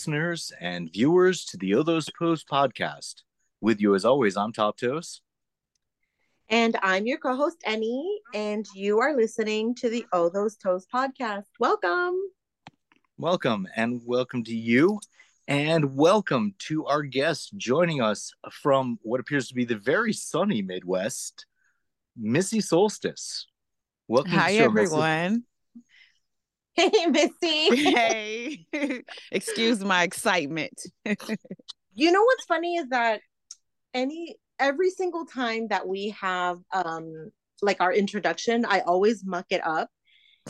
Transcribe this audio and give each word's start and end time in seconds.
Welcome, 0.00 0.12
listeners 0.12 0.52
and 0.58 0.90
viewers, 0.90 1.44
to 1.44 1.58
the 1.58 1.72
Othos 1.72 2.08
Post 2.18 2.48
podcast. 2.48 3.16
With 3.60 3.82
you, 3.82 3.94
as 3.94 4.06
always, 4.06 4.34
I'm 4.34 4.50
Top 4.50 4.78
Toes. 4.78 5.20
And 6.48 6.74
I'm 6.82 7.06
your 7.06 7.18
co 7.18 7.36
host, 7.36 7.58
Ennie, 7.66 8.20
and 8.32 8.66
you 8.74 8.98
are 9.00 9.14
listening 9.14 9.74
to 9.74 9.90
the 9.90 10.06
Oh 10.10 10.30
Those 10.30 10.56
Toes 10.56 10.86
podcast. 10.92 11.44
Welcome. 11.58 12.18
Welcome, 13.18 13.68
and 13.76 14.00
welcome 14.06 14.42
to 14.44 14.56
you, 14.56 15.00
and 15.46 15.94
welcome 15.94 16.54
to 16.60 16.86
our 16.86 17.02
guest 17.02 17.52
joining 17.58 18.00
us 18.00 18.32
from 18.50 18.98
what 19.02 19.20
appears 19.20 19.48
to 19.48 19.54
be 19.54 19.66
the 19.66 19.76
very 19.76 20.14
sunny 20.14 20.62
Midwest, 20.62 21.44
Missy 22.16 22.60
Soulstice. 22.60 23.44
Welcome 24.08 24.32
Hi, 24.32 24.56
show, 24.56 24.64
everyone. 24.64 25.32
Missy. 25.32 25.42
Hey, 26.74 27.06
Missy. 27.06 27.76
Hey. 27.92 28.66
Excuse 29.32 29.84
my 29.84 30.02
excitement. 30.02 30.80
you 31.94 32.12
know 32.12 32.22
what's 32.22 32.44
funny 32.46 32.76
is 32.76 32.88
that 32.88 33.20
any 33.94 34.36
every 34.58 34.90
single 34.90 35.24
time 35.24 35.68
that 35.68 35.88
we 35.88 36.10
have 36.20 36.58
um 36.72 37.30
like 37.62 37.80
our 37.80 37.92
introduction, 37.92 38.64
I 38.64 38.80
always 38.80 39.24
muck 39.24 39.46
it 39.50 39.64
up 39.64 39.88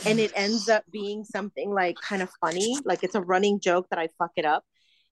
and 0.05 0.19
it 0.19 0.31
ends 0.35 0.69
up 0.69 0.83
being 0.91 1.25
something 1.25 1.71
like 1.71 1.95
kind 2.01 2.21
of 2.21 2.29
funny, 2.39 2.77
like 2.85 3.03
it's 3.03 3.15
a 3.15 3.21
running 3.21 3.59
joke 3.59 3.87
that 3.89 3.99
I 3.99 4.09
fuck 4.17 4.31
it 4.37 4.45
up. 4.45 4.63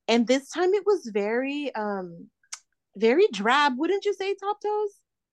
And 0.07 0.25
this 0.25 0.49
time 0.49 0.73
it 0.73 0.83
was 0.85 1.09
very 1.13 1.73
um 1.75 2.29
very 2.95 3.27
drab, 3.31 3.73
wouldn't 3.77 4.05
you 4.05 4.13
say, 4.13 4.35
Top 4.35 4.59
Toes? 4.61 4.91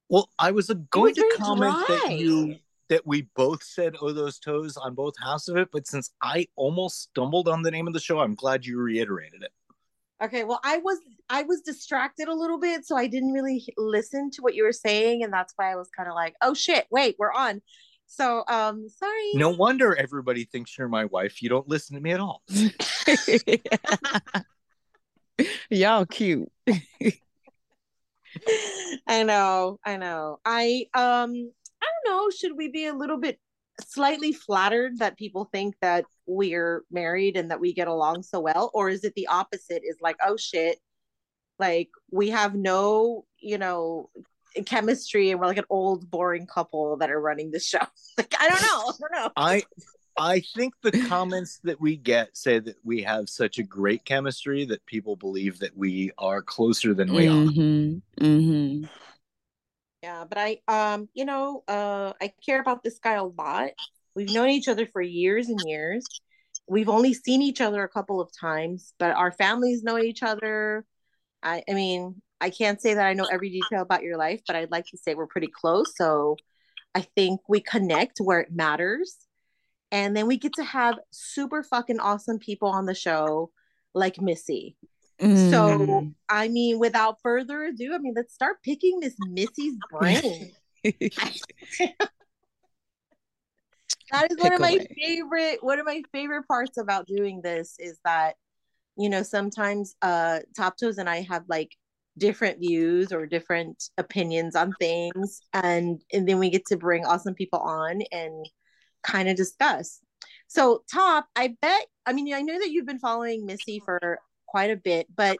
Well, 0.08 0.28
I 0.38 0.52
was 0.52 0.68
going 0.90 1.14
was 1.16 1.16
to 1.16 1.36
comment 1.38 1.74
dry. 1.74 1.84
that 1.88 2.18
you 2.18 2.56
that 2.88 3.06
we 3.06 3.28
both 3.34 3.62
said 3.62 3.96
oh 4.00 4.12
those 4.12 4.38
toes 4.38 4.76
on 4.76 4.94
both 4.94 5.14
halves 5.22 5.48
of 5.48 5.56
it, 5.56 5.68
but 5.72 5.86
since 5.86 6.10
I 6.22 6.46
almost 6.56 7.02
stumbled 7.02 7.48
on 7.48 7.62
the 7.62 7.70
name 7.70 7.86
of 7.86 7.92
the 7.92 8.00
show, 8.00 8.20
I'm 8.20 8.34
glad 8.34 8.64
you 8.64 8.78
reiterated 8.78 9.42
it. 9.42 9.52
Okay, 10.22 10.44
well, 10.44 10.60
I 10.64 10.78
was 10.78 10.98
I 11.28 11.42
was 11.42 11.60
distracted 11.60 12.28
a 12.28 12.34
little 12.34 12.58
bit, 12.58 12.86
so 12.86 12.96
I 12.96 13.06
didn't 13.06 13.32
really 13.32 13.66
listen 13.76 14.30
to 14.32 14.42
what 14.42 14.54
you 14.54 14.64
were 14.64 14.72
saying, 14.72 15.22
and 15.22 15.32
that's 15.32 15.52
why 15.56 15.72
I 15.72 15.76
was 15.76 15.90
kind 15.94 16.08
of 16.08 16.14
like, 16.14 16.34
"Oh 16.40 16.54
shit, 16.54 16.86
wait, 16.90 17.16
we're 17.18 17.32
on." 17.32 17.60
So, 18.06 18.44
um, 18.48 18.88
sorry. 18.88 19.32
No 19.34 19.50
wonder 19.50 19.94
everybody 19.94 20.44
thinks 20.44 20.78
you're 20.78 20.88
my 20.88 21.06
wife. 21.06 21.42
You 21.42 21.48
don't 21.48 21.68
listen 21.68 21.96
to 21.96 22.02
me 22.02 22.12
at 22.12 22.20
all. 22.20 22.42
Y'all 25.70 26.06
cute. 26.06 26.50
I 29.06 29.22
know, 29.22 29.78
I 29.84 29.96
know. 29.96 30.38
I 30.44 30.86
um, 30.94 31.52
I 31.82 31.86
don't 31.86 32.14
know. 32.14 32.30
Should 32.30 32.56
we 32.56 32.68
be 32.68 32.86
a 32.86 32.94
little 32.94 33.18
bit 33.18 33.38
slightly 33.84 34.32
flattered 34.32 34.98
that 34.98 35.18
people 35.18 35.48
think 35.52 35.74
that 35.80 36.04
we're 36.26 36.82
married 36.90 37.36
and 37.36 37.50
that 37.50 37.60
we 37.60 37.72
get 37.72 37.88
along 37.88 38.22
so 38.22 38.40
well 38.40 38.70
or 38.74 38.88
is 38.88 39.04
it 39.04 39.14
the 39.14 39.26
opposite 39.26 39.82
is 39.84 39.96
like 40.00 40.16
oh 40.24 40.36
shit 40.36 40.78
like 41.58 41.88
we 42.10 42.30
have 42.30 42.54
no 42.54 43.24
you 43.38 43.58
know 43.58 44.10
chemistry 44.64 45.30
and 45.30 45.38
we're 45.38 45.46
like 45.46 45.58
an 45.58 45.64
old 45.68 46.10
boring 46.10 46.46
couple 46.46 46.96
that 46.96 47.10
are 47.10 47.20
running 47.20 47.50
the 47.50 47.60
show 47.60 47.78
like 48.18 48.34
i 48.40 48.48
don't 48.48 48.62
know 48.62 48.88
i 48.88 48.92
don't 49.00 49.12
know 49.12 49.30
i 49.36 49.62
i 50.18 50.40
think 50.54 50.72
the 50.82 50.92
comments 51.06 51.60
that 51.62 51.78
we 51.78 51.96
get 51.96 52.34
say 52.34 52.58
that 52.58 52.76
we 52.82 53.02
have 53.02 53.28
such 53.28 53.58
a 53.58 53.62
great 53.62 54.04
chemistry 54.06 54.64
that 54.64 54.84
people 54.86 55.16
believe 55.16 55.58
that 55.58 55.76
we 55.76 56.10
are 56.16 56.40
closer 56.40 56.94
than 56.94 57.12
we 57.12 57.26
mm-hmm. 57.26 58.22
are 58.22 58.26
mm-hmm. 58.26 58.86
Yeah, 60.06 60.24
but 60.24 60.38
I 60.38 60.60
um, 60.68 61.08
you 61.14 61.24
know, 61.24 61.64
uh 61.66 62.12
I 62.20 62.32
care 62.44 62.60
about 62.60 62.84
this 62.84 63.00
guy 63.00 63.14
a 63.14 63.24
lot. 63.24 63.70
We've 64.14 64.30
known 64.32 64.50
each 64.50 64.68
other 64.68 64.86
for 64.86 65.02
years 65.02 65.48
and 65.48 65.58
years. 65.66 66.06
We've 66.68 66.88
only 66.88 67.12
seen 67.12 67.42
each 67.42 67.60
other 67.60 67.82
a 67.82 67.88
couple 67.88 68.20
of 68.20 68.30
times, 68.32 68.94
but 69.00 69.16
our 69.16 69.32
families 69.32 69.82
know 69.82 69.98
each 69.98 70.22
other. 70.22 70.84
I 71.42 71.64
I 71.68 71.72
mean, 71.74 72.22
I 72.40 72.50
can't 72.50 72.80
say 72.80 72.94
that 72.94 73.04
I 73.04 73.14
know 73.14 73.26
every 73.32 73.50
detail 73.50 73.82
about 73.82 74.04
your 74.04 74.16
life, 74.16 74.42
but 74.46 74.54
I'd 74.54 74.70
like 74.70 74.86
to 74.92 74.96
say 74.96 75.16
we're 75.16 75.26
pretty 75.26 75.48
close. 75.48 75.96
So 75.96 76.36
I 76.94 77.00
think 77.16 77.40
we 77.48 77.60
connect 77.60 78.18
where 78.20 78.38
it 78.40 78.52
matters. 78.52 79.16
And 79.90 80.16
then 80.16 80.28
we 80.28 80.36
get 80.38 80.52
to 80.54 80.64
have 80.64 81.00
super 81.10 81.64
fucking 81.64 81.98
awesome 82.00 82.38
people 82.38 82.68
on 82.68 82.86
the 82.86 82.94
show 82.94 83.50
like 83.92 84.20
Missy. 84.20 84.76
Mm. 85.20 85.50
So, 85.50 86.12
I 86.28 86.48
mean, 86.48 86.78
without 86.78 87.20
further 87.22 87.64
ado, 87.64 87.94
I 87.94 87.98
mean, 87.98 88.14
let's 88.14 88.34
start 88.34 88.62
picking 88.62 89.00
Miss 89.00 89.14
Missy's 89.18 89.76
brain. 89.90 90.52
that 94.10 94.30
is 94.30 94.36
Pick 94.36 94.44
one 94.44 94.52
of 94.52 94.60
my 94.60 94.68
away. 94.68 94.86
favorite 95.02 95.58
one 95.62 95.78
of 95.78 95.86
my 95.86 96.02
favorite 96.12 96.46
parts 96.46 96.78
about 96.78 97.06
doing 97.06 97.40
this 97.42 97.76
is 97.78 97.98
that 98.04 98.36
you 98.96 99.08
know 99.08 99.22
sometimes 99.22 99.96
uh 100.02 100.38
top 100.56 100.76
toes 100.76 100.98
and 100.98 101.08
i 101.08 101.22
have 101.22 101.42
like 101.48 101.76
different 102.18 102.58
views 102.58 103.12
or 103.12 103.26
different 103.26 103.90
opinions 103.98 104.54
on 104.56 104.72
things 104.80 105.40
and 105.52 106.00
and 106.12 106.28
then 106.28 106.38
we 106.38 106.50
get 106.50 106.64
to 106.66 106.76
bring 106.76 107.04
awesome 107.04 107.34
people 107.34 107.58
on 107.58 108.00
and 108.12 108.48
kind 109.02 109.28
of 109.28 109.36
discuss 109.36 110.00
so 110.46 110.82
top 110.92 111.26
i 111.36 111.54
bet 111.60 111.86
i 112.06 112.12
mean 112.12 112.32
i 112.32 112.40
know 112.40 112.58
that 112.58 112.70
you've 112.70 112.86
been 112.86 112.98
following 112.98 113.44
missy 113.44 113.80
for 113.84 114.18
quite 114.56 114.70
a 114.70 114.76
bit. 114.76 115.06
But 115.14 115.36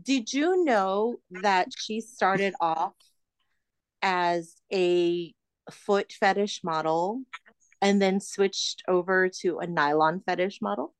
did 0.00 0.32
you 0.32 0.64
know 0.64 1.16
that 1.42 1.68
she 1.76 2.00
started 2.00 2.54
off 2.62 2.94
as 4.00 4.54
a 4.72 5.34
foot 5.70 6.14
fetish 6.18 6.64
model 6.64 7.24
and 7.82 8.00
then 8.00 8.20
switched 8.20 8.82
over 8.88 9.28
to 9.42 9.58
a 9.58 9.66
nylon 9.66 10.22
fetish 10.24 10.62
model? 10.62 10.94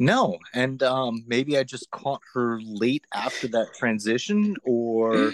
No, 0.00 0.38
and 0.52 0.82
um, 0.82 1.22
maybe 1.28 1.56
I 1.56 1.62
just 1.62 1.92
caught 1.92 2.22
her 2.34 2.58
late 2.60 3.04
after 3.14 3.46
that 3.46 3.68
transition, 3.78 4.56
or 4.64 5.32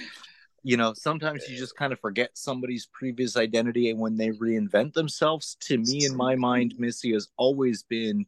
you 0.63 0.77
know, 0.77 0.93
sometimes 0.93 1.49
you 1.49 1.57
just 1.57 1.75
kind 1.75 1.95
of 1.95 2.01
forget 2.01 2.33
somebody's 2.35 2.87
previous 2.93 3.39
identity, 3.39 3.89
and 3.89 3.99
when 3.99 4.19
they 4.19 4.29
reinvent 4.29 4.93
themselves, 4.93 5.57
to 5.61 5.79
me, 5.79 6.05
in 6.05 6.15
my 6.15 6.37
mind, 6.37 6.75
Missy 6.77 7.15
has 7.15 7.29
always 7.39 7.83
been 7.83 8.27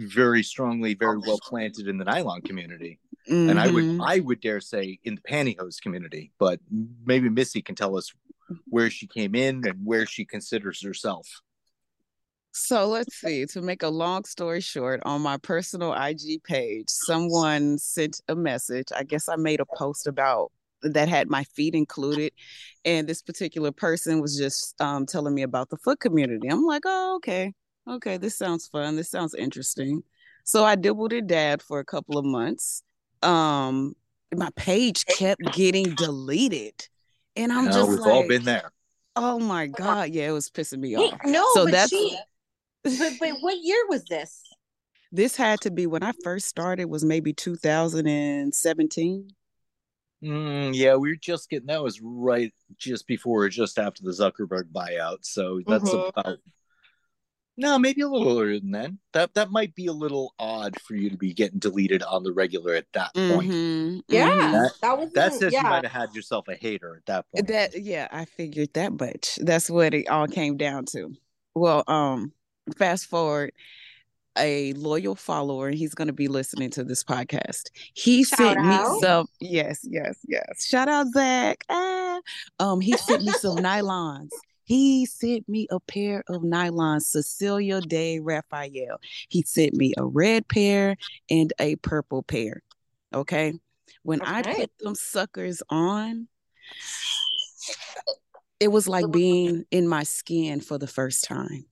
very 0.00 0.42
strongly, 0.42 0.94
very 0.94 1.18
well 1.18 1.38
planted 1.42 1.88
in 1.88 1.98
the 1.98 2.04
nylon 2.04 2.42
community. 2.42 2.98
Mm-hmm. 3.28 3.50
And 3.50 3.60
I 3.60 3.70
would 3.70 3.84
mm-hmm. 3.84 4.02
I 4.02 4.20
would 4.20 4.40
dare 4.40 4.60
say 4.60 4.98
in 5.04 5.16
the 5.16 5.20
pantyhose 5.20 5.80
community, 5.80 6.32
but 6.38 6.60
maybe 7.04 7.28
Missy 7.28 7.62
can 7.62 7.74
tell 7.74 7.96
us 7.96 8.12
where 8.66 8.90
she 8.90 9.06
came 9.06 9.34
in 9.34 9.66
and 9.66 9.84
where 9.84 10.06
she 10.06 10.24
considers 10.24 10.82
herself. 10.82 11.28
So 12.52 12.88
let's 12.88 13.14
see. 13.14 13.46
To 13.46 13.60
make 13.60 13.82
a 13.82 13.88
long 13.88 14.24
story 14.24 14.60
short, 14.60 15.00
on 15.04 15.20
my 15.20 15.36
personal 15.36 15.94
IG 15.94 16.42
page, 16.42 16.86
someone 16.88 17.78
sent 17.78 18.20
a 18.26 18.34
message. 18.34 18.88
I 18.96 19.04
guess 19.04 19.28
I 19.28 19.36
made 19.36 19.60
a 19.60 19.66
post 19.76 20.08
about 20.08 20.50
that 20.82 21.08
had 21.08 21.28
my 21.28 21.44
feet 21.44 21.74
included, 21.74 22.32
and 22.84 23.06
this 23.06 23.22
particular 23.22 23.70
person 23.70 24.20
was 24.20 24.36
just 24.36 24.80
um, 24.80 25.06
telling 25.06 25.34
me 25.34 25.42
about 25.42 25.68
the 25.68 25.76
foot 25.76 26.00
community. 26.00 26.48
I'm 26.48 26.64
like, 26.64 26.82
oh, 26.86 27.16
okay 27.16 27.52
okay, 27.90 28.16
this 28.16 28.36
sounds 28.36 28.66
fun. 28.66 28.96
This 28.96 29.10
sounds 29.10 29.34
interesting. 29.34 30.02
So 30.44 30.64
I 30.64 30.74
dibbled 30.74 31.12
and 31.12 31.28
dad 31.28 31.62
for 31.62 31.78
a 31.80 31.84
couple 31.84 32.16
of 32.18 32.24
months. 32.24 32.82
Um, 33.22 33.94
my 34.34 34.48
page 34.56 35.04
kept 35.06 35.42
getting 35.52 35.94
deleted, 35.94 36.88
and 37.36 37.52
I'm 37.52 37.66
no, 37.66 37.72
just 37.72 37.90
we've 37.90 37.98
like, 38.00 38.12
all 38.12 38.26
been 38.26 38.44
there. 38.44 38.72
Oh 39.16 39.38
my 39.38 39.66
god, 39.66 40.10
yeah, 40.10 40.28
it 40.28 40.32
was 40.32 40.48
pissing 40.50 40.78
me 40.78 40.96
off. 40.96 41.18
No, 41.24 41.46
so 41.54 41.64
but 41.64 41.72
that's. 41.72 41.90
She, 41.90 42.16
but, 42.82 43.12
but 43.20 43.32
what 43.40 43.58
year 43.60 43.84
was 43.88 44.04
this? 44.04 44.42
This 45.12 45.36
had 45.36 45.60
to 45.62 45.70
be 45.70 45.86
when 45.86 46.02
I 46.02 46.12
first 46.24 46.46
started. 46.46 46.86
Was 46.86 47.04
maybe 47.04 47.32
2017. 47.32 49.28
Mm, 50.22 50.74
yeah, 50.74 50.96
we 50.96 51.10
were 51.10 51.16
just 51.16 51.48
getting 51.48 51.68
that 51.68 51.82
was 51.82 52.00
right 52.02 52.52
just 52.76 53.06
before, 53.06 53.48
just 53.48 53.78
after 53.78 54.02
the 54.02 54.10
Zuckerberg 54.10 54.64
buyout. 54.72 55.18
So 55.22 55.60
that's 55.66 55.90
mm-hmm. 55.90 56.08
about 56.18 56.38
no, 57.60 57.78
maybe 57.78 58.00
a 58.00 58.08
little 58.08 58.40
earlier 58.40 58.58
than 58.58 58.70
that. 58.72 58.90
That 59.12 59.34
that 59.34 59.50
might 59.50 59.74
be 59.74 59.86
a 59.86 59.92
little 59.92 60.34
odd 60.38 60.80
for 60.80 60.94
you 60.94 61.10
to 61.10 61.16
be 61.16 61.34
getting 61.34 61.58
deleted 61.58 62.02
on 62.02 62.22
the 62.22 62.32
regular 62.32 62.74
at 62.74 62.86
that 62.94 63.14
point. 63.14 63.50
Mm-hmm. 63.50 63.98
Yeah, 64.08 64.30
mm-hmm. 64.30 64.52
that, 64.52 64.72
that 64.80 64.98
was 64.98 65.12
that 65.12 65.34
says 65.34 65.52
yeah. 65.52 65.62
you 65.62 65.68
might 65.68 65.84
have 65.84 65.92
had 65.92 66.14
yourself 66.14 66.48
a 66.48 66.54
hater 66.54 66.96
at 66.96 67.06
that 67.06 67.26
point. 67.30 67.48
That 67.48 67.80
yeah, 67.80 68.08
I 68.10 68.24
figured 68.24 68.72
that 68.74 68.98
much. 68.98 69.38
That's 69.42 69.70
what 69.70 69.92
it 69.92 70.08
all 70.08 70.26
came 70.26 70.56
down 70.56 70.86
to. 70.86 71.12
Well, 71.54 71.84
um, 71.86 72.32
fast 72.78 73.06
forward, 73.06 73.52
a 74.38 74.72
loyal 74.72 75.14
follower, 75.14 75.68
and 75.68 75.76
he's 75.76 75.94
going 75.94 76.08
to 76.08 76.14
be 76.14 76.28
listening 76.28 76.70
to 76.70 76.84
this 76.84 77.04
podcast. 77.04 77.70
He 77.94 78.24
Shout 78.24 78.38
sent 78.38 78.58
out. 78.58 78.94
me 78.94 79.00
some. 79.00 79.26
Yes, 79.38 79.80
yes, 79.82 80.16
yes. 80.26 80.64
Shout 80.66 80.88
out 80.88 81.08
Zach. 81.12 81.62
Ah. 81.68 82.20
Um, 82.58 82.80
he 82.80 82.96
sent 82.96 83.22
me 83.22 83.32
some 83.32 83.56
nylons 83.58 84.30
he 84.70 85.04
sent 85.04 85.48
me 85.48 85.66
a 85.72 85.80
pair 85.80 86.22
of 86.28 86.44
nylon 86.44 87.00
Cecilia 87.00 87.80
de 87.80 88.20
Rafael. 88.20 89.00
He 89.28 89.42
sent 89.42 89.74
me 89.74 89.94
a 89.96 90.06
red 90.06 90.46
pair 90.46 90.96
and 91.28 91.52
a 91.58 91.74
purple 91.74 92.22
pair. 92.22 92.62
Okay. 93.12 93.54
When 94.04 94.22
okay. 94.22 94.30
I 94.30 94.42
put 94.42 94.70
them 94.78 94.94
suckers 94.94 95.60
on, 95.70 96.28
it 98.60 98.68
was 98.68 98.86
like 98.86 99.10
being 99.10 99.64
in 99.72 99.88
my 99.88 100.04
skin 100.04 100.60
for 100.60 100.78
the 100.78 100.86
first 100.86 101.24
time. 101.24 101.64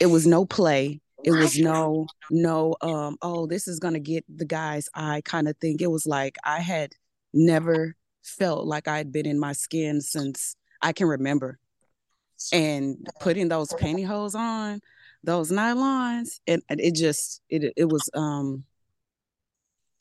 It 0.00 0.06
was 0.06 0.26
no 0.26 0.46
play. 0.46 1.02
It 1.24 1.32
was 1.32 1.58
no, 1.58 2.06
no, 2.30 2.74
um, 2.80 3.18
oh, 3.20 3.46
this 3.46 3.68
is 3.68 3.80
gonna 3.80 4.00
get 4.00 4.24
the 4.34 4.46
guy's 4.46 4.88
eye 4.94 5.20
kind 5.26 5.46
of 5.46 5.58
thing. 5.58 5.76
It 5.80 5.90
was 5.90 6.06
like 6.06 6.36
I 6.42 6.60
had 6.60 6.94
never 7.34 7.96
felt 8.22 8.64
like 8.64 8.88
I'd 8.88 9.12
been 9.12 9.26
in 9.26 9.38
my 9.38 9.52
skin 9.52 10.00
since 10.00 10.56
I 10.80 10.94
can 10.94 11.06
remember. 11.06 11.58
And 12.52 13.06
putting 13.20 13.48
those 13.48 13.68
pantyhose 13.70 14.34
on, 14.34 14.80
those 15.24 15.50
nylons, 15.50 16.40
and, 16.46 16.62
it 16.68 16.94
just 16.94 17.42
it 17.48 17.72
it 17.76 17.88
was 17.88 18.08
um 18.14 18.64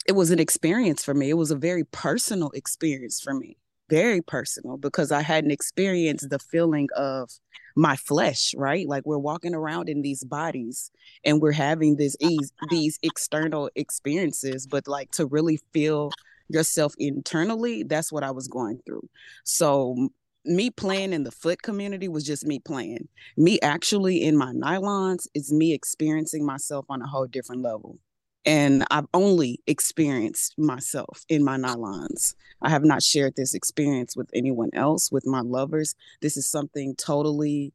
it 0.05 0.13
was 0.13 0.31
an 0.31 0.39
experience 0.39 1.03
for 1.03 1.13
me. 1.13 1.29
It 1.29 1.37
was 1.37 1.51
a 1.51 1.55
very 1.55 1.83
personal 1.83 2.51
experience 2.51 3.19
for 3.21 3.33
me. 3.33 3.57
Very 3.89 4.21
personal 4.21 4.77
because 4.77 5.11
I 5.11 5.21
hadn't 5.21 5.51
experienced 5.51 6.29
the 6.29 6.39
feeling 6.39 6.87
of 6.95 7.29
my 7.75 7.95
flesh, 7.95 8.53
right? 8.57 8.87
Like 8.87 9.05
we're 9.05 9.17
walking 9.17 9.53
around 9.53 9.89
in 9.89 10.01
these 10.01 10.23
bodies 10.23 10.91
and 11.23 11.41
we're 11.41 11.51
having 11.51 11.97
this 11.97 12.15
these, 12.19 12.51
these 12.69 12.97
external 13.03 13.69
experiences, 13.75 14.65
but 14.65 14.87
like 14.87 15.11
to 15.11 15.25
really 15.25 15.59
feel 15.71 16.11
yourself 16.47 16.93
internally, 16.97 17.83
that's 17.83 18.11
what 18.11 18.23
I 18.23 18.31
was 18.31 18.47
going 18.47 18.79
through. 18.85 19.07
So 19.43 20.09
me 20.45 20.69
playing 20.69 21.13
in 21.13 21.23
the 21.23 21.31
foot 21.31 21.61
community 21.61 22.07
was 22.07 22.23
just 22.23 22.45
me 22.45 22.59
playing. 22.59 23.07
Me 23.37 23.59
actually 23.61 24.23
in 24.23 24.37
my 24.37 24.51
nylons 24.51 25.27
is 25.33 25.51
me 25.51 25.73
experiencing 25.73 26.45
myself 26.45 26.85
on 26.89 27.01
a 27.01 27.07
whole 27.07 27.27
different 27.27 27.61
level. 27.61 27.99
And 28.45 28.85
I've 28.91 29.07
only 29.13 29.59
experienced 29.65 30.57
myself 30.57 31.25
in 31.29 31.43
my 31.43 31.57
nylons. 31.57 32.35
I 32.61 32.69
have 32.69 32.83
not 32.83 33.01
shared 33.01 33.35
this 33.35 33.55
experience 33.55 34.15
with 34.15 34.29
anyone 34.33 34.69
else, 34.73 35.11
with 35.11 35.25
my 35.25 35.41
lovers. 35.41 35.95
This 36.21 36.37
is 36.37 36.47
something 36.47 36.95
totally 36.95 37.73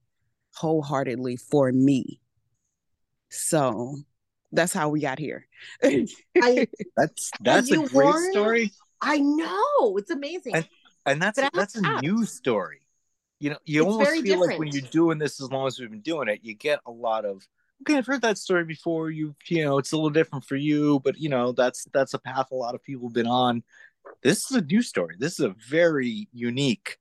wholeheartedly 0.54 1.36
for 1.36 1.72
me. 1.72 2.20
So 3.30 3.96
that's 4.52 4.72
how 4.72 4.88
we 4.88 5.00
got 5.00 5.18
here. 5.18 5.46
I, 5.82 6.06
that's 6.96 7.30
that's 7.40 7.70
a 7.70 7.76
great 7.76 7.92
worn, 7.92 8.32
story. 8.32 8.72
I 9.00 9.18
know 9.18 9.96
it's 9.96 10.10
amazing, 10.10 10.56
and, 10.56 10.68
and 11.06 11.20
that's 11.20 11.38
a, 11.38 11.50
that's 11.52 11.76
a 11.76 12.00
new 12.00 12.24
story. 12.24 12.80
You 13.38 13.50
know, 13.50 13.58
you 13.64 13.82
it's 13.82 13.92
almost 13.92 14.10
feel 14.10 14.22
different. 14.22 14.50
like 14.50 14.58
when 14.58 14.68
you're 14.68 14.90
doing 14.90 15.18
this, 15.18 15.40
as 15.40 15.50
long 15.50 15.66
as 15.66 15.78
we've 15.78 15.90
been 15.90 16.00
doing 16.00 16.28
it, 16.28 16.40
you 16.42 16.54
get 16.54 16.80
a 16.86 16.90
lot 16.90 17.24
of 17.24 17.46
okay, 17.82 17.96
I've 17.96 18.06
heard 18.06 18.22
that 18.22 18.38
story 18.38 18.64
before. 18.64 19.10
You 19.10 19.34
you 19.48 19.64
know, 19.64 19.78
it's 19.78 19.92
a 19.92 19.96
little 19.96 20.10
different 20.10 20.44
for 20.44 20.56
you, 20.56 21.00
but 21.00 21.18
you 21.18 21.28
know, 21.28 21.52
that's 21.52 21.86
that's 21.92 22.14
a 22.14 22.18
path 22.18 22.50
a 22.52 22.54
lot 22.54 22.74
of 22.74 22.82
people 22.82 23.08
have 23.08 23.14
been 23.14 23.26
on. 23.26 23.62
This 24.22 24.50
is 24.50 24.56
a 24.56 24.62
new 24.62 24.82
story. 24.82 25.16
This 25.18 25.38
is 25.38 25.46
a 25.46 25.54
very 25.68 26.28
unique. 26.32 26.98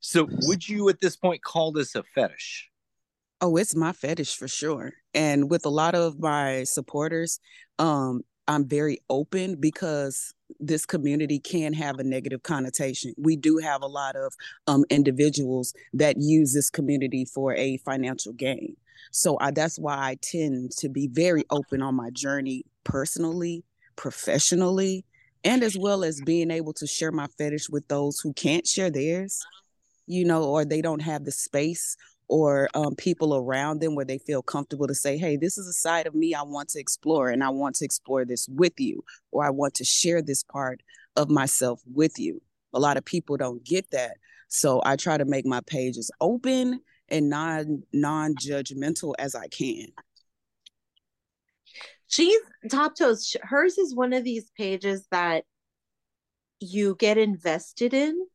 So, 0.00 0.28
would 0.42 0.68
you 0.68 0.88
at 0.88 1.00
this 1.00 1.16
point 1.16 1.42
call 1.42 1.72
this 1.72 1.94
a 1.94 2.02
fetish? 2.02 2.70
Oh, 3.40 3.56
it's 3.56 3.74
my 3.74 3.92
fetish 3.92 4.36
for 4.36 4.48
sure. 4.48 4.92
And 5.12 5.50
with 5.50 5.66
a 5.66 5.70
lot 5.70 5.94
of 5.94 6.18
my 6.18 6.64
supporters, 6.64 7.40
um, 7.78 8.22
I'm 8.46 8.66
very 8.66 8.98
open 9.08 9.56
because 9.56 10.34
this 10.60 10.84
community 10.84 11.38
can 11.38 11.72
have 11.72 11.98
a 11.98 12.04
negative 12.04 12.42
connotation. 12.42 13.14
We 13.16 13.36
do 13.36 13.58
have 13.58 13.82
a 13.82 13.86
lot 13.86 14.16
of 14.16 14.34
um, 14.66 14.84
individuals 14.90 15.72
that 15.94 16.16
use 16.18 16.52
this 16.52 16.70
community 16.70 17.24
for 17.24 17.54
a 17.54 17.78
financial 17.78 18.32
gain. 18.32 18.76
So 19.10 19.38
I, 19.40 19.50
that's 19.50 19.78
why 19.78 19.96
I 19.96 20.16
tend 20.20 20.72
to 20.78 20.88
be 20.88 21.08
very 21.08 21.44
open 21.50 21.82
on 21.82 21.94
my 21.94 22.10
journey 22.10 22.64
personally, 22.84 23.64
professionally, 23.96 25.04
and 25.44 25.62
as 25.62 25.76
well 25.76 26.04
as 26.04 26.20
being 26.20 26.50
able 26.50 26.72
to 26.74 26.86
share 26.86 27.12
my 27.12 27.26
fetish 27.38 27.68
with 27.70 27.86
those 27.88 28.20
who 28.20 28.32
can't 28.32 28.66
share 28.66 28.90
theirs, 28.90 29.44
you 30.06 30.24
know, 30.24 30.44
or 30.44 30.64
they 30.64 30.82
don't 30.82 31.02
have 31.02 31.24
the 31.24 31.32
space 31.32 31.96
or 32.28 32.68
um, 32.74 32.94
people 32.96 33.36
around 33.36 33.80
them 33.80 33.94
where 33.94 34.04
they 34.04 34.18
feel 34.18 34.42
comfortable 34.42 34.86
to 34.86 34.94
say, 34.94 35.18
hey, 35.18 35.36
this 35.36 35.58
is 35.58 35.66
a 35.66 35.72
side 35.72 36.06
of 36.06 36.14
me 36.14 36.34
I 36.34 36.42
want 36.42 36.70
to 36.70 36.80
explore, 36.80 37.28
and 37.28 37.44
I 37.44 37.50
want 37.50 37.76
to 37.76 37.84
explore 37.84 38.24
this 38.24 38.48
with 38.48 38.78
you, 38.78 39.04
or 39.30 39.44
I 39.44 39.50
want 39.50 39.74
to 39.74 39.84
share 39.84 40.22
this 40.22 40.42
part 40.42 40.82
of 41.16 41.28
myself 41.30 41.80
with 41.92 42.18
you. 42.18 42.40
A 42.72 42.80
lot 42.80 42.96
of 42.96 43.04
people 43.04 43.36
don't 43.36 43.64
get 43.64 43.90
that. 43.90 44.16
So 44.48 44.82
I 44.84 44.96
try 44.96 45.16
to 45.18 45.24
make 45.24 45.46
my 45.46 45.60
pages 45.66 46.10
open 46.20 46.80
and 47.08 47.28
non 47.28 47.82
non 47.92 48.34
judgmental 48.34 49.14
as 49.18 49.34
I 49.34 49.48
can. 49.48 49.86
She's 52.06 52.40
top 52.70 52.96
toes. 52.96 53.36
Hers 53.42 53.78
is 53.78 53.94
one 53.94 54.12
of 54.12 54.24
these 54.24 54.50
pages 54.56 55.06
that 55.10 55.44
you 56.60 56.96
get 56.98 57.18
invested 57.18 57.92
in 57.92 58.26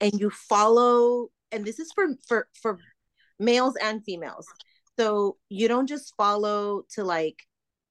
and 0.00 0.12
you 0.14 0.30
follow 0.30 1.28
and 1.52 1.64
this 1.64 1.78
is 1.78 1.92
for 1.92 2.06
for 2.26 2.48
for 2.60 2.78
males 3.38 3.74
and 3.80 4.04
females. 4.04 4.46
So 4.98 5.36
you 5.48 5.68
don't 5.68 5.86
just 5.86 6.14
follow 6.16 6.82
to 6.94 7.04
like 7.04 7.42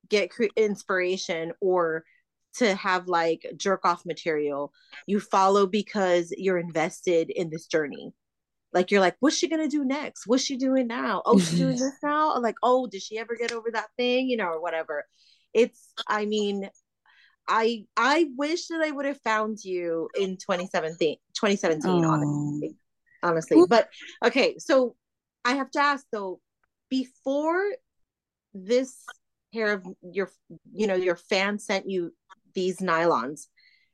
get 0.10 0.30
cre- 0.30 0.46
inspiration 0.56 1.54
or 1.62 2.04
to 2.56 2.76
have 2.76 3.08
like 3.08 3.46
jerk 3.56 3.86
off 3.86 4.06
material. 4.06 4.72
You 5.06 5.20
follow 5.20 5.68
because 5.68 6.34
you're 6.38 6.58
invested 6.58 7.30
in 7.30 7.50
this 7.50 7.68
journey. 7.68 8.14
Like 8.74 8.92
you're 8.92 9.02
like 9.02 9.16
what's 9.20 9.38
she 9.38 9.48
gonna 9.48 9.68
do 9.68 9.86
next? 9.86 10.28
What's 10.28 10.44
she 10.44 10.58
doing 10.58 10.88
now? 10.88 11.22
Oh 11.26 11.40
she's 11.40 11.58
doing 11.58 11.78
this 11.78 11.98
now? 12.04 12.38
Like 12.40 12.58
oh 12.64 12.88
did 12.88 13.02
she 13.02 13.18
ever 13.18 13.36
get 13.36 13.52
over 13.52 13.70
that 13.72 13.90
thing? 13.98 14.30
You 14.30 14.38
know 14.38 14.48
or 14.48 14.62
whatever. 14.62 15.06
It's 15.54 15.94
i 16.08 16.26
mean 16.26 16.70
i 17.48 17.86
i 17.96 18.28
wish 18.36 18.68
that 18.68 18.82
i 18.82 18.92
would 18.92 19.06
have 19.06 19.20
found 19.22 19.58
you 19.64 20.10
in 20.20 20.36
2017 20.36 21.16
2017 21.34 22.04
oh. 22.04 22.10
honestly 22.10 22.76
honestly. 23.24 23.62
But 23.68 23.90
okay, 24.24 24.58
so 24.58 24.96
I 25.46 25.54
have 25.56 25.72
to 25.72 25.80
ask 25.80 26.06
though, 26.12 26.40
before 26.90 27.64
this 28.54 28.96
pair 29.54 29.74
of 29.74 29.86
your, 30.02 30.30
you 30.74 30.88
know, 30.88 30.96
your 30.96 31.16
fan 31.16 31.60
sent 31.60 31.90
you 31.90 32.14
these 32.54 32.78
nylons, 32.78 33.48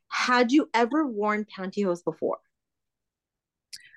had 0.08 0.52
you 0.52 0.68
ever 0.74 1.06
worn 1.06 1.44
pantyhose 1.44 2.04
before? 2.04 2.38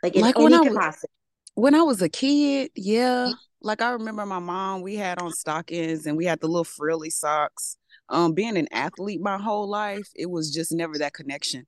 Like 0.03 0.15
in 0.15 0.21
like 0.21 0.35
any 0.35 0.43
when 0.45 0.53
I 0.53 0.63
capacity? 0.67 1.11
Was, 1.55 1.63
when 1.63 1.75
I 1.75 1.81
was 1.83 2.01
a 2.01 2.09
kid, 2.09 2.71
yeah. 2.75 3.31
Like 3.61 3.81
I 3.81 3.91
remember 3.91 4.25
my 4.25 4.39
mom, 4.39 4.81
we 4.81 4.95
had 4.95 5.19
on 5.19 5.31
stockings 5.31 6.05
and 6.05 6.15
we 6.15 6.25
had 6.25 6.39
the 6.39 6.47
little 6.47 6.63
frilly 6.63 7.09
socks. 7.09 7.77
Um, 8.09 8.33
being 8.33 8.57
an 8.57 8.67
athlete 8.71 9.21
my 9.21 9.37
whole 9.37 9.67
life, 9.67 10.09
it 10.15 10.29
was 10.29 10.53
just 10.53 10.71
never 10.71 10.97
that 10.99 11.13
connection. 11.13 11.65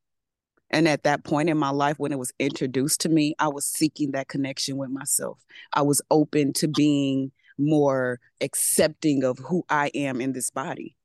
And 0.71 0.88
at 0.88 1.03
that 1.03 1.23
point 1.23 1.49
in 1.49 1.57
my 1.57 1.69
life, 1.69 1.97
when 1.97 2.11
it 2.11 2.19
was 2.19 2.31
introduced 2.39 3.01
to 3.01 3.09
me, 3.09 3.35
I 3.39 3.47
was 3.47 3.65
seeking 3.65 4.11
that 4.11 4.27
connection 4.27 4.77
with 4.77 4.89
myself. 4.89 5.39
I 5.73 5.81
was 5.81 6.01
open 6.11 6.53
to 6.53 6.67
being 6.67 7.31
more 7.57 8.19
accepting 8.41 9.23
of 9.23 9.38
who 9.39 9.63
I 9.69 9.91
am 9.93 10.21
in 10.21 10.33
this 10.33 10.49
body. 10.49 10.95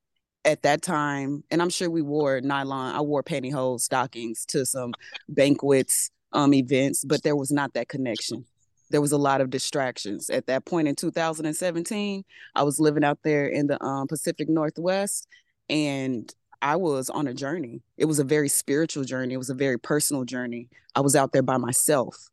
At 0.44 0.62
that 0.62 0.82
time, 0.82 1.42
and 1.50 1.62
I'm 1.62 1.70
sure 1.70 1.88
we 1.88 2.02
wore 2.02 2.40
nylon, 2.42 2.94
I 2.94 3.00
wore 3.00 3.22
pantyhose 3.22 3.80
stockings 3.80 4.44
to 4.46 4.66
some 4.66 4.92
banquets, 5.26 6.10
um, 6.34 6.52
events, 6.52 7.04
but 7.04 7.22
there 7.22 7.36
was 7.36 7.50
not 7.50 7.72
that 7.74 7.88
connection. 7.88 8.44
There 8.90 9.00
was 9.00 9.12
a 9.12 9.18
lot 9.18 9.40
of 9.40 9.48
distractions. 9.48 10.28
At 10.28 10.46
that 10.46 10.66
point 10.66 10.86
in 10.86 10.96
2017, 10.96 12.24
I 12.54 12.62
was 12.62 12.78
living 12.78 13.04
out 13.04 13.20
there 13.24 13.46
in 13.46 13.68
the 13.68 13.82
um, 13.82 14.06
Pacific 14.06 14.50
Northwest, 14.50 15.26
and 15.70 16.30
I 16.64 16.76
was 16.76 17.10
on 17.10 17.26
a 17.26 17.34
journey. 17.34 17.82
It 17.98 18.06
was 18.06 18.18
a 18.18 18.24
very 18.24 18.48
spiritual 18.48 19.04
journey. 19.04 19.34
It 19.34 19.38
was 19.38 19.50
a 19.50 19.54
very 19.54 19.78
personal 19.78 20.24
journey. 20.24 20.70
I 20.94 21.02
was 21.02 21.14
out 21.14 21.32
there 21.32 21.42
by 21.42 21.58
myself. 21.58 22.30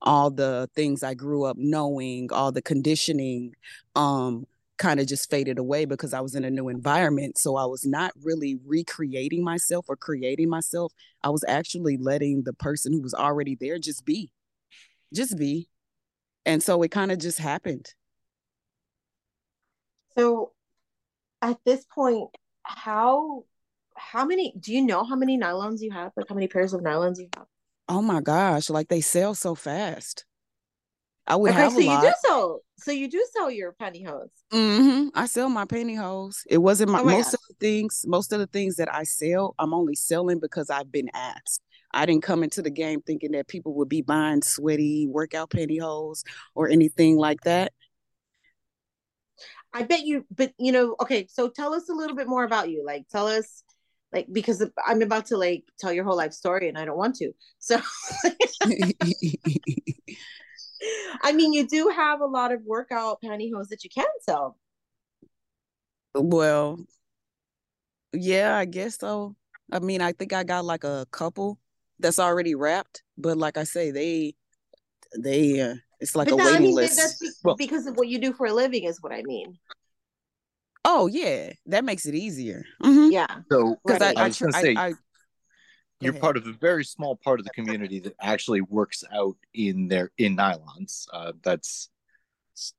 All 0.00 0.30
the 0.30 0.70
things 0.76 1.02
I 1.02 1.14
grew 1.14 1.42
up 1.44 1.56
knowing, 1.58 2.32
all 2.32 2.52
the 2.52 2.62
conditioning, 2.62 3.54
um, 3.96 4.46
kind 4.78 5.00
of 5.00 5.08
just 5.08 5.28
faded 5.28 5.58
away 5.58 5.84
because 5.84 6.14
I 6.14 6.20
was 6.20 6.36
in 6.36 6.44
a 6.44 6.50
new 6.50 6.68
environment. 6.68 7.38
So 7.38 7.56
I 7.56 7.64
was 7.64 7.84
not 7.84 8.12
really 8.22 8.56
recreating 8.64 9.42
myself 9.42 9.86
or 9.88 9.96
creating 9.96 10.48
myself. 10.48 10.92
I 11.24 11.30
was 11.30 11.44
actually 11.48 11.96
letting 11.96 12.44
the 12.44 12.52
person 12.52 12.92
who 12.92 13.02
was 13.02 13.14
already 13.14 13.56
there 13.60 13.80
just 13.80 14.04
be, 14.04 14.30
just 15.12 15.36
be. 15.36 15.68
And 16.46 16.62
so 16.62 16.82
it 16.84 16.92
kind 16.92 17.10
of 17.10 17.18
just 17.18 17.40
happened. 17.40 17.92
So 20.16 20.52
at 21.40 21.58
this 21.64 21.84
point, 21.92 22.30
how 22.62 23.44
how 24.10 24.24
many 24.24 24.54
do 24.58 24.72
you 24.72 24.82
know 24.82 25.04
how 25.04 25.16
many 25.16 25.38
nylons 25.38 25.80
you 25.80 25.90
have? 25.90 26.12
Like 26.16 26.28
how 26.28 26.34
many 26.34 26.48
pairs 26.48 26.72
of 26.72 26.80
nylons 26.82 27.18
you 27.18 27.28
have? 27.36 27.46
Oh 27.88 28.02
my 28.02 28.20
gosh, 28.20 28.70
like 28.70 28.88
they 28.88 29.00
sell 29.00 29.34
so 29.34 29.54
fast. 29.54 30.24
I 31.26 31.36
would 31.36 31.52
okay, 31.52 31.60
have 31.60 31.72
so 31.72 31.78
a 31.78 31.84
lot. 31.84 32.02
you 32.02 32.08
do 32.08 32.14
sell 32.26 32.60
so 32.78 32.90
you 32.90 33.08
do 33.08 33.24
sell 33.32 33.50
your 33.50 33.72
pantyhose. 33.80 34.28
Mm-hmm. 34.52 35.08
I 35.14 35.26
sell 35.26 35.48
my 35.48 35.64
pantyhose. 35.64 36.38
It 36.48 36.58
wasn't 36.58 36.90
my, 36.90 37.00
oh 37.00 37.04
my 37.04 37.12
most 37.12 37.26
God. 37.26 37.34
of 37.34 37.40
the 37.48 37.54
things, 37.60 38.04
most 38.06 38.32
of 38.32 38.40
the 38.40 38.48
things 38.48 38.76
that 38.76 38.92
I 38.92 39.04
sell, 39.04 39.54
I'm 39.58 39.72
only 39.72 39.94
selling 39.94 40.40
because 40.40 40.68
I've 40.68 40.90
been 40.90 41.08
asked. 41.14 41.62
I 41.92 42.06
didn't 42.06 42.24
come 42.24 42.42
into 42.42 42.60
the 42.60 42.70
game 42.70 43.02
thinking 43.02 43.32
that 43.32 43.46
people 43.46 43.74
would 43.74 43.88
be 43.88 44.02
buying 44.02 44.42
sweaty 44.42 45.06
workout 45.06 45.50
pantyhose 45.50 46.24
or 46.54 46.68
anything 46.68 47.16
like 47.16 47.42
that. 47.42 47.72
I 49.72 49.84
bet 49.84 50.04
you, 50.04 50.26
but 50.34 50.52
you 50.58 50.72
know, 50.72 50.96
okay, 51.00 51.26
so 51.30 51.48
tell 51.48 51.72
us 51.72 51.88
a 51.88 51.94
little 51.94 52.16
bit 52.16 52.28
more 52.28 52.44
about 52.44 52.68
you. 52.68 52.84
Like, 52.84 53.06
tell 53.10 53.26
us 53.26 53.62
like 54.12 54.26
because 54.30 54.64
I'm 54.86 55.02
about 55.02 55.26
to 55.26 55.36
like 55.36 55.64
tell 55.78 55.92
your 55.92 56.04
whole 56.04 56.16
life 56.16 56.32
story 56.32 56.68
and 56.68 56.78
I 56.78 56.84
don't 56.84 56.98
want 56.98 57.16
to. 57.16 57.32
So 57.58 57.80
I 61.22 61.32
mean, 61.32 61.52
you 61.52 61.66
do 61.66 61.88
have 61.94 62.20
a 62.20 62.26
lot 62.26 62.52
of 62.52 62.62
workout 62.64 63.18
pantyhose 63.24 63.68
that 63.68 63.84
you 63.84 63.90
can 63.90 64.06
sell. 64.22 64.58
Well, 66.14 66.84
yeah, 68.12 68.56
I 68.56 68.64
guess 68.64 68.98
so. 68.98 69.36
I 69.70 69.78
mean, 69.78 70.02
I 70.02 70.12
think 70.12 70.32
I 70.32 70.44
got 70.44 70.64
like 70.64 70.84
a 70.84 71.06
couple 71.10 71.58
that's 71.98 72.18
already 72.18 72.54
wrapped, 72.54 73.02
but 73.16 73.38
like 73.38 73.56
I 73.56 73.64
say, 73.64 73.90
they 73.90 74.34
they 75.18 75.60
uh, 75.60 75.76
it's 76.00 76.16
like 76.16 76.28
but 76.28 76.34
a 76.34 76.36
waiting 76.36 76.56
I 76.56 76.58
mean, 76.58 76.74
list. 76.74 76.96
That's 76.96 77.40
well, 77.42 77.56
because 77.56 77.86
of 77.86 77.96
what 77.96 78.08
you 78.08 78.18
do 78.18 78.32
for 78.32 78.46
a 78.46 78.52
living, 78.52 78.84
is 78.84 79.00
what 79.00 79.12
I 79.12 79.22
mean. 79.22 79.58
Oh 80.84 81.06
yeah, 81.06 81.52
that 81.66 81.84
makes 81.84 82.06
it 82.06 82.14
easier. 82.14 82.64
Mm-hmm. 82.82 83.12
Yeah. 83.12 83.26
So 83.50 83.76
because 83.84 84.02
I, 84.02 84.10
I, 84.10 84.24
I, 84.24 84.26
was 84.28 84.38
gonna 84.38 84.52
say, 84.52 84.74
I, 84.76 84.94
you're 86.00 86.12
part 86.12 86.36
of 86.36 86.46
a 86.46 86.52
very 86.52 86.84
small 86.84 87.16
part 87.16 87.38
of 87.38 87.44
the 87.44 87.52
community 87.52 88.00
that 88.00 88.14
actually 88.20 88.60
works 88.60 89.04
out 89.14 89.36
in 89.54 89.88
their 89.88 90.10
in 90.18 90.36
nylons. 90.36 91.06
Uh, 91.12 91.32
that's 91.42 91.88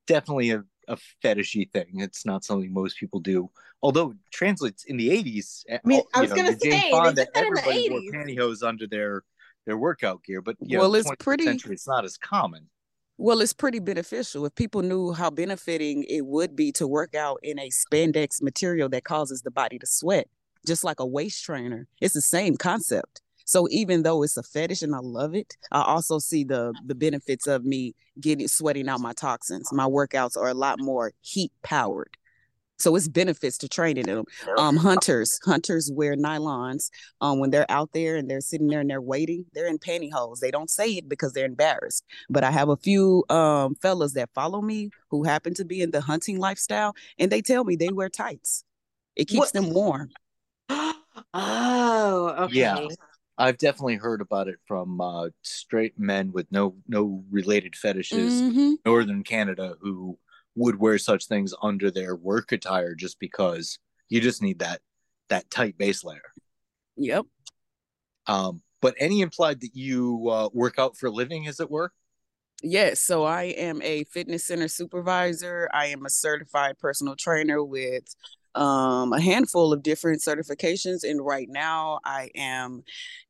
definitely 0.07 0.51
a, 0.51 0.63
a 0.88 0.98
fetishy 1.24 1.72
thing. 1.72 2.00
It's 2.00 2.25
not 2.25 2.43
something 2.43 2.74
most 2.74 2.98
people 2.98 3.19
do. 3.19 3.50
Although 3.81 4.12
it 4.12 4.17
translates 4.31 4.83
in 4.86 4.98
the 4.98 5.10
80s. 5.10 5.63
I 5.72 5.79
mean, 5.86 6.01
I 6.13 6.22
was 6.22 6.29
know, 6.31 6.36
gonna 6.38 6.60
say 6.60 6.91
Fonda, 6.91 7.27
everybody 7.36 7.89
wore 7.89 8.01
pantyhose 8.01 8.63
under 8.63 8.88
their 8.88 9.24
their 9.65 9.77
workout 9.77 10.24
gear, 10.24 10.41
but 10.41 10.57
you 10.60 10.77
well, 10.77 10.91
know, 10.91 10.95
it's 10.95 11.12
pretty. 11.19 11.45
Century, 11.45 11.75
it's 11.75 11.88
not 11.88 12.03
as 12.03 12.17
common. 12.17 12.69
Well, 13.24 13.39
it's 13.39 13.53
pretty 13.53 13.80
beneficial. 13.80 14.46
If 14.46 14.53
people 14.56 14.82
knew 14.82 15.13
how 15.13 15.30
benefiting 15.30 16.03
it 16.10 16.25
would 16.25 16.58
be 16.58 16.74
to 16.74 16.86
work 16.86 17.15
out 17.15 17.39
in 17.42 17.58
a 17.58 17.70
spandex 17.70 18.42
material 18.42 18.89
that 18.89 19.06
causes 19.06 19.44
the 19.44 19.50
body 19.50 19.80
to 19.80 19.86
sweat, 19.86 20.27
just 20.68 20.84
like 20.84 21.00
a 21.00 21.06
waist 21.06 21.42
trainer, 21.42 21.88
it's 22.01 22.15
the 22.15 22.20
same 22.22 22.58
concept. 22.58 23.22
So 23.46 23.70
even 23.72 24.03
though 24.03 24.24
it's 24.24 24.36
a 24.36 24.44
fetish 24.44 24.82
and 24.82 24.94
I 24.94 25.00
love 25.00 25.36
it, 25.36 25.56
I 25.72 25.84
also 25.84 26.20
see 26.20 26.44
the 26.44 26.74
the 26.86 26.96
benefits 26.96 27.48
of 27.48 27.63
me 27.63 27.96
getting 28.20 28.50
sweating 28.50 28.89
out 28.89 29.00
my 29.00 29.13
toxins. 29.13 29.72
My 29.72 29.86
workouts 29.86 30.36
are 30.36 30.50
a 30.50 30.53
lot 30.53 30.82
more 30.82 31.13
heat 31.22 31.53
powered. 31.63 32.18
So 32.80 32.96
it's 32.96 33.08
benefits 33.08 33.58
to 33.60 33.70
training 33.70 34.06
them. 34.06 34.25
Um, 34.58 34.75
hunters, 34.75 35.39
hunters 35.46 35.92
wear 35.94 36.15
nylons 36.15 36.89
um, 37.22 37.39
when 37.39 37.50
they're 37.50 37.70
out 37.70 37.92
there 37.94 38.15
and 38.15 38.30
they're 38.30 38.42
sitting 38.42 38.68
there 38.68 38.82
and 38.82 38.89
they're 38.89 39.01
waiting. 39.01 39.46
They're 39.53 39.68
in 39.68 39.77
pantyhose. 39.77 40.39
They 40.39 40.51
don't 40.51 40.70
say 40.70 40.92
it 40.92 41.08
because 41.08 41.34
they're 41.34 41.46
embarrassed. 41.46 42.03
But 42.30 42.44
I 42.44 42.51
have 42.51 42.70
a 42.70 42.77
few 42.77 43.24
um, 43.30 43.75
fellas 43.75 44.13
that 44.13 44.30
follow 44.34 44.62
me 44.62 44.89
who 45.10 45.24
happen 45.24 45.53
to 45.56 45.65
be 45.65 45.82
in 45.82 45.92
the 45.92 46.01
hunting 46.01 46.39
lifestyle, 46.39 46.94
and 47.20 47.32
they 47.32 47.42
tell 47.42 47.63
me 47.63 47.75
they 47.75 47.89
wear 47.89 48.10
tights. 48.10 48.63
It 49.15 49.25
keeps 49.25 49.39
what? 49.39 49.53
them 49.53 49.70
warm. 49.70 50.10
oh, 50.70 52.36
okay. 52.39 52.53
Yeah. 52.53 52.88
I've 53.38 53.58
definitely 53.58 53.96
heard 53.96 54.22
about 54.22 54.48
it 54.48 54.60
from 54.68 55.01
uh, 55.01 55.30
straight 55.42 55.98
men 55.98 56.32
with 56.32 56.46
no 56.51 56.75
no 56.88 57.24
related 57.32 57.75
fetishes, 57.75 58.42
mm-hmm. 58.42 58.74
northern 58.86 59.24
Canada, 59.24 59.75
who 59.82 60.20
would 60.55 60.79
wear 60.79 60.98
such 60.98 61.27
things 61.27 61.53
under 61.62 61.89
their 61.89 62.15
work 62.15 62.51
attire 62.51 62.95
just 62.95 63.19
because 63.19 63.79
you 64.10 64.22
just 64.22 64.41
need 64.41 64.60
that 64.60 64.81
that 65.29 65.50
tight 65.50 65.77
base 65.77 66.03
layer. 66.03 66.22
Yep. 66.98 67.25
Um, 68.27 68.62
but 68.81 68.95
Ennie 69.00 69.22
implied 69.22 69.62
that 69.62 69.72
you 69.74 70.29
uh, 70.29 70.50
work 70.53 70.77
out 70.77 70.98
for 70.98 71.07
a 71.07 71.12
living, 71.12 71.48
as 71.48 71.60
it 71.60 71.72
were? 71.72 71.91
Yes. 72.62 73.00
So 73.00 73.24
I 73.24 73.43
am 73.43 73.81
a 73.81 74.03
fitness 74.05 74.45
center 74.45 74.67
supervisor. 74.67 75.69
I 75.74 75.88
am 75.88 76.05
a 76.05 76.10
certified 76.10 76.77
personal 76.79 77.15
trainer 77.15 77.63
with 77.63 78.03
um, 78.55 79.12
a 79.12 79.19
handful 79.19 79.74
of 79.74 79.83
different 79.83 80.22
certifications. 80.22 81.03
And 81.03 81.25
right 81.25 81.48
now 81.50 82.00
I 82.05 82.29
am 82.36 82.83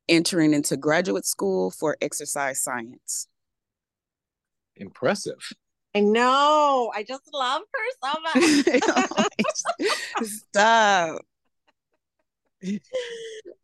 entering 0.08 0.53
into 0.53 0.77
graduate 0.77 1.25
school 1.25 1.72
for 1.72 1.98
exercise 2.01 2.62
science. 2.62 3.27
Impressive. 4.75 5.53
I 5.96 6.00
know. 6.00 6.92
I 6.94 7.04
just 7.04 7.30
love 7.34 7.62
her 7.74 7.90
so 8.04 8.20
much. 9.82 9.90
Stop. 10.24 11.22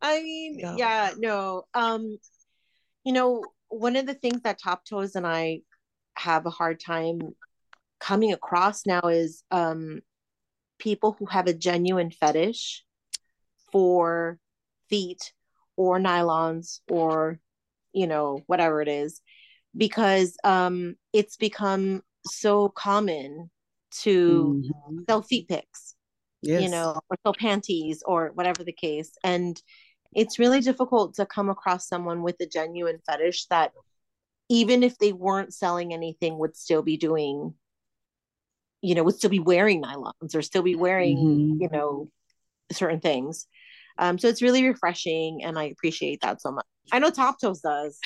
I 0.02 0.22
mean, 0.22 0.58
no. 0.58 0.76
yeah, 0.78 1.12
no. 1.18 1.64
Um, 1.74 2.18
you 3.04 3.14
know, 3.14 3.44
one 3.70 3.96
of 3.96 4.06
the 4.06 4.14
things 4.14 4.42
that 4.42 4.60
Top 4.62 4.86
Toes 4.86 5.16
and 5.16 5.26
I 5.26 5.62
have 6.16 6.46
a 6.46 6.52
hard 6.52 6.80
time 6.80 7.20
coming 8.00 8.34
across 8.34 8.86
now 8.86 9.02
is 9.08 9.44
um 9.52 10.02
people 10.80 11.16
who 11.18 11.26
have 11.26 11.48
a 11.48 11.54
genuine 11.54 12.12
fetish 12.12 12.84
for 13.72 14.40
feet 14.90 15.34
or 15.76 16.00
nylons 16.00 16.80
or 16.90 17.40
you 17.94 18.08
know 18.08 18.42
whatever 18.48 18.82
it 18.82 18.88
is 18.88 19.22
because 19.76 20.36
um 20.44 20.96
it's 21.14 21.38
become 21.38 22.02
so 22.26 22.70
common 22.70 23.50
to 24.02 24.64
mm-hmm. 24.64 25.00
sell 25.10 25.22
feet 25.22 25.48
pics, 25.48 25.96
yes. 26.42 26.62
you 26.62 26.70
know, 26.70 27.00
or 27.10 27.18
sell 27.24 27.34
panties 27.34 28.04
or 28.06 28.32
whatever 28.34 28.64
the 28.64 28.74
case. 28.74 29.12
And 29.24 29.62
it's 30.14 30.40
really 30.40 30.62
difficult 30.62 31.16
to 31.16 31.26
come 31.26 31.50
across 31.50 31.88
someone 31.88 32.24
with 32.24 32.36
a 32.42 32.46
genuine 32.46 33.00
fetish 33.06 33.46
that 33.48 33.72
even 34.50 34.82
if 34.82 34.98
they 34.98 35.14
weren't 35.14 35.54
selling 35.54 35.94
anything 35.94 36.38
would 36.40 36.56
still 36.56 36.82
be 36.82 36.98
doing 36.98 37.54
you 38.82 38.96
know 38.96 39.04
would 39.04 39.16
still 39.16 39.30
be 39.30 39.40
wearing 39.40 39.82
nylons 39.82 40.34
or 40.34 40.42
still 40.42 40.64
be 40.64 40.76
wearing 40.76 41.18
mm-hmm. 41.18 41.62
you 41.62 41.70
know 41.72 42.10
certain 42.72 43.00
things 43.00 43.46
um 43.98 44.18
so 44.18 44.28
it's 44.28 44.42
really 44.42 44.68
refreshing 44.68 45.44
and 45.44 45.60
i 45.60 45.66
appreciate 45.66 46.22
that 46.22 46.42
so 46.42 46.52
much 46.52 46.66
i 46.92 47.00
know 47.00 47.10
top 47.10 47.40
toes 47.40 47.62
does 47.62 48.00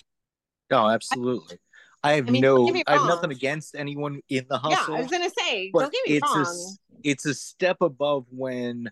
oh 0.72 0.90
absolutely 0.90 1.58
I 2.04 2.14
have 2.14 2.28
I 2.28 2.32
mean, 2.32 2.42
no, 2.42 2.70
I 2.88 2.94
have 2.94 3.08
nothing 3.08 3.32
against 3.32 3.76
anyone 3.76 4.20
in 4.30 4.46
the 4.50 4.58
hustle. 4.58 4.94
Yeah, 4.94 5.00
I 5.00 5.02
was 5.02 5.12
gonna 5.12 5.30
say, 5.30 5.72
don't 5.74 5.92
get 5.92 6.08
me 6.08 6.18
it's 6.18 6.36
wrong. 6.36 6.46
A, 6.46 7.10
it's 7.10 7.26
a 7.26 7.34
step 7.34 7.78
above 7.82 8.26
when, 8.30 8.92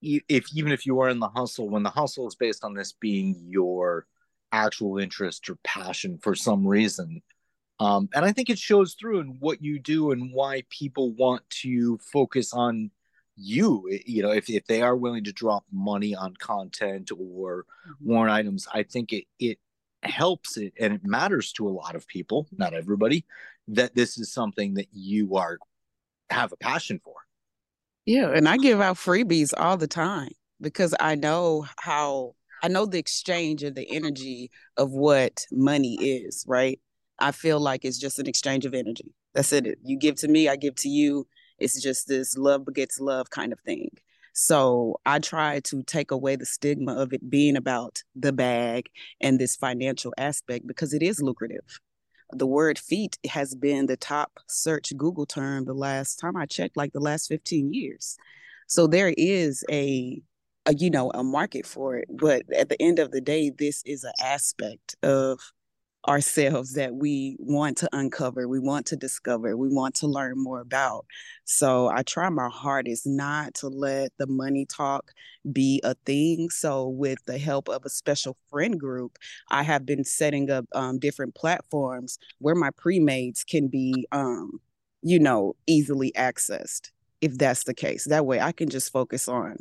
if 0.00 0.46
even 0.54 0.70
if 0.70 0.86
you 0.86 1.00
are 1.00 1.08
in 1.08 1.18
the 1.18 1.28
hustle, 1.28 1.68
when 1.68 1.82
the 1.82 1.90
hustle 1.90 2.28
is 2.28 2.36
based 2.36 2.64
on 2.64 2.74
this 2.74 2.92
being 2.92 3.34
your 3.48 4.06
actual 4.52 4.98
interest 4.98 5.50
or 5.50 5.56
passion 5.64 6.18
for 6.18 6.36
some 6.36 6.66
reason, 6.66 7.20
um, 7.80 8.08
and 8.14 8.24
I 8.24 8.32
think 8.32 8.48
it 8.48 8.58
shows 8.58 8.94
through 8.94 9.20
in 9.20 9.36
what 9.40 9.62
you 9.62 9.78
do 9.78 10.12
and 10.12 10.32
why 10.32 10.62
people 10.70 11.12
want 11.12 11.48
to 11.62 11.98
focus 11.98 12.52
on 12.52 12.90
you. 13.36 13.88
You 14.06 14.22
know, 14.22 14.30
if 14.30 14.48
if 14.48 14.66
they 14.66 14.82
are 14.82 14.96
willing 14.96 15.24
to 15.24 15.32
drop 15.32 15.64
money 15.72 16.14
on 16.14 16.34
content 16.34 17.10
or 17.10 17.64
mm-hmm. 17.64 18.08
worn 18.08 18.30
items, 18.30 18.66
I 18.72 18.84
think 18.84 19.12
it 19.12 19.24
it 19.38 19.58
helps 20.06 20.56
it 20.56 20.72
and 20.78 20.94
it 20.94 21.04
matters 21.04 21.52
to 21.52 21.68
a 21.68 21.70
lot 21.70 21.94
of 21.94 22.06
people, 22.06 22.46
not 22.56 22.74
everybody, 22.74 23.24
that 23.68 23.94
this 23.94 24.18
is 24.18 24.32
something 24.32 24.74
that 24.74 24.88
you 24.92 25.36
are 25.36 25.58
have 26.30 26.52
a 26.52 26.56
passion 26.56 27.00
for. 27.02 27.14
Yeah, 28.04 28.30
and 28.30 28.48
I 28.48 28.56
give 28.56 28.80
out 28.80 28.96
freebies 28.96 29.52
all 29.56 29.76
the 29.76 29.88
time 29.88 30.30
because 30.60 30.94
I 31.00 31.14
know 31.14 31.66
how 31.78 32.34
I 32.62 32.68
know 32.68 32.86
the 32.86 32.98
exchange 32.98 33.62
of 33.62 33.74
the 33.74 33.88
energy 33.90 34.50
of 34.76 34.92
what 34.92 35.46
money 35.50 35.94
is, 36.00 36.44
right? 36.46 36.80
I 37.18 37.32
feel 37.32 37.60
like 37.60 37.84
it's 37.84 37.98
just 37.98 38.18
an 38.18 38.26
exchange 38.26 38.64
of 38.64 38.74
energy. 38.74 39.14
That's 39.34 39.52
it. 39.52 39.78
You 39.84 39.98
give 39.98 40.16
to 40.16 40.28
me, 40.28 40.48
I 40.48 40.56
give 40.56 40.74
to 40.76 40.88
you. 40.88 41.26
It's 41.58 41.80
just 41.80 42.08
this 42.08 42.36
love 42.36 42.64
begets 42.64 43.00
love 43.00 43.30
kind 43.30 43.52
of 43.52 43.60
thing. 43.60 43.90
So 44.38 45.00
I 45.06 45.18
try 45.18 45.60
to 45.60 45.82
take 45.82 46.10
away 46.10 46.36
the 46.36 46.44
stigma 46.44 46.92
of 46.92 47.14
it 47.14 47.30
being 47.30 47.56
about 47.56 48.02
the 48.14 48.34
bag 48.34 48.90
and 49.18 49.38
this 49.38 49.56
financial 49.56 50.12
aspect 50.18 50.66
because 50.66 50.92
it 50.92 51.02
is 51.02 51.22
lucrative. 51.22 51.80
The 52.32 52.46
word 52.46 52.78
feet 52.78 53.16
has 53.30 53.54
been 53.54 53.86
the 53.86 53.96
top 53.96 54.38
search 54.46 54.94
Google 54.94 55.24
term 55.24 55.64
the 55.64 55.72
last 55.72 56.16
time 56.16 56.36
I 56.36 56.44
checked, 56.44 56.76
like 56.76 56.92
the 56.92 57.00
last 57.00 57.28
15 57.28 57.72
years. 57.72 58.18
So 58.66 58.86
there 58.86 59.14
is 59.16 59.64
a, 59.70 60.20
a 60.66 60.74
you 60.74 60.90
know, 60.90 61.10
a 61.14 61.24
market 61.24 61.64
for 61.64 61.96
it. 61.96 62.08
But 62.10 62.42
at 62.54 62.68
the 62.68 62.80
end 62.80 62.98
of 62.98 63.12
the 63.12 63.22
day, 63.22 63.50
this 63.56 63.82
is 63.86 64.04
an 64.04 64.12
aspect 64.22 64.96
of 65.02 65.40
ourselves 66.08 66.74
that 66.74 66.94
we 66.94 67.36
want 67.38 67.76
to 67.78 67.88
uncover, 67.92 68.48
we 68.48 68.60
want 68.60 68.86
to 68.86 68.96
discover, 68.96 69.56
we 69.56 69.68
want 69.68 69.94
to 69.96 70.06
learn 70.06 70.34
more 70.36 70.60
about. 70.60 71.04
So 71.44 71.88
I 71.88 72.02
try 72.02 72.28
my 72.28 72.48
hardest 72.48 73.06
not 73.06 73.54
to 73.54 73.68
let 73.68 74.12
the 74.18 74.26
money 74.26 74.66
talk 74.66 75.12
be 75.52 75.80
a 75.84 75.94
thing. 76.06 76.50
So 76.50 76.88
with 76.88 77.18
the 77.26 77.38
help 77.38 77.68
of 77.68 77.84
a 77.84 77.90
special 77.90 78.36
friend 78.50 78.78
group, 78.78 79.18
I 79.50 79.62
have 79.62 79.84
been 79.84 80.04
setting 80.04 80.50
up 80.50 80.66
um, 80.74 80.98
different 80.98 81.34
platforms 81.34 82.18
where 82.38 82.54
my 82.54 82.70
pre-mades 82.76 83.44
can 83.44 83.68
be, 83.68 84.06
um, 84.12 84.60
you 85.02 85.18
know, 85.18 85.54
easily 85.66 86.12
accessed 86.16 86.90
if 87.20 87.36
that's 87.38 87.64
the 87.64 87.74
case. 87.74 88.04
That 88.04 88.26
way 88.26 88.40
I 88.40 88.52
can 88.52 88.68
just 88.68 88.92
focus 88.92 89.28
on 89.28 89.56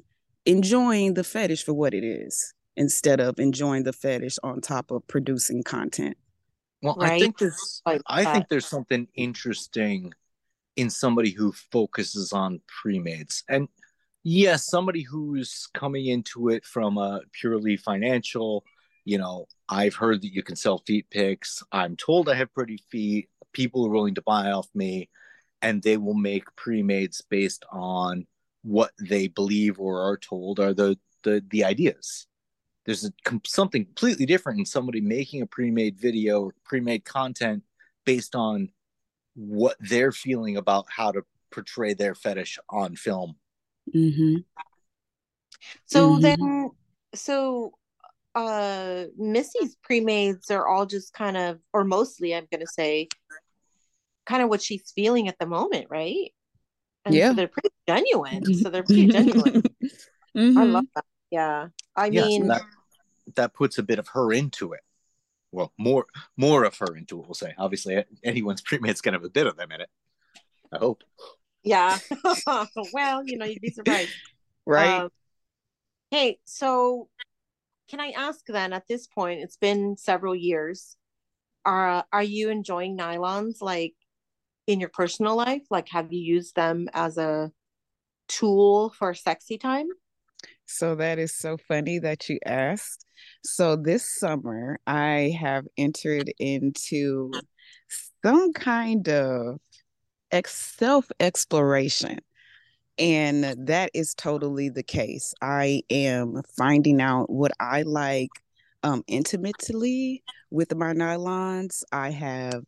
enjoying 0.45 1.15
the 1.15 1.23
fetish 1.23 1.63
for 1.63 1.73
what 1.73 1.93
it 1.93 2.03
is 2.03 2.53
instead 2.77 3.19
of 3.19 3.39
enjoying 3.39 3.83
the 3.83 3.93
fetish 3.93 4.37
on 4.43 4.61
top 4.61 4.91
of 4.91 5.07
producing 5.07 5.63
content. 5.63 6.17
Well, 6.81 6.95
right? 6.99 7.13
I 7.13 7.19
think 7.19 7.37
there's 7.37 7.81
like 7.85 8.01
I 8.07 8.25
think 8.25 8.47
there's 8.49 8.67
something 8.67 9.07
interesting 9.15 10.13
in 10.75 10.89
somebody 10.89 11.31
who 11.31 11.51
focuses 11.71 12.33
on 12.33 12.61
pre-mades. 12.67 13.43
And 13.47 13.67
yes, 14.23 14.65
somebody 14.65 15.01
who's 15.01 15.67
coming 15.73 16.07
into 16.07 16.49
it 16.49 16.65
from 16.65 16.97
a 16.97 17.21
purely 17.31 17.77
financial, 17.77 18.65
you 19.05 19.17
know, 19.17 19.47
I've 19.69 19.95
heard 19.95 20.21
that 20.21 20.33
you 20.33 20.43
can 20.43 20.55
sell 20.55 20.79
feet 20.79 21.09
pics. 21.09 21.63
I'm 21.71 21.95
told 21.95 22.27
I 22.27 22.35
have 22.35 22.53
pretty 22.53 22.83
feet. 22.89 23.29
People 23.53 23.85
are 23.85 23.91
willing 23.91 24.15
to 24.15 24.21
buy 24.21 24.51
off 24.51 24.67
me 24.75 25.09
and 25.61 25.81
they 25.81 25.97
will 25.97 26.15
make 26.15 26.55
pre-mades 26.55 27.21
based 27.29 27.65
on 27.71 28.27
what 28.63 28.91
they 28.99 29.27
believe 29.27 29.79
or 29.79 30.01
are 30.01 30.17
told 30.17 30.59
are 30.59 30.73
the 30.73 30.97
the 31.23 31.43
the 31.49 31.63
ideas 31.63 32.27
there's 32.85 33.05
a, 33.05 33.11
something 33.45 33.85
completely 33.85 34.25
different 34.25 34.59
in 34.59 34.65
somebody 34.65 35.01
making 35.01 35.41
a 35.41 35.47
pre-made 35.47 35.99
video 35.99 36.43
or 36.43 36.53
pre-made 36.63 37.03
content 37.05 37.63
based 38.05 38.35
on 38.35 38.69
what 39.35 39.75
they're 39.79 40.11
feeling 40.11 40.57
about 40.57 40.85
how 40.89 41.11
to 41.11 41.23
portray 41.51 41.93
their 41.93 42.15
fetish 42.15 42.59
on 42.69 42.95
film. 42.95 43.35
Mm-hmm. 43.93 44.37
so 45.85 46.09
mm-hmm. 46.09 46.21
then 46.21 46.69
so 47.13 47.73
uh 48.33 49.03
missy's 49.15 49.75
pre-mades 49.83 50.49
are 50.49 50.67
all 50.67 50.87
just 50.87 51.13
kind 51.13 51.37
of 51.37 51.59
or 51.71 51.83
mostly 51.83 52.33
i'm 52.33 52.47
gonna 52.51 52.65
say 52.65 53.07
kind 54.25 54.41
of 54.41 54.49
what 54.49 54.61
she's 54.61 54.91
feeling 54.95 55.27
at 55.27 55.37
the 55.39 55.45
moment 55.45 55.87
right? 55.89 56.33
And 57.05 57.13
yeah. 57.13 57.29
so 57.29 57.35
they're 57.35 57.47
pretty 57.47 57.69
genuine. 57.87 58.53
So 58.55 58.69
they're 58.69 58.83
pretty 58.83 59.07
genuine. 59.09 59.63
Mm-hmm. 60.35 60.57
i 60.57 60.63
love 60.63 60.85
that. 60.95 61.05
Yeah. 61.31 61.67
I 61.95 62.07
yeah, 62.07 62.25
mean 62.25 62.41
so 62.43 62.47
that, 62.49 62.61
that 63.35 63.53
puts 63.53 63.77
a 63.77 63.83
bit 63.83 63.99
of 63.99 64.09
her 64.09 64.31
into 64.33 64.73
it. 64.73 64.81
Well 65.51 65.73
more 65.77 66.05
more 66.37 66.63
of 66.63 66.77
her 66.77 66.95
into 66.95 67.19
it 67.19 67.25
we'll 67.25 67.33
say. 67.33 67.53
Obviously 67.57 68.03
anyone's 68.23 68.61
pre-made's 68.65 69.01
gonna 69.01 69.17
have 69.17 69.25
a 69.25 69.29
bit 69.29 69.47
of 69.47 69.57
them 69.57 69.71
in 69.71 69.81
it. 69.81 69.89
I 70.71 70.77
hope. 70.77 71.03
Yeah. 71.63 71.97
Well 72.93 73.23
you 73.25 73.37
know 73.37 73.45
you'd 73.45 73.61
be 73.61 73.71
surprised. 73.71 74.13
Right. 74.65 75.01
Um, 75.01 75.09
hey 76.11 76.39
so 76.45 77.09
can 77.89 77.99
i 77.99 78.11
ask 78.11 78.45
then 78.47 78.73
at 78.73 78.87
this 78.87 79.05
point 79.07 79.41
it's 79.41 79.57
been 79.57 79.97
several 79.97 80.35
years 80.35 80.97
are 81.65 82.05
are 82.11 82.23
you 82.23 82.49
enjoying 82.49 82.97
nylons 82.97 83.61
like 83.61 83.95
in 84.67 84.79
your 84.79 84.89
personal 84.89 85.35
life? 85.35 85.63
Like 85.69 85.89
have 85.89 86.11
you 86.11 86.19
used 86.19 86.55
them 86.55 86.89
as 86.93 87.17
a 87.17 87.51
tool 88.27 88.89
for 88.97 89.13
sexy 89.13 89.57
time 89.57 89.87
so 90.65 90.95
that 90.95 91.19
is 91.19 91.35
so 91.35 91.57
funny 91.57 91.99
that 91.99 92.27
you 92.29 92.39
asked. 92.45 93.05
So 93.43 93.75
this 93.75 94.19
summer 94.19 94.79
i 94.87 95.35
have 95.39 95.65
entered 95.77 96.31
into 96.39 97.31
some 98.23 98.53
kind 98.53 99.07
of 99.07 99.59
self 100.47 101.09
exploration 101.19 102.19
and 102.97 103.67
that 103.67 103.91
is 103.93 104.13
totally 104.13 104.69
the 104.69 104.83
case. 104.83 105.33
I 105.41 105.81
am 105.89 106.41
finding 106.57 107.01
out 107.01 107.29
what 107.29 107.51
i 107.59 107.83
like 107.83 108.31
um 108.83 109.03
intimately 109.07 110.23
with 110.51 110.75
my 110.75 110.93
nylons. 110.93 111.83
I 111.91 112.11
have 112.11 112.63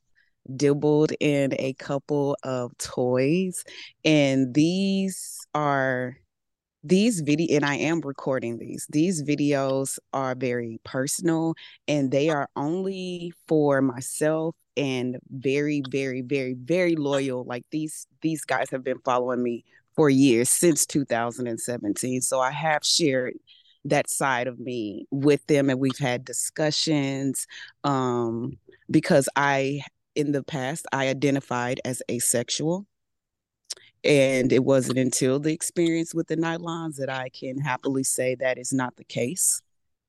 dibbled 0.55 1.11
in 1.19 1.53
a 1.59 1.73
couple 1.73 2.37
of 2.43 2.77
toys 2.77 3.63
and 4.05 4.53
these 4.53 5.45
are 5.53 6.17
these 6.84 7.22
video 7.22 7.55
and 7.55 7.65
I 7.65 7.75
am 7.75 8.01
recording 8.01 8.57
these. 8.57 8.88
These 8.89 9.24
videos 9.24 10.00
are 10.13 10.36
very 10.36 10.79
personal 10.84 11.55
and 11.88 12.12
they 12.12 12.29
are 12.29 12.50
only 12.55 13.34
for 13.48 13.81
myself 13.81 14.55
and 14.75 15.17
very 15.31 15.81
very 15.89 16.22
very 16.22 16.53
very 16.53 16.96
loyal 16.96 17.43
like 17.46 17.65
these 17.72 18.05
these 18.22 18.46
guys 18.46 18.69
have 18.69 18.84
been 18.84 19.00
following 19.03 19.41
me 19.41 19.65
for 19.96 20.07
years 20.07 20.50
since 20.51 20.86
2017 20.86 22.22
so 22.22 22.39
I 22.39 22.51
have 22.51 22.86
shared 22.86 23.34
that 23.86 24.07
side 24.07 24.46
of 24.46 24.60
me 24.60 25.07
with 25.10 25.43
them 25.48 25.72
and 25.72 25.79
we've 25.79 25.98
had 25.98 26.24
discussions 26.24 27.47
um 27.84 28.60
because 28.91 29.28
I 29.36 29.82
in 30.17 30.32
the 30.32 30.43
past, 30.43 30.86
I 30.91 31.08
identified 31.08 31.80
as 31.86 32.01
asexual. 32.10 32.88
And 34.03 34.51
it 34.51 34.63
wasn't 34.63 34.99
until 34.99 35.39
the 35.39 35.53
experience 35.53 36.13
with 36.13 36.27
the 36.27 36.38
nylons 36.38 36.97
that 36.97 37.10
I 37.10 37.29
can 37.29 37.60
happily 37.60 38.03
say 38.03 38.36
that 38.36 38.57
is 38.57 38.71
not 38.71 38.95
the 38.95 39.03
case. 39.03 39.62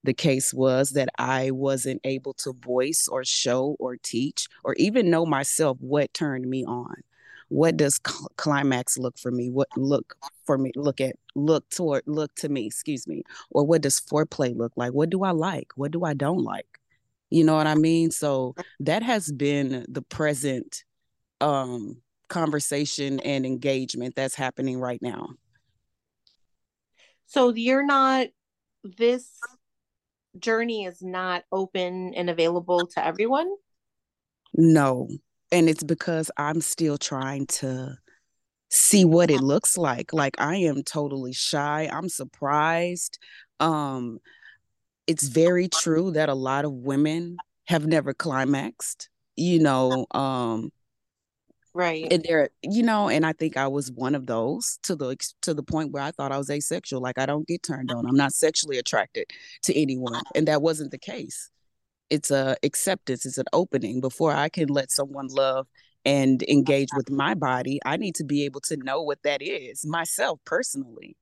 The 0.04 0.14
case 0.14 0.54
was 0.54 0.90
that 0.90 1.08
I 1.18 1.50
wasn't 1.50 2.00
able 2.04 2.34
to 2.34 2.52
voice 2.52 3.08
or 3.08 3.24
show 3.24 3.76
or 3.78 3.96
teach 3.96 4.48
or 4.64 4.74
even 4.74 5.10
know 5.10 5.26
myself 5.26 5.76
what 5.80 6.14
turned 6.14 6.48
me 6.48 6.64
on. 6.64 6.94
What 7.48 7.76
does 7.76 7.98
cl- 8.06 8.30
climax 8.36 8.98
look 8.98 9.18
for 9.18 9.30
me? 9.30 9.50
What 9.50 9.68
look 9.76 10.16
for 10.44 10.58
me? 10.58 10.70
Look 10.76 11.00
at 11.00 11.16
look 11.34 11.68
toward 11.70 12.02
look 12.06 12.34
to 12.36 12.48
me, 12.48 12.66
excuse 12.66 13.06
me. 13.06 13.22
Or 13.50 13.64
what 13.64 13.82
does 13.82 14.00
foreplay 14.00 14.56
look 14.56 14.72
like? 14.76 14.92
What 14.92 15.10
do 15.10 15.24
I 15.24 15.30
like? 15.30 15.72
What 15.74 15.90
do 15.90 16.04
I 16.04 16.14
don't 16.14 16.42
like? 16.44 16.78
You 17.30 17.44
know 17.44 17.56
what 17.56 17.66
I 17.66 17.74
mean? 17.74 18.10
So 18.10 18.54
that 18.80 19.02
has 19.02 19.32
been 19.32 19.84
the 19.88 20.02
present 20.02 20.84
um 21.40 21.96
conversation 22.28 23.20
and 23.20 23.44
engagement 23.44 24.14
that's 24.14 24.34
happening 24.34 24.78
right 24.80 25.00
now. 25.02 25.30
So 27.26 27.52
you're 27.54 27.84
not 27.84 28.28
this 28.96 29.28
journey 30.38 30.84
is 30.84 31.02
not 31.02 31.44
open 31.52 32.14
and 32.14 32.30
available 32.30 32.86
to 32.86 33.04
everyone? 33.04 33.50
No. 34.54 35.08
And 35.50 35.68
it's 35.68 35.82
because 35.82 36.30
I'm 36.36 36.60
still 36.60 36.98
trying 36.98 37.46
to 37.46 37.96
see 38.70 39.04
what 39.04 39.30
it 39.30 39.40
looks 39.40 39.78
like. 39.78 40.12
Like 40.12 40.36
I 40.38 40.56
am 40.56 40.82
totally 40.82 41.32
shy. 41.32 41.88
I'm 41.90 42.08
surprised. 42.08 43.18
Um 43.60 44.18
it's 45.06 45.26
very 45.28 45.68
true 45.68 46.10
that 46.12 46.28
a 46.28 46.34
lot 46.34 46.66
of 46.66 46.72
women 46.72 47.38
have 47.66 47.86
never 47.86 48.12
climaxed, 48.12 49.08
you 49.36 49.58
know, 49.58 50.06
um 50.10 50.70
right 51.74 52.06
and 52.10 52.24
there 52.24 52.48
you 52.62 52.82
know 52.82 53.08
and 53.08 53.26
i 53.26 53.32
think 53.32 53.56
i 53.56 53.66
was 53.66 53.90
one 53.92 54.14
of 54.14 54.26
those 54.26 54.78
to 54.82 54.96
the 54.96 55.16
to 55.42 55.54
the 55.54 55.62
point 55.62 55.92
where 55.92 56.02
i 56.02 56.10
thought 56.10 56.32
i 56.32 56.38
was 56.38 56.50
asexual 56.50 57.00
like 57.00 57.18
i 57.18 57.26
don't 57.26 57.46
get 57.46 57.62
turned 57.62 57.90
on 57.90 58.06
i'm 58.06 58.16
not 58.16 58.32
sexually 58.32 58.78
attracted 58.78 59.26
to 59.62 59.78
anyone 59.78 60.22
and 60.34 60.48
that 60.48 60.62
wasn't 60.62 60.90
the 60.90 60.98
case 60.98 61.50
it's 62.10 62.30
a 62.30 62.56
acceptance 62.62 63.26
it's 63.26 63.38
an 63.38 63.46
opening 63.52 64.00
before 64.00 64.32
i 64.32 64.48
can 64.48 64.68
let 64.68 64.90
someone 64.90 65.28
love 65.28 65.66
and 66.04 66.42
engage 66.44 66.88
with 66.96 67.10
my 67.10 67.34
body 67.34 67.78
i 67.84 67.96
need 67.96 68.14
to 68.14 68.24
be 68.24 68.44
able 68.44 68.60
to 68.60 68.76
know 68.78 69.02
what 69.02 69.22
that 69.22 69.42
is 69.42 69.84
myself 69.86 70.40
personally 70.44 71.16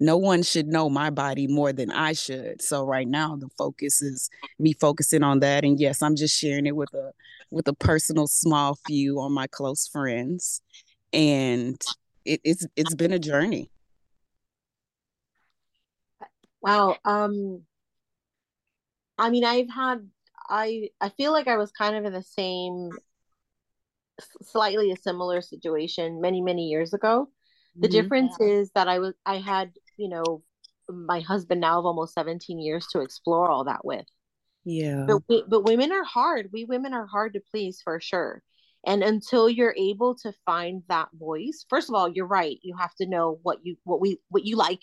no 0.00 0.16
one 0.16 0.42
should 0.42 0.68
know 0.68 0.88
my 0.88 1.10
body 1.10 1.46
more 1.46 1.72
than 1.72 1.90
I 1.90 2.12
should. 2.12 2.62
So 2.62 2.84
right 2.84 3.08
now 3.08 3.36
the 3.36 3.48
focus 3.58 4.00
is 4.00 4.30
me 4.58 4.72
focusing 4.72 5.22
on 5.22 5.40
that. 5.40 5.64
And 5.64 5.78
yes, 5.78 6.02
I'm 6.02 6.16
just 6.16 6.38
sharing 6.38 6.66
it 6.66 6.76
with 6.76 6.92
a 6.94 7.12
with 7.50 7.68
a 7.68 7.74
personal 7.74 8.26
small 8.26 8.78
few 8.86 9.20
on 9.20 9.32
my 9.32 9.46
close 9.46 9.86
friends. 9.88 10.62
And 11.12 11.80
it, 12.24 12.40
it's 12.44 12.66
it's 12.76 12.94
been 12.94 13.12
a 13.12 13.18
journey. 13.18 13.70
Wow. 16.60 16.96
Um 17.04 17.62
I 19.16 19.30
mean 19.30 19.44
I've 19.44 19.70
had 19.70 20.08
I 20.48 20.90
I 21.00 21.08
feel 21.10 21.32
like 21.32 21.48
I 21.48 21.56
was 21.56 21.70
kind 21.72 21.96
of 21.96 22.04
in 22.04 22.12
the 22.12 22.22
same 22.22 22.90
slightly 24.42 24.90
a 24.90 24.96
similar 24.96 25.40
situation 25.40 26.20
many 26.20 26.40
many 26.40 26.66
years 26.68 26.92
ago 26.92 27.28
the 27.76 27.86
mm-hmm. 27.86 27.92
difference 27.92 28.40
is 28.40 28.70
that 28.74 28.88
i 28.88 28.98
was 28.98 29.14
i 29.24 29.36
had 29.36 29.70
you 29.96 30.08
know 30.08 30.42
my 30.88 31.20
husband 31.20 31.60
now 31.60 31.78
of 31.78 31.86
almost 31.86 32.14
17 32.14 32.58
years 32.58 32.86
to 32.92 33.00
explore 33.00 33.48
all 33.48 33.64
that 33.64 33.84
with 33.84 34.06
yeah. 34.68 35.04
But 35.06 35.22
we, 35.28 35.44
but 35.48 35.64
women 35.64 35.92
are 35.92 36.04
hard. 36.04 36.50
We 36.52 36.64
women 36.64 36.92
are 36.92 37.06
hard 37.06 37.32
to 37.34 37.40
please 37.50 37.80
for 37.82 38.00
sure. 38.00 38.42
And 38.86 39.02
until 39.02 39.48
you're 39.48 39.74
able 39.76 40.14
to 40.16 40.32
find 40.44 40.82
that 40.88 41.08
voice 41.18 41.64
first 41.68 41.88
of 41.88 41.94
all 41.94 42.08
you're 42.08 42.26
right. 42.26 42.58
You 42.62 42.76
have 42.78 42.94
to 42.96 43.06
know 43.06 43.40
what 43.42 43.58
you 43.62 43.76
what 43.84 44.00
we 44.00 44.18
what 44.28 44.44
you 44.44 44.56
like 44.56 44.82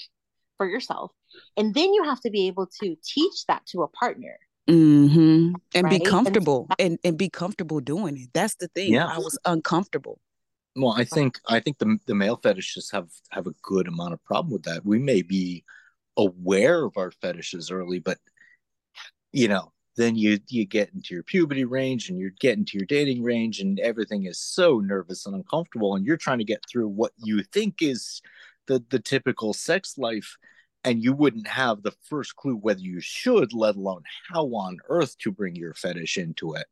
for 0.58 0.68
yourself. 0.68 1.12
And 1.56 1.74
then 1.76 1.94
you 1.94 2.04
have 2.04 2.20
to 2.22 2.32
be 2.32 2.48
able 2.48 2.68
to 2.82 2.96
teach 3.04 3.46
that 3.48 3.66
to 3.68 3.84
a 3.84 3.88
partner. 3.88 4.38
Mm-hmm. 4.68 5.54
and 5.76 5.84
right? 5.84 5.90
be 5.92 6.00
comfortable 6.00 6.66
and, 6.80 6.94
and, 6.94 7.00
and 7.04 7.18
be 7.20 7.30
comfortable 7.30 7.80
doing 7.80 8.18
it. 8.18 8.30
That's 8.34 8.56
the 8.56 8.68
thing. 8.70 8.94
Yeah. 8.94 9.06
i 9.06 9.20
was 9.20 9.38
uncomfortable. 9.46 10.20
Well, 10.76 10.94
I 10.94 11.04
think 11.04 11.40
I 11.48 11.60
think 11.60 11.78
the 11.78 12.00
the 12.08 12.16
male 12.16 12.40
fetishes 12.42 12.90
have 12.92 13.10
have 13.30 13.46
a 13.46 13.54
good 13.62 13.88
amount 13.88 14.14
of 14.14 14.24
problem 14.24 14.52
with 14.52 14.64
that. 14.64 14.84
We 14.84 14.98
may 14.98 15.22
be 15.22 15.64
aware 16.18 16.84
of 16.84 16.98
our 16.98 17.12
fetishes 17.12 17.70
early, 17.70 18.00
but 18.00 18.18
you 19.32 19.48
know, 19.48 19.72
then 19.96 20.16
you 20.16 20.40
you 20.48 20.66
get 20.66 20.92
into 20.94 21.14
your 21.14 21.24
puberty 21.24 21.66
range 21.66 22.10
and 22.10 22.20
you're 22.20 22.32
getting 22.40 22.66
to 22.66 22.78
your 22.78 22.86
dating 22.86 23.24
range 23.24 23.60
and 23.60 23.80
everything 23.80 24.26
is 24.26 24.40
so 24.40 24.80
nervous 24.80 25.26
and 25.26 25.36
uncomfortable 25.36 25.96
and 25.96 26.06
you're 26.06 26.18
trying 26.18 26.38
to 26.38 26.44
get 26.44 26.64
through 26.70 26.88
what 26.88 27.12
you 27.18 27.42
think 27.44 27.82
is 27.82 28.22
the 28.68 28.84
the 28.90 29.00
typical 29.00 29.54
sex 29.54 29.98
life 29.98 30.38
and 30.84 31.04
you 31.04 31.14
wouldn't 31.14 31.48
have 31.48 31.82
the 31.82 31.94
first 32.10 32.36
clue 32.36 32.56
whether 32.56 32.80
you 32.80 33.00
should 33.00 33.54
let 33.54 33.76
alone 33.76 34.04
how 34.32 34.46
on 34.46 34.78
earth 34.90 35.18
to 35.18 35.32
bring 35.32 35.56
your 35.56 35.74
fetish 35.74 36.18
into 36.18 36.54
it 36.54 36.68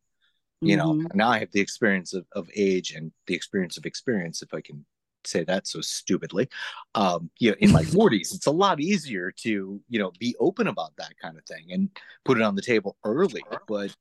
you 0.62 0.78
know 0.78 0.94
mm-hmm. 0.94 1.18
now 1.18 1.30
i 1.30 1.40
have 1.40 1.52
the 1.52 1.62
experience 1.62 2.14
of, 2.14 2.26
of 2.34 2.50
age 2.56 2.92
and 2.92 3.12
the 3.28 3.36
experience 3.36 3.78
of 3.78 3.86
experience 3.86 4.42
if 4.42 4.54
i 4.54 4.62
can 4.62 4.86
say 5.26 5.44
that 5.44 5.68
so 5.68 5.82
stupidly 5.82 6.48
um 6.96 7.30
you 7.40 7.52
know 7.52 7.58
in 7.60 7.72
my 7.72 7.84
40s 7.84 8.34
it's 8.34 8.48
a 8.48 8.52
lot 8.52 8.80
easier 8.80 9.32
to 9.32 9.82
you 9.90 10.00
know 10.00 10.12
be 10.20 10.36
open 10.40 10.68
about 10.68 10.94
that 10.98 11.14
kind 11.22 11.38
of 11.38 11.46
thing 11.46 11.72
and 11.72 11.90
put 12.26 12.38
it 12.38 12.44
on 12.44 12.56
the 12.56 12.62
table 12.62 12.98
early 13.04 13.44
but 13.68 13.96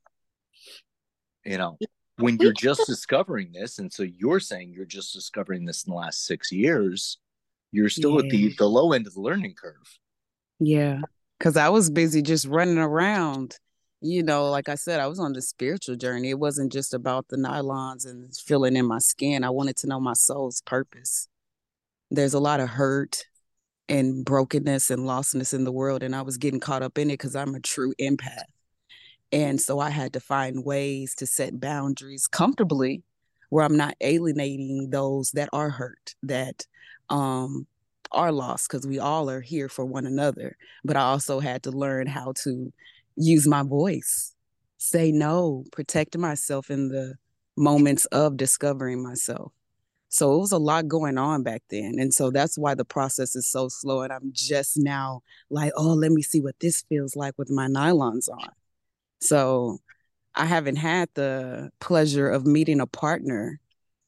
you 1.44 1.58
know 1.58 1.78
when 2.16 2.36
you're 2.38 2.52
just 2.52 2.86
discovering 2.86 3.50
this 3.52 3.78
and 3.78 3.92
so 3.92 4.02
you're 4.02 4.40
saying 4.40 4.72
you're 4.72 4.84
just 4.84 5.12
discovering 5.12 5.64
this 5.64 5.84
in 5.84 5.90
the 5.90 5.96
last 5.96 6.26
six 6.26 6.52
years 6.52 7.18
you're 7.72 7.88
still 7.88 8.12
yeah. 8.12 8.18
at 8.18 8.30
the 8.30 8.54
the 8.58 8.68
low 8.68 8.92
end 8.92 9.06
of 9.06 9.14
the 9.14 9.20
learning 9.20 9.54
curve. 9.54 9.98
Yeah, 10.60 11.00
because 11.38 11.56
I 11.56 11.70
was 11.70 11.90
busy 11.90 12.22
just 12.22 12.46
running 12.46 12.78
around. 12.78 13.56
You 14.04 14.24
know, 14.24 14.50
like 14.50 14.68
I 14.68 14.74
said, 14.74 14.98
I 14.98 15.06
was 15.06 15.20
on 15.20 15.32
the 15.32 15.40
spiritual 15.40 15.94
journey. 15.94 16.30
It 16.30 16.38
wasn't 16.40 16.72
just 16.72 16.92
about 16.92 17.28
the 17.28 17.36
nylons 17.36 18.04
and 18.04 18.36
feeling 18.36 18.74
in 18.74 18.84
my 18.84 18.98
skin. 18.98 19.44
I 19.44 19.50
wanted 19.50 19.76
to 19.76 19.86
know 19.86 20.00
my 20.00 20.14
soul's 20.14 20.60
purpose. 20.62 21.28
There's 22.10 22.34
a 22.34 22.40
lot 22.40 22.58
of 22.58 22.68
hurt 22.68 23.26
and 23.88 24.24
brokenness 24.24 24.90
and 24.90 25.02
lostness 25.02 25.54
in 25.54 25.62
the 25.62 25.70
world, 25.70 26.02
and 26.02 26.16
I 26.16 26.22
was 26.22 26.36
getting 26.36 26.58
caught 26.58 26.82
up 26.82 26.98
in 26.98 27.10
it 27.10 27.14
because 27.14 27.36
I'm 27.36 27.54
a 27.54 27.60
true 27.60 27.94
empath. 28.00 28.42
And 29.30 29.60
so 29.60 29.78
I 29.78 29.90
had 29.90 30.12
to 30.14 30.20
find 30.20 30.64
ways 30.64 31.14
to 31.16 31.26
set 31.26 31.60
boundaries 31.60 32.26
comfortably 32.26 33.04
where 33.50 33.64
I'm 33.64 33.76
not 33.76 33.94
alienating 34.00 34.90
those 34.90 35.30
that 35.32 35.48
are 35.52 35.70
hurt, 35.70 36.16
that 36.24 36.66
um, 37.08 37.68
are 38.10 38.32
lost, 38.32 38.68
because 38.68 38.84
we 38.84 38.98
all 38.98 39.30
are 39.30 39.40
here 39.40 39.68
for 39.68 39.84
one 39.84 40.06
another. 40.06 40.56
But 40.84 40.96
I 40.96 41.02
also 41.02 41.38
had 41.38 41.62
to 41.64 41.70
learn 41.70 42.08
how 42.08 42.32
to 42.42 42.72
use 43.16 43.46
my 43.46 43.62
voice, 43.62 44.34
say 44.78 45.12
no, 45.12 45.64
protect 45.72 46.16
myself 46.16 46.70
in 46.70 46.88
the 46.88 47.14
moments 47.56 48.04
of 48.06 48.36
discovering 48.36 49.02
myself. 49.02 49.52
So 50.08 50.34
it 50.34 50.38
was 50.38 50.52
a 50.52 50.58
lot 50.58 50.88
going 50.88 51.16
on 51.16 51.42
back 51.42 51.62
then. 51.70 51.94
And 51.98 52.12
so 52.12 52.30
that's 52.30 52.58
why 52.58 52.74
the 52.74 52.84
process 52.84 53.34
is 53.34 53.48
so 53.48 53.68
slow. 53.68 54.02
And 54.02 54.12
I'm 54.12 54.30
just 54.32 54.76
now 54.76 55.22
like, 55.48 55.72
oh, 55.74 55.94
let 55.94 56.12
me 56.12 56.20
see 56.20 56.42
what 56.42 56.60
this 56.60 56.82
feels 56.88 57.16
like 57.16 57.34
with 57.38 57.50
my 57.50 57.66
nylons 57.66 58.28
on. 58.28 58.50
So 59.22 59.78
I 60.34 60.44
haven't 60.44 60.76
had 60.76 61.08
the 61.14 61.70
pleasure 61.80 62.28
of 62.28 62.46
meeting 62.46 62.80
a 62.80 62.86
partner 62.86 63.58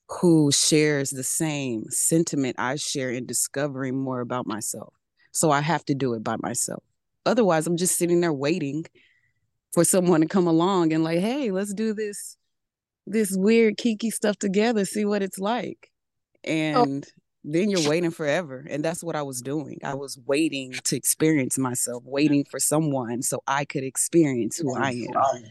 who 0.08 0.52
shares 0.52 1.10
the 1.10 1.24
same 1.24 1.84
sentiment 1.88 2.56
I 2.58 2.76
share 2.76 3.10
in 3.10 3.24
discovering 3.24 3.96
more 3.96 4.20
about 4.20 4.46
myself. 4.46 4.92
So 5.32 5.50
I 5.50 5.60
have 5.62 5.84
to 5.86 5.94
do 5.94 6.12
it 6.14 6.22
by 6.22 6.36
myself. 6.38 6.82
Otherwise, 7.26 7.66
I'm 7.66 7.76
just 7.76 7.96
sitting 7.96 8.20
there 8.20 8.32
waiting 8.32 8.84
for 9.72 9.84
someone 9.84 10.20
to 10.20 10.26
come 10.26 10.46
along 10.46 10.92
and 10.92 11.02
like, 11.02 11.18
hey, 11.18 11.50
let's 11.50 11.74
do 11.74 11.94
this 11.94 12.36
this 13.06 13.36
weird 13.36 13.76
kiki 13.76 14.10
stuff 14.10 14.38
together, 14.38 14.84
see 14.84 15.04
what 15.04 15.22
it's 15.22 15.38
like. 15.38 15.90
Oh. 16.46 16.50
And 16.50 17.04
oh 17.04 17.20
then 17.44 17.68
you're 17.68 17.88
waiting 17.88 18.10
forever. 18.10 18.66
And 18.68 18.82
that's 18.82 19.04
what 19.04 19.16
I 19.16 19.22
was 19.22 19.42
doing. 19.42 19.78
I 19.84 19.94
was 19.94 20.18
waiting 20.24 20.72
to 20.72 20.96
experience 20.96 21.58
myself, 21.58 22.02
waiting 22.06 22.44
for 22.44 22.58
someone 22.58 23.20
so 23.20 23.42
I 23.46 23.66
could 23.66 23.84
experience 23.84 24.56
who 24.56 24.74
I 24.74 24.90
am. 24.90 25.44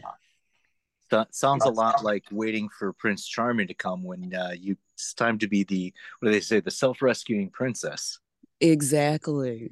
That 1.10 1.34
sounds 1.34 1.64
a 1.64 1.70
lot 1.70 2.02
like 2.02 2.24
waiting 2.32 2.68
for 2.68 2.92
Prince 2.92 3.28
Charming 3.28 3.68
to 3.68 3.74
come 3.74 4.02
when 4.02 4.34
uh, 4.34 4.54
you 4.58 4.76
it's 4.94 5.14
time 5.14 5.38
to 5.38 5.46
be 5.46 5.62
the 5.62 5.92
what 6.18 6.26
do 6.26 6.32
they 6.32 6.40
say 6.40 6.58
the 6.58 6.70
self-rescuing 6.70 7.50
princess. 7.50 8.18
Exactly. 8.60 9.70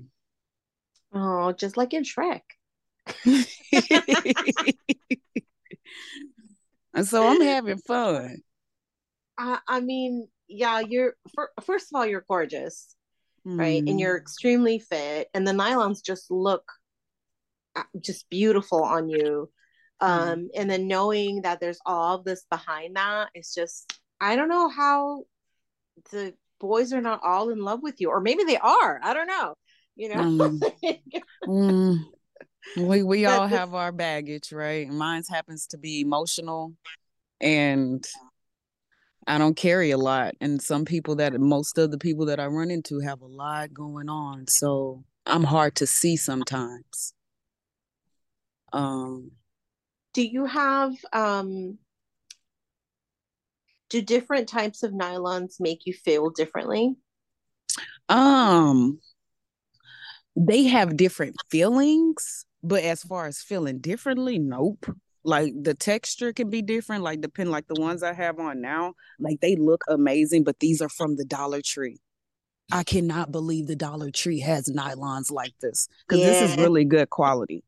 Oh, 1.15 1.53
just 1.53 1.77
like 1.77 1.93
in 1.93 2.05
Shrek. 2.05 2.41
and 6.95 7.07
so 7.07 7.27
I'm 7.27 7.41
having 7.41 7.79
fun. 7.79 8.39
I, 9.37 9.59
I 9.67 9.81
mean, 9.81 10.29
yeah, 10.49 10.81
you're 10.81 11.15
for, 11.35 11.51
first 11.63 11.89
of 11.93 11.99
all, 11.99 12.07
you're 12.07 12.25
gorgeous, 12.29 12.95
mm. 13.47 13.59
right? 13.59 13.79
And 13.79 13.89
hmm. 13.89 13.99
you're 13.99 14.17
extremely 14.17 14.79
fit, 14.79 15.29
and 15.35 15.47
the 15.47 15.53
nylons 15.53 16.05
just 16.05 16.31
look 16.31 16.65
uh, 17.77 17.83
just 18.01 18.29
beautiful 18.31 18.83
on 18.83 19.09
you. 19.09 19.51
Hmm. 20.01 20.07
Um, 20.07 20.39
mm. 20.39 20.49
and 20.57 20.71
then 20.71 20.89
knowing 20.89 21.43
that 21.43 21.61
there's 21.61 21.81
all 21.87 22.23
this 22.23 22.45
behind 22.51 22.97
that, 22.97 23.29
it's 23.35 23.55
just 23.55 23.99
I 24.21 24.37
don't 24.37 24.49
know 24.49 24.69
how 24.69 25.25
the 26.11 26.35
boys 26.61 26.93
are 26.93 27.01
not 27.01 27.21
all 27.23 27.51
in 27.51 27.63
love 27.63 27.83
with 27.83 28.01
you, 28.01 28.09
or 28.09 28.21
maybe 28.21 28.45
they 28.45 28.59
are. 28.59 29.01
I 29.03 29.15
don't 29.15 29.27
know. 29.27 29.55
You 29.97 30.09
know. 30.09 30.61
mm. 31.47 32.05
We 32.77 33.03
we 33.03 33.27
all 33.27 33.47
have 33.47 33.75
our 33.75 33.93
baggage, 33.93 34.51
right? 34.51 34.89
Mine 34.89 35.25
happens 35.29 35.67
to 35.69 35.79
be 35.79 36.01
emotional 36.01 36.73
and 37.39 38.07
I 39.27 39.39
don't 39.39 39.57
carry 39.57 39.91
a 39.91 39.99
lot. 39.99 40.35
And 40.41 40.61
some 40.61 40.85
people 40.85 41.17
that 41.17 41.39
most 41.39 41.77
of 41.79 41.91
the 41.91 41.99
people 41.99 42.27
that 42.27 42.41
I 42.41 42.47
run 42.47 42.71
into 42.71 43.01
have 43.01 43.21
a 43.21 43.27
lot 43.27 43.75
going 43.75 44.09
on. 44.09 44.47
So 44.49 45.05
I'm 45.27 45.45
hard 45.45 45.77
to 45.77 45.87
see 45.87 46.17
sometimes. 46.17 47.15
Um 48.73 49.33
do 50.15 50.23
you 50.23 50.47
have 50.47 50.93
um 51.13 51.79
do 53.91 54.01
different 54.01 54.49
types 54.49 54.83
of 54.83 54.93
nylons 54.93 55.61
make 55.61 55.85
you 55.85 55.93
feel 55.93 56.31
differently? 56.31 56.97
Um 58.09 58.99
they 60.37 60.65
have 60.65 60.97
different 60.97 61.37
feelings, 61.51 62.47
but 62.63 62.83
as 62.83 63.03
far 63.03 63.27
as 63.27 63.43
feeling 63.43 63.79
differently, 63.79 64.39
nope 64.39 64.87
like 65.25 65.53
the 65.61 65.75
texture 65.75 66.33
can 66.33 66.51
be 66.51 66.63
different 66.63 67.03
like 67.03 67.21
depend 67.21 67.51
like 67.51 67.67
the 67.69 67.81
ones 67.81 68.03
i 68.03 68.13
have 68.13 68.39
on 68.39 68.61
now 68.61 68.93
like 69.21 69.41
they 69.41 69.57
look 69.57 69.83
amazing 69.89 70.43
but 70.43 70.59
these 70.59 70.81
are 70.83 70.89
from 70.89 71.17
the 71.17 71.25
dollar 71.25 71.61
tree 71.63 72.01
i 72.73 72.83
cannot 72.83 73.31
believe 73.31 73.67
the 73.67 73.77
dollar 73.77 74.11
tree 74.11 74.41
has 74.41 74.69
nylons 74.69 75.31
like 75.31 75.55
this 75.61 75.89
because 76.07 76.21
yeah. 76.21 76.27
this 76.27 76.51
is 76.51 76.57
really 76.57 76.85
good 76.85 77.09
quality 77.11 77.63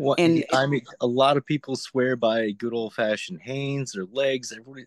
well, 0.00 0.14
and 0.16 0.44
I 0.52 0.66
mean, 0.66 0.82
a 1.00 1.08
lot 1.08 1.36
of 1.36 1.44
people 1.44 1.74
swear 1.74 2.14
by 2.14 2.52
good 2.52 2.72
old 2.72 2.94
fashioned 2.94 3.40
Hanes 3.42 3.96
or 3.96 4.04
L'eggs. 4.04 4.52
Everybody, 4.52 4.86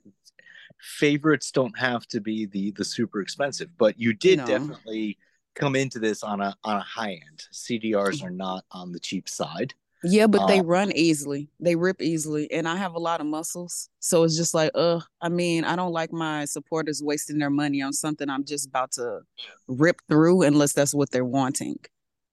favorites 0.79 1.51
don't 1.51 1.77
have 1.77 2.07
to 2.07 2.21
be 2.21 2.45
the 2.45 2.71
the 2.71 2.85
super 2.85 3.19
expensive, 3.19 3.67
but 3.77 3.99
you 3.99 4.13
did 4.13 4.37
no. 4.37 4.45
definitely 4.45 5.17
come 5.55 5.75
into 5.75 5.99
this 5.99 6.23
on 6.23 6.41
a 6.41 6.55
on 6.63 6.77
a 6.77 6.81
high 6.81 7.13
end. 7.13 7.43
CDRs 7.53 8.23
are 8.23 8.31
not 8.31 8.65
on 8.71 8.91
the 8.91 8.99
cheap 8.99 9.27
side. 9.29 9.73
Yeah, 10.03 10.25
but 10.25 10.47
they 10.47 10.59
um, 10.59 10.65
run 10.65 10.91
easily. 10.93 11.49
They 11.59 11.75
rip 11.75 12.01
easily. 12.01 12.51
And 12.51 12.67
I 12.67 12.75
have 12.75 12.95
a 12.95 12.99
lot 12.99 13.21
of 13.21 13.27
muscles. 13.27 13.89
So 13.99 14.23
it's 14.23 14.35
just 14.35 14.53
like, 14.53 14.71
uh, 14.73 14.99
I 15.21 15.29
mean, 15.29 15.63
I 15.63 15.75
don't 15.75 15.91
like 15.91 16.11
my 16.11 16.45
supporters 16.45 17.03
wasting 17.03 17.37
their 17.37 17.51
money 17.51 17.83
on 17.83 17.93
something 17.93 18.27
I'm 18.27 18.43
just 18.43 18.67
about 18.67 18.93
to 18.93 19.19
rip 19.67 20.01
through 20.09 20.41
unless 20.41 20.73
that's 20.73 20.93
what 20.93 21.11
they're 21.11 21.23
wanting. 21.23 21.77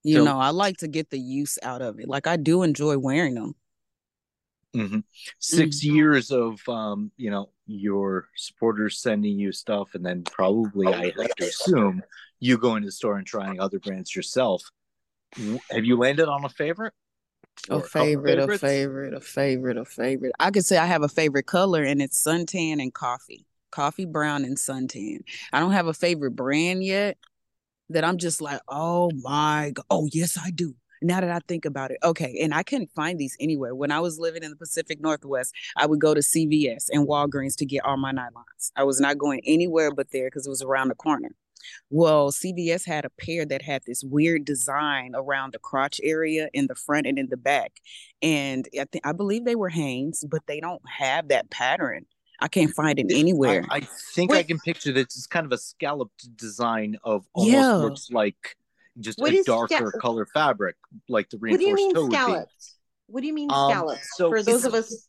You 0.02 0.18
so, 0.18 0.24
know, 0.24 0.38
I 0.38 0.50
like 0.50 0.78
to 0.78 0.88
get 0.88 1.10
the 1.10 1.18
use 1.18 1.58
out 1.62 1.82
of 1.82 2.00
it. 2.00 2.08
Like 2.08 2.26
I 2.26 2.36
do 2.36 2.62
enjoy 2.62 2.96
wearing 2.96 3.34
them. 3.34 3.54
Mm-hmm. 4.74 5.00
6 5.38 5.76
mm-hmm. 5.76 5.96
years 5.96 6.30
of 6.30 6.60
um, 6.68 7.10
you 7.16 7.30
know, 7.30 7.50
your 7.66 8.28
supporters 8.36 9.00
sending 9.00 9.38
you 9.38 9.52
stuff, 9.52 9.94
and 9.94 10.04
then 10.04 10.22
probably 10.22 10.86
I 10.86 11.06
have 11.06 11.34
to 11.36 11.44
assume 11.44 12.02
you 12.40 12.58
going 12.58 12.82
to 12.82 12.86
the 12.86 12.92
store 12.92 13.16
and 13.16 13.26
trying 13.26 13.60
other 13.60 13.78
brands 13.78 14.14
yourself. 14.14 14.62
Have 15.70 15.84
you 15.84 15.96
landed 15.98 16.28
on 16.28 16.44
a 16.44 16.48
favorite? 16.48 16.94
A 17.70 17.82
favorite, 17.82 18.38
a 18.38 18.56
favorite, 18.56 19.14
a 19.14 19.20
favorite, 19.20 19.76
a 19.76 19.84
favorite. 19.84 20.32
I 20.38 20.50
could 20.50 20.64
say 20.64 20.78
I 20.78 20.86
have 20.86 21.02
a 21.02 21.08
favorite 21.08 21.46
color 21.46 21.82
and 21.82 22.00
it's 22.00 22.22
suntan 22.22 22.80
and 22.80 22.94
coffee. 22.94 23.44
Coffee 23.70 24.06
brown 24.06 24.44
and 24.44 24.56
suntan. 24.56 25.18
I 25.52 25.60
don't 25.60 25.72
have 25.72 25.88
a 25.88 25.92
favorite 25.92 26.30
brand 26.32 26.84
yet 26.84 27.18
that 27.90 28.04
I'm 28.04 28.16
just 28.16 28.40
like, 28.40 28.60
oh 28.68 29.10
my 29.22 29.72
god. 29.74 29.84
Oh, 29.90 30.08
yes, 30.12 30.38
I 30.40 30.50
do. 30.50 30.74
Now 31.02 31.20
that 31.20 31.30
I 31.30 31.40
think 31.46 31.64
about 31.64 31.90
it. 31.90 31.98
Okay. 32.02 32.38
And 32.42 32.54
I 32.54 32.62
couldn't 32.62 32.90
find 32.92 33.18
these 33.18 33.36
anywhere. 33.40 33.74
When 33.74 33.92
I 33.92 34.00
was 34.00 34.18
living 34.18 34.42
in 34.42 34.50
the 34.50 34.56
Pacific 34.56 35.00
Northwest, 35.00 35.54
I 35.76 35.86
would 35.86 36.00
go 36.00 36.14
to 36.14 36.20
CVS 36.20 36.86
and 36.90 37.06
Walgreens 37.06 37.56
to 37.56 37.66
get 37.66 37.84
all 37.84 37.96
my 37.96 38.12
nylons. 38.12 38.72
I 38.76 38.84
was 38.84 39.00
not 39.00 39.18
going 39.18 39.40
anywhere 39.44 39.92
but 39.92 40.10
there 40.12 40.28
because 40.28 40.46
it 40.46 40.50
was 40.50 40.62
around 40.62 40.88
the 40.88 40.94
corner. 40.94 41.30
Well, 41.90 42.30
CVS 42.30 42.86
had 42.86 43.04
a 43.04 43.10
pair 43.10 43.44
that 43.46 43.62
had 43.62 43.82
this 43.86 44.02
weird 44.04 44.44
design 44.44 45.12
around 45.14 45.52
the 45.52 45.58
crotch 45.58 46.00
area 46.02 46.48
in 46.52 46.66
the 46.66 46.74
front 46.74 47.06
and 47.06 47.18
in 47.18 47.28
the 47.28 47.36
back. 47.36 47.72
And 48.22 48.68
I 48.74 48.84
think 48.90 49.06
I 49.06 49.12
believe 49.12 49.44
they 49.44 49.56
were 49.56 49.68
Hanes, 49.68 50.24
but 50.28 50.42
they 50.46 50.60
don't 50.60 50.82
have 50.88 51.28
that 51.28 51.50
pattern. 51.50 52.06
I 52.40 52.48
can't 52.48 52.70
find 52.70 52.98
it 52.98 53.06
anywhere. 53.10 53.64
I, 53.68 53.76
I 53.76 53.80
think 54.14 54.30
Wait. 54.30 54.38
I 54.38 54.42
can 54.44 54.58
picture 54.60 54.92
that 54.92 55.00
it's 55.00 55.26
kind 55.26 55.44
of 55.44 55.52
a 55.52 55.58
scalloped 55.58 56.36
design 56.36 56.96
of 57.02 57.26
almost 57.34 57.52
yeah. 57.52 57.74
looks 57.74 58.10
like 58.10 58.56
just 59.00 59.18
what 59.18 59.32
a 59.32 59.42
darker 59.44 59.92
scal- 59.92 60.00
color 60.00 60.26
fabric, 60.26 60.76
like 61.08 61.28
the 61.30 61.38
reinforced 61.38 61.60
what 61.62 61.64
do 61.64 61.68
you 61.68 61.74
mean 61.74 61.94
toe 61.94 62.08
scalloped? 62.08 62.72
What 63.06 63.20
do 63.22 63.26
you 63.26 63.34
mean 63.34 63.50
um, 63.50 63.70
scalloped? 63.70 64.00
Um, 64.00 64.08
so 64.16 64.28
For 64.30 64.42
those 64.42 64.64
of 64.64 64.74
us 64.74 65.08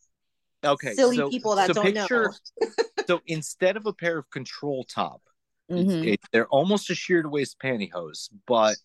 okay, 0.64 0.94
silly 0.94 1.18
so, 1.18 1.30
people 1.30 1.56
that 1.56 1.68
so 1.68 1.74
don't 1.74 1.86
picture, 1.86 2.34
know. 2.62 2.68
so 3.08 3.22
instead 3.28 3.78
of 3.78 3.86
a 3.86 3.94
pair 3.94 4.18
of 4.18 4.30
control 4.32 4.84
top, 4.84 5.22
Mm-hmm. 5.69 6.08
It, 6.08 6.19
they're 6.32 6.47
almost 6.47 6.89
a 6.89 6.95
sheer 6.95 7.21
to 7.21 7.29
waist 7.29 7.58
pantyhose, 7.63 8.29
but 8.47 8.75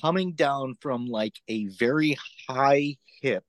coming 0.00 0.32
down 0.32 0.74
from 0.80 1.06
like 1.06 1.34
a 1.48 1.66
very 1.66 2.16
high 2.48 2.96
hip 3.22 3.44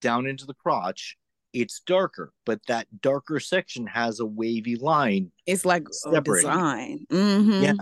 down 0.00 0.26
into 0.26 0.46
the 0.46 0.54
crotch, 0.54 1.16
it's 1.52 1.80
darker, 1.80 2.32
but 2.44 2.60
that 2.66 2.86
darker 3.00 3.40
section 3.40 3.86
has 3.86 4.20
a 4.20 4.26
wavy 4.26 4.76
line. 4.76 5.30
It's 5.46 5.64
like 5.64 5.86
a 6.06 6.20
design. 6.20 7.06
Mm-hmm. 7.10 7.62
Yeah. 7.62 7.72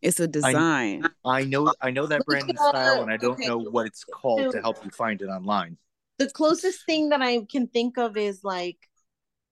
It's 0.00 0.20
a 0.20 0.28
design. 0.28 1.04
I, 1.24 1.40
I 1.40 1.44
know 1.44 1.72
I 1.80 1.90
know 1.90 2.06
that 2.06 2.24
brand 2.24 2.48
and 2.48 2.58
style, 2.58 3.02
and 3.02 3.10
I 3.10 3.16
don't 3.16 3.32
okay. 3.32 3.48
know 3.48 3.58
what 3.58 3.86
it's 3.86 4.04
called 4.04 4.52
to 4.52 4.60
help 4.60 4.84
you 4.84 4.90
find 4.90 5.20
it 5.22 5.26
online. 5.26 5.76
The 6.18 6.30
closest 6.30 6.86
thing 6.86 7.08
that 7.08 7.20
I 7.20 7.44
can 7.50 7.66
think 7.66 7.98
of 7.98 8.16
is 8.16 8.44
like 8.44 8.76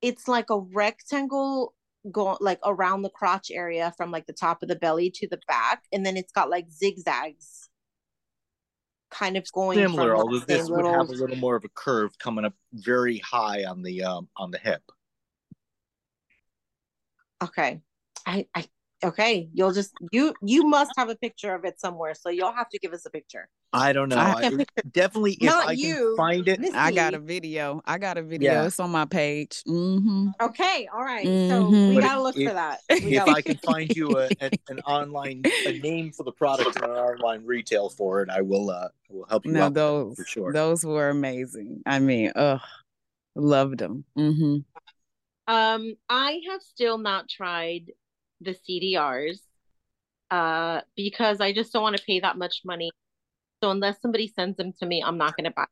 it's 0.03 0.29
like 0.29 0.51
a 0.51 0.59
rectangle 0.59 1.75
go 2.11 2.37
like 2.41 2.61
around 2.65 3.03
the 3.03 3.11
crotch 3.11 3.51
area 3.51 3.93
from 3.97 4.11
like 4.11 4.27
the 4.27 4.33
top 4.33 4.63
of 4.63 4.69
the 4.69 4.77
belly 4.77 5.11
to 5.11 5.29
the 5.29 5.41
back, 5.49 5.83
and 5.93 6.05
then 6.05 6.17
it's 6.17 6.33
got 6.33 6.51
like 6.51 6.71
zigzags 6.71 7.69
kind 9.11 9.37
of 9.37 9.51
going 9.53 9.79
similar, 9.79 10.11
from, 10.11 10.21
although 10.21 10.39
this 10.41 10.67
say, 10.67 10.73
would 10.73 10.87
have 10.87 11.09
a 11.09 11.13
little 11.13 11.37
more 11.37 11.57
of 11.57 11.65
a 11.65 11.69
curve 11.69 12.19
coming 12.19 12.45
up 12.45 12.55
very 12.73 13.19
high 13.19 13.65
on 13.65 13.83
the 13.83 14.03
um 14.03 14.29
on 14.37 14.51
the 14.51 14.59
hip. 14.59 14.83
Okay. 17.43 17.81
I, 18.25 18.47
I 18.55 18.65
okay. 19.05 19.49
You'll 19.53 19.73
just 19.73 19.93
you 20.13 20.35
you 20.43 20.65
must 20.67 20.93
have 20.97 21.09
a 21.09 21.17
picture 21.17 21.55
of 21.55 21.65
it 21.65 21.79
somewhere, 21.81 22.15
so 22.15 22.29
you'll 22.31 22.53
have 22.53 22.69
to 22.71 22.79
give 22.79 22.93
us 22.93 23.05
a 23.07 23.11
picture. 23.11 23.49
I 23.73 23.93
don't 23.93 24.09
know. 24.09 24.17
I 24.17 24.47
I, 24.47 24.65
definitely, 24.93 25.33
if 25.35 25.51
Not 25.51 25.69
I 25.69 25.73
you, 25.73 25.95
can 25.95 26.17
find 26.17 26.49
it, 26.49 26.61
Miss- 26.61 26.75
I 26.75 26.93
got 26.93 27.15
a 27.15 27.19
video. 27.19 27.83
I 27.85 27.99
got 27.99 28.17
a 28.17 28.23
video. 28.23 28.53
Yeah. 28.53 28.67
It's 28.67 28.81
on 28.81 28.91
my 28.91 29.05
page. 29.05 29.63
hmm 29.67 30.29
Okay, 30.41 30.89
all 30.95 31.03
right. 31.03 31.27
So 31.27 31.65
Mhm. 31.71 31.89
we 31.89 31.95
But 31.97 32.05
gotta 32.05 32.23
look 32.23 32.37
if- 32.39 32.49
for 32.49 32.55
that. 32.55 32.81
We 33.03 33.17
if 33.17 33.27
I 33.29 33.43
can 33.43 33.59
find 33.59 33.95
you 33.95 34.17
a, 34.19 34.31
an, 34.41 34.51
an 34.69 34.81
online 34.81 35.43
a 35.67 35.73
name 35.73 36.13
for 36.13 36.23
the 36.23 36.33
product 36.33 36.77
and 36.77 36.85
an 36.85 36.91
online 36.91 37.45
retail 37.45 37.91
for 37.91 38.23
it, 38.23 38.31
I 38.31 38.41
will. 38.41 38.71
Uh, 38.71 38.89
I 39.11 39.13
will 39.13 39.27
help 39.27 39.45
you 39.45 39.53
No, 39.53 39.65
out 39.65 39.75
those 39.75 40.17
for 40.17 40.25
sure. 40.25 40.53
those 40.53 40.85
were 40.85 41.11
amazing. 41.11 41.83
I 41.85 41.99
mean, 41.99 42.33
ugh, 42.35 42.61
loved 43.35 43.79
them. 43.79 44.05
hmm 44.17 44.59
Um, 45.47 45.95
I 46.09 46.41
have 46.51 46.63
still 46.63 46.99
not 46.99 47.29
tried 47.29 47.93
the 48.41 48.55
CDRs, 48.55 49.41
uh, 50.31 50.81
because 50.97 51.41
I 51.41 51.53
just 51.53 51.73
don't 51.73 51.83
want 51.83 51.97
to 51.97 52.03
pay 52.05 52.21
that 52.21 52.37
much 52.39 52.63
money. 52.65 52.91
So 53.63 53.71
unless 53.71 54.01
somebody 54.01 54.29
sends 54.29 54.57
them 54.57 54.73
to 54.81 54.87
me, 54.87 55.03
I'm 55.05 55.19
not 55.19 55.37
gonna 55.37 55.51
buy 55.51 55.67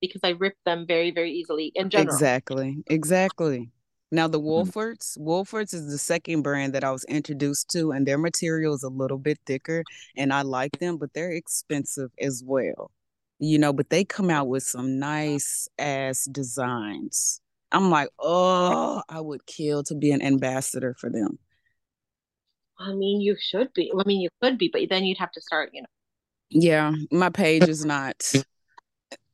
because 0.00 0.20
I 0.24 0.30
rip 0.30 0.54
them 0.64 0.86
very, 0.86 1.10
very 1.10 1.32
easily 1.32 1.72
in 1.74 1.90
general. 1.90 2.14
Exactly. 2.14 2.82
Exactly. 2.86 3.70
Now 4.10 4.28
the 4.28 4.40
Mm. 4.40 4.72
Wolfords, 4.72 5.18
Wolfords 5.18 5.74
is 5.74 5.90
the 5.90 5.98
second 5.98 6.42
brand 6.42 6.74
that 6.74 6.84
I 6.84 6.90
was 6.92 7.04
introduced 7.04 7.68
to, 7.70 7.92
and 7.92 8.06
their 8.06 8.18
material 8.18 8.74
is 8.74 8.82
a 8.82 8.88
little 8.88 9.18
bit 9.18 9.38
thicker, 9.46 9.84
and 10.16 10.32
I 10.32 10.42
like 10.42 10.78
them, 10.78 10.96
but 10.96 11.12
they're 11.12 11.32
expensive 11.32 12.10
as 12.20 12.42
well. 12.44 12.90
You 13.38 13.58
know, 13.58 13.72
but 13.72 13.90
they 13.90 14.04
come 14.04 14.30
out 14.30 14.48
with 14.48 14.62
some 14.64 14.98
nice 14.98 15.68
ass 15.78 16.24
designs. 16.24 17.40
I'm 17.70 17.90
like, 17.90 18.08
oh, 18.18 19.02
I 19.08 19.20
would 19.20 19.46
kill 19.46 19.82
to 19.84 19.94
be 19.94 20.10
an 20.12 20.22
ambassador 20.22 20.94
for 20.98 21.10
them. 21.10 21.38
I 22.78 22.92
mean, 22.94 23.20
you 23.20 23.36
should 23.38 23.72
be. 23.74 23.92
I 23.92 24.02
mean, 24.06 24.20
you 24.20 24.28
could 24.40 24.56
be, 24.58 24.68
but 24.72 24.88
then 24.88 25.04
you'd 25.04 25.18
have 25.18 25.32
to 25.32 25.40
start, 25.40 25.70
you 25.72 25.82
know. 25.82 25.88
Yeah, 26.50 26.92
my 27.10 27.28
page 27.30 27.68
is 27.68 27.84
not 27.84 28.32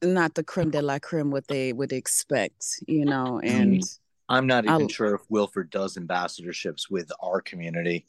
not 0.02 0.34
the 0.34 0.42
creme 0.44 0.70
de 0.70 0.82
la 0.82 0.98
creme 0.98 1.30
what 1.30 1.46
they 1.48 1.72
would 1.72 1.92
expect, 1.92 2.64
you 2.86 3.04
know, 3.04 3.40
and 3.42 3.82
I'm 4.28 4.46
not 4.46 4.64
even 4.64 4.82
I'll- 4.82 4.88
sure 4.88 5.14
if 5.14 5.22
Wolford 5.30 5.70
does 5.70 5.96
ambassadorships 5.96 6.90
with 6.90 7.10
our 7.22 7.40
community. 7.40 8.06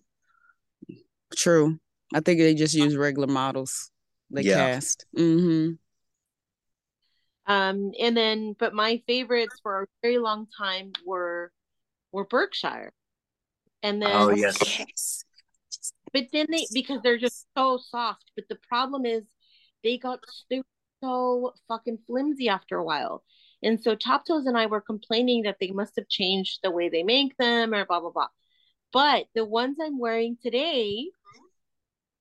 true. 1.36 1.80
I 2.14 2.20
think 2.22 2.40
they 2.40 2.54
just 2.54 2.74
use 2.74 2.96
regular 2.96 3.28
models 3.28 3.92
they 4.30 4.44
Yeah. 4.44 4.56
cast. 4.74 5.06
Mm-hmm. 5.18 5.74
Um, 7.52 7.92
and 8.00 8.18
then, 8.18 8.56
but 8.58 8.74
my 8.74 9.02
favorites 9.06 9.60
for 9.62 9.84
a 9.84 9.88
very 10.02 10.18
long 10.18 10.48
time 10.58 10.94
were 11.06 11.52
were 12.12 12.26
Berkshire, 12.26 12.92
and 13.84 14.02
then 14.02 14.12
Oh 14.12 14.30
yes, 14.30 15.25
but 16.16 16.28
then 16.32 16.48
they 16.50 16.66
because 16.72 17.02
they're 17.04 17.18
just 17.18 17.46
so 17.58 17.78
soft. 17.78 18.32
But 18.38 18.46
the 18.48 18.58
problem 18.70 19.06
is 19.06 19.24
they 19.84 19.98
got 19.98 20.22
they 20.50 20.62
so 21.04 21.54
fucking 21.68 22.00
flimsy 22.08 22.48
after 22.48 22.78
a 22.78 22.86
while. 22.86 23.22
And 23.62 23.82
so 23.82 23.96
Top 23.96 24.26
Toes 24.26 24.46
and 24.46 24.58
I 24.58 24.68
were 24.68 24.80
complaining 24.80 25.44
that 25.44 25.58
they 25.60 25.72
must 25.72 25.98
have 25.98 26.08
changed 26.08 26.60
the 26.64 26.72
way 26.72 26.88
they 26.88 27.04
make 27.04 27.36
them 27.36 27.74
or 27.74 27.86
blah 27.86 28.00
blah 28.00 28.12
blah. 28.12 28.30
But 28.94 29.26
the 29.36 29.44
ones 29.44 29.76
I'm 29.84 30.00
wearing 30.00 30.38
today 30.42 31.10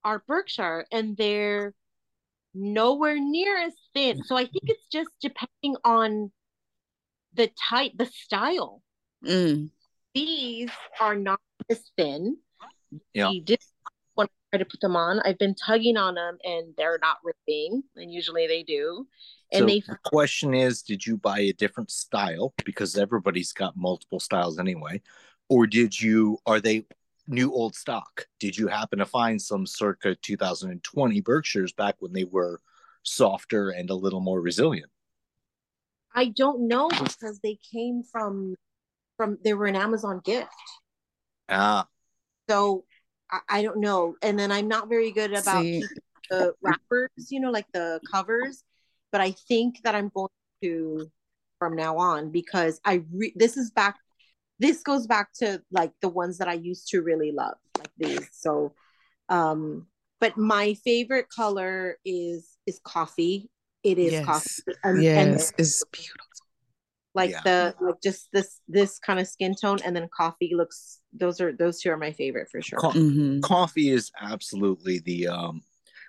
are 0.03 0.21
Berkshire 0.27 0.85
and 0.91 1.15
they're 1.15 1.73
nowhere 2.53 3.17
near 3.17 3.57
as 3.57 3.73
thin. 3.93 4.25
So 4.25 4.35
I 4.35 4.43
think 4.43 4.63
it's 4.63 4.87
just 4.91 5.09
depending 5.21 5.77
on 5.85 6.33
the 7.33 7.49
type, 7.69 7.93
the 7.95 8.07
style. 8.07 8.81
Mm. 9.23 9.69
These 10.13 10.69
are 10.99 11.15
not 11.15 11.39
as 11.69 11.81
thin. 11.97 12.39
Yeah. 13.13 13.29
You 13.31 13.41
did 13.41 13.59
when 13.59 13.61
I 13.61 13.74
try 14.55 14.63
to 14.63 14.69
put 14.69 14.79
them 14.79 14.95
on. 14.95 15.19
I've 15.21 15.37
been 15.37 15.55
tugging 15.55 15.97
on 15.97 16.15
them 16.15 16.37
and 16.43 16.73
they're 16.77 16.99
not 17.01 17.17
ripping, 17.23 17.83
and 17.95 18.11
usually 18.11 18.47
they 18.47 18.63
do. 18.63 19.07
And 19.51 19.61
so 19.61 19.65
they 19.65 19.83
the 19.87 19.97
question 20.03 20.53
is, 20.53 20.81
did 20.81 21.05
you 21.05 21.17
buy 21.17 21.39
a 21.39 21.53
different 21.53 21.91
style 21.91 22.53
because 22.63 22.97
everybody's 22.97 23.53
got 23.53 23.77
multiple 23.77 24.19
styles 24.19 24.59
anyway, 24.59 25.01
or 25.49 25.67
did 25.67 25.99
you? 25.99 26.37
Are 26.45 26.59
they 26.59 26.85
new 27.27 27.51
old 27.51 27.75
stock? 27.75 28.27
Did 28.39 28.57
you 28.57 28.67
happen 28.67 28.99
to 28.99 29.05
find 29.05 29.41
some 29.41 29.65
circa 29.65 30.15
2020 30.15 31.21
Berkshires 31.21 31.73
back 31.73 31.95
when 31.99 32.13
they 32.13 32.23
were 32.23 32.61
softer 33.03 33.69
and 33.69 33.89
a 33.89 33.95
little 33.95 34.21
more 34.21 34.41
resilient? 34.41 34.91
I 36.13 36.29
don't 36.29 36.67
know 36.67 36.87
because 36.87 37.39
they 37.43 37.59
came 37.71 38.03
from 38.03 38.55
from 39.17 39.37
they 39.43 39.53
were 39.53 39.65
an 39.65 39.75
Amazon 39.75 40.21
gift. 40.23 40.49
Ah, 41.47 41.87
So 42.49 42.85
I, 43.31 43.39
I 43.49 43.61
don't 43.63 43.79
know. 43.79 44.15
And 44.21 44.37
then 44.37 44.51
I'm 44.51 44.67
not 44.67 44.89
very 44.89 45.11
good 45.11 45.33
about 45.33 45.63
the 46.29 46.53
wrappers, 46.61 47.09
you 47.29 47.39
know, 47.39 47.51
like 47.51 47.67
the 47.73 47.99
covers. 48.11 48.63
But 49.11 49.21
I 49.21 49.31
think 49.31 49.81
that 49.83 49.95
I'm 49.95 50.11
going 50.13 50.29
to 50.63 51.09
from 51.59 51.75
now 51.75 51.97
on 51.97 52.31
because 52.31 52.79
I 52.85 53.03
re- 53.11 53.33
this 53.35 53.57
is 53.57 53.71
back. 53.71 53.97
This 54.59 54.81
goes 54.83 55.07
back 55.07 55.33
to 55.39 55.61
like 55.71 55.91
the 56.01 56.09
ones 56.09 56.37
that 56.37 56.47
I 56.47 56.53
used 56.53 56.87
to 56.89 57.01
really 57.01 57.31
love, 57.31 57.57
like 57.77 57.91
these. 57.97 58.29
So, 58.31 58.73
um, 59.29 59.87
but 60.19 60.37
my 60.37 60.73
favorite 60.75 61.29
color 61.29 61.97
is 62.05 62.57
is 62.65 62.79
coffee. 62.83 63.49
It 63.83 63.99
is 63.99 64.13
Yes. 64.13 64.25
coffee, 64.25 64.77
and, 64.83 64.97
and 64.97 65.03
Yes, 65.03 65.53
it's 65.57 65.83
beautiful. 65.91 66.34
Like 67.15 67.31
Yeah. 67.31 67.41
the 67.43 67.75
like 67.81 67.95
just 68.03 68.27
this 68.33 68.59
this 68.67 68.99
kind 68.99 69.19
of 69.19 69.27
skin 69.27 69.55
tone, 69.59 69.79
and 69.83 69.95
then 69.95 70.07
coffee 70.15 70.53
looks. 70.53 70.99
Those 71.13 71.41
are 71.41 71.51
those 71.53 71.79
two 71.81 71.89
are 71.89 71.97
my 71.97 72.11
favorite 72.11 72.49
for 72.51 72.61
sure. 72.61 72.77
Co- 72.77 72.91
hmm 72.91 73.39
coffee 73.39 73.89
is 73.89 74.11
absolutely 74.21 74.99
the 74.99 75.27
um 75.29 75.61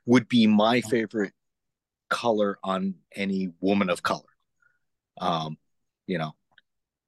would 0.05 0.29
be 0.29 0.47
my 0.47 0.81
favorite 0.83 1.33
color 2.11 2.59
on 2.63 2.95
any 3.15 3.51
woman 3.61 3.89
of 3.91 4.03
color. 4.03 4.23
Um, 5.21 5.57
you 6.07 6.19
know, 6.19 6.33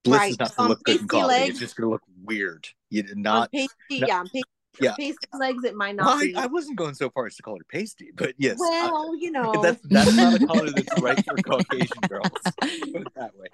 bliss 0.05 0.19
Right. 0.19 0.31
is 0.33 0.39
not 0.39 0.53
to 0.53 0.67
look 0.69 0.83
good 0.85 1.01
in 1.03 1.09
coffee. 1.09 1.27
legs. 1.27 1.51
It's 1.51 1.59
just 1.59 1.77
gonna 1.77 1.91
look 1.91 2.03
weird. 2.25 2.67
You 2.91 3.03
on 3.03 3.23
not. 3.23 3.53
pasty, 3.53 3.69
no- 4.01 4.07
yeah, 4.07 4.19
on 4.21 4.25
pasty, 4.29 4.43
Yeah. 4.81 4.95
pasty 4.99 5.27
legs. 5.39 5.63
It 5.65 5.75
might 5.77 5.95
not 5.97 6.07
Well, 6.07 6.17
I, 6.19 6.27
be. 6.27 6.35
I 6.37 6.47
wasn't 6.47 6.79
going 6.79 6.95
so 6.95 7.11
far 7.11 7.27
as 7.27 7.37
to 7.37 7.43
call 7.43 7.57
her 7.59 7.65
pasty, 7.71 8.11
but 8.15 8.35
yes, 8.39 8.59
I- 8.61 8.91
well, 8.91 9.17
you 9.17 9.31
know, 9.37 9.61
that's 9.63 9.81
that's 9.85 10.15
not 10.17 10.41
a 10.41 10.47
color 10.47 10.71
that's 10.71 10.89
right 11.03 11.23
for 11.25 11.37
Caucasian 11.37 12.03
girls. 12.09 12.31
Put 12.61 13.03
it 13.03 13.15
that 13.15 13.37
way. 13.37 13.49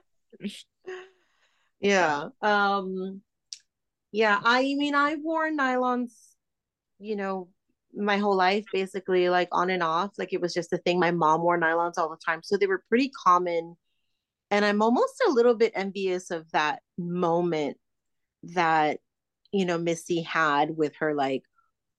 Yeah. 1.80 2.28
Um, 2.42 3.22
yeah. 4.12 4.40
I 4.42 4.62
mean, 4.62 4.94
I've 4.94 5.22
worn 5.22 5.58
nylons, 5.58 6.12
you 6.98 7.16
know, 7.16 7.48
my 7.96 8.16
whole 8.16 8.36
life, 8.36 8.64
basically, 8.72 9.28
like 9.28 9.48
on 9.52 9.70
and 9.70 9.82
off. 9.82 10.12
Like 10.18 10.32
it 10.32 10.40
was 10.40 10.54
just 10.54 10.72
a 10.72 10.78
thing. 10.78 10.98
My 10.98 11.10
mom 11.10 11.42
wore 11.42 11.58
nylons 11.58 11.98
all 11.98 12.10
the 12.10 12.18
time, 12.24 12.40
so 12.42 12.56
they 12.56 12.66
were 12.66 12.84
pretty 12.88 13.10
common. 13.10 13.76
And 14.50 14.64
I'm 14.64 14.82
almost 14.82 15.22
a 15.26 15.30
little 15.30 15.54
bit 15.54 15.72
envious 15.74 16.30
of 16.30 16.50
that 16.52 16.80
moment 16.98 17.76
that 18.52 18.98
you 19.52 19.64
know 19.64 19.78
Missy 19.78 20.20
had 20.22 20.76
with 20.76 20.94
her 20.96 21.14
like 21.14 21.42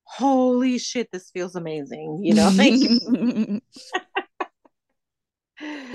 holy 0.04 0.78
shit 0.78 1.10
this 1.12 1.32
feels 1.32 1.56
amazing 1.56 2.19
you 2.21 2.34
know 2.34 2.52
like 2.56 2.74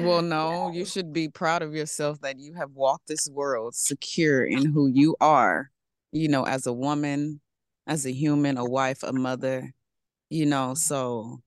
well, 0.01 0.23
no, 0.23 0.71
you 0.73 0.85
should 0.85 1.13
be 1.13 1.29
proud 1.29 1.63
of 1.63 1.75
yourself 1.75 2.21
that 2.21 2.39
you 2.39 2.55
have 2.55 2.73
walked 2.73 3.09
this 3.09 3.29
world 3.31 3.75
secure 3.75 4.45
in 4.45 4.67
who 4.67 4.87
you 4.87 5.17
are, 5.21 5.71
you 6.13 6.29
know, 6.29 6.45
as 6.45 6.67
a 6.67 6.73
woman, 6.73 7.41
as 7.87 8.07
a 8.07 8.13
human, 8.13 8.59
a 8.59 8.65
wife, 8.65 9.03
a 9.03 9.13
mother, 9.13 9.73
you 10.29 10.47
know, 10.47 10.75
so 10.75 11.41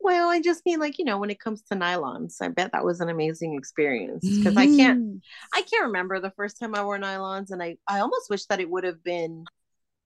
well 0.00 0.28
i 0.28 0.40
just 0.40 0.64
mean 0.64 0.78
like 0.78 0.98
you 0.98 1.04
know 1.04 1.18
when 1.18 1.30
it 1.30 1.40
comes 1.40 1.62
to 1.62 1.74
nylons 1.74 2.36
i 2.40 2.48
bet 2.48 2.72
that 2.72 2.84
was 2.84 3.00
an 3.00 3.08
amazing 3.08 3.54
experience 3.54 4.26
because 4.26 4.56
i 4.56 4.64
can't 4.64 5.00
mm-hmm. 5.00 5.16
i 5.52 5.62
can't 5.62 5.86
remember 5.86 6.20
the 6.20 6.30
first 6.30 6.58
time 6.58 6.74
i 6.74 6.82
wore 6.82 6.98
nylons 6.98 7.50
and 7.50 7.62
i 7.62 7.76
i 7.86 8.00
almost 8.00 8.30
wish 8.30 8.46
that 8.46 8.60
it 8.60 8.70
would 8.70 8.84
have 8.84 9.02
been 9.02 9.44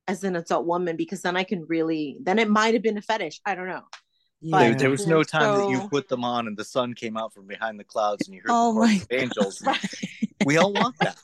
as 0.09 0.25
an 0.25 0.35
adult 0.35 0.67
woman 0.67 0.97
because 0.97 1.23
then 1.23 1.37
i 1.37 1.45
can 1.45 1.65
really 1.69 2.19
then 2.23 2.39
it 2.39 2.49
might 2.49 2.75
have 2.75 2.83
been 2.83 2.99
a 2.99 3.03
fetish 3.03 3.41
i 3.45 3.55
don't 3.55 3.69
know 3.69 3.85
Yeah. 4.43 4.75
there 4.75 4.91
was 4.91 5.07
no 5.07 5.23
time 5.23 5.59
that 5.59 5.69
you 5.71 5.89
put 5.89 6.09
them 6.09 6.25
on 6.25 6.47
and 6.49 6.57
the 6.57 6.65
sun 6.65 6.95
came 6.95 7.17
out 7.17 7.33
from 7.33 7.47
behind 7.47 7.79
the 7.79 7.85
clouds 7.85 8.27
and 8.27 8.35
you 8.35 8.41
heard 8.43 8.51
Oh 8.51 8.75
the 8.75 8.81
my 8.81 8.87
chorus 8.87 9.03
of 9.03 9.13
angels. 9.13 9.63
We 10.45 10.57
all 10.57 10.73
want 10.73 10.97
that. 10.99 11.17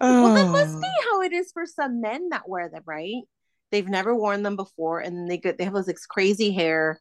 well 0.00 0.34
that 0.34 0.48
must 0.50 0.76
Oh. 0.76 0.80
be 0.80 0.88
how 1.04 1.22
it 1.22 1.32
is 1.32 1.52
for 1.52 1.64
some 1.66 2.00
men 2.00 2.30
that 2.30 2.48
wear 2.48 2.68
them 2.68 2.82
right 2.86 3.22
they've 3.70 3.88
never 3.88 4.14
worn 4.14 4.42
them 4.42 4.56
before 4.56 4.98
and 5.00 5.30
they 5.30 5.38
get 5.38 5.56
they 5.58 5.64
have 5.64 5.74
this 5.84 6.06
crazy 6.06 6.50
hair 6.52 7.00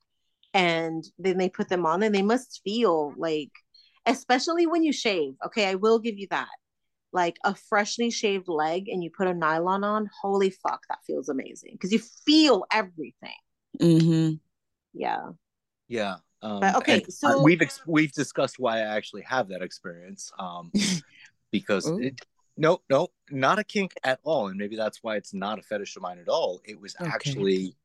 and 0.53 1.03
then 1.17 1.37
they 1.39 1.49
put 1.49 1.69
them 1.69 1.85
on 1.87 2.03
and 2.03 2.13
they 2.13 2.21
must 2.21 2.61
feel 2.63 3.13
like 3.17 3.49
especially 4.05 4.67
when 4.67 4.83
you 4.83 4.93
shave 4.93 5.33
okay 5.43 5.67
i 5.67 5.75
will 5.75 5.97
give 5.97 6.17
you 6.19 6.27
that 6.29 6.47
like 7.11 7.37
a 7.43 7.55
freshly 7.55 8.09
shaved 8.11 8.47
leg 8.47 8.87
and 8.89 9.03
you 9.03 9.09
put 9.15 9.27
a 9.27 9.33
nylon 9.35 9.83
on, 9.83 10.09
holy 10.21 10.49
fuck, 10.49 10.81
that 10.89 10.97
feels 11.05 11.29
amazing 11.29 11.69
because 11.73 11.91
you 11.91 11.99
feel 12.25 12.65
everything. 12.71 13.37
Mm-hmm. 13.79 14.33
Yeah. 14.93 15.29
Yeah. 15.87 16.17
Um, 16.41 16.59
But, 16.59 16.75
okay, 16.77 16.93
and 17.03 17.13
so- 17.13 17.41
we've 17.41 17.61
ex- 17.61 17.81
we've 17.85 18.11
discussed 18.11 18.59
why 18.59 18.77
I 18.79 18.95
actually 18.95 19.21
have 19.23 19.47
that 19.49 19.61
experience. 19.61 20.31
Um, 20.37 20.71
because 21.51 21.87
Ooh. 21.89 21.99
it, 21.99 22.19
no, 22.57 22.81
no, 22.89 23.07
not 23.31 23.59
a 23.59 23.63
kink 23.63 23.93
at 24.03 24.19
all, 24.23 24.47
and 24.47 24.57
maybe 24.57 24.75
that's 24.75 24.99
why 25.01 25.15
it's 25.15 25.33
not 25.33 25.59
a 25.59 25.61
fetish 25.61 25.95
of 25.95 26.01
mine 26.01 26.19
at 26.19 26.27
all. 26.27 26.61
It 26.65 26.79
was 26.79 26.95
Okay. 26.99 27.09
actually 27.09 27.75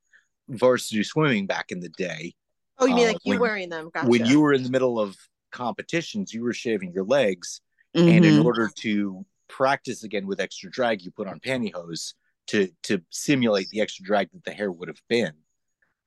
varsity 0.49 1.03
swimming 1.03 1.47
back 1.47 1.71
in 1.71 1.81
the 1.81 1.89
day. 1.91 2.35
Oh, 2.79 2.87
you 2.87 2.95
mean 2.95 3.05
Uh, 3.09 3.13
like 3.13 3.25
you 3.25 3.31
when- 3.33 3.41
wearing 3.41 3.69
them? 3.69 3.91
Gotcha. 3.93 4.09
When 4.09 4.27
you 4.27 4.41
were 4.41 4.53
in 4.53 4.63
the 4.63 4.71
middle 4.71 4.99
of 5.01 5.17
competitions, 5.51 6.33
you 6.35 6.43
were 6.43 6.53
shaving 6.53 6.93
your 6.93 7.05
legs, 7.05 7.61
and 7.95 8.25
in 8.25 8.35
Mhm. 8.41 8.45
order 8.45 8.69
to 8.83 9.25
practice 9.49 10.03
again 10.05 10.27
with 10.27 10.41
extra 10.41 10.71
drag, 10.71 11.03
you 11.03 11.11
put 11.11 11.27
on 11.27 11.41
pantyhose 11.41 12.15
to 12.49 12.69
to 12.83 13.03
simulate 13.11 13.69
the 13.71 13.81
extra 13.81 14.05
drag 14.05 14.31
that 14.33 14.45
the 14.45 14.53
hair 14.53 14.71
would 14.73 14.89
have 14.89 15.03
been. 15.09 15.33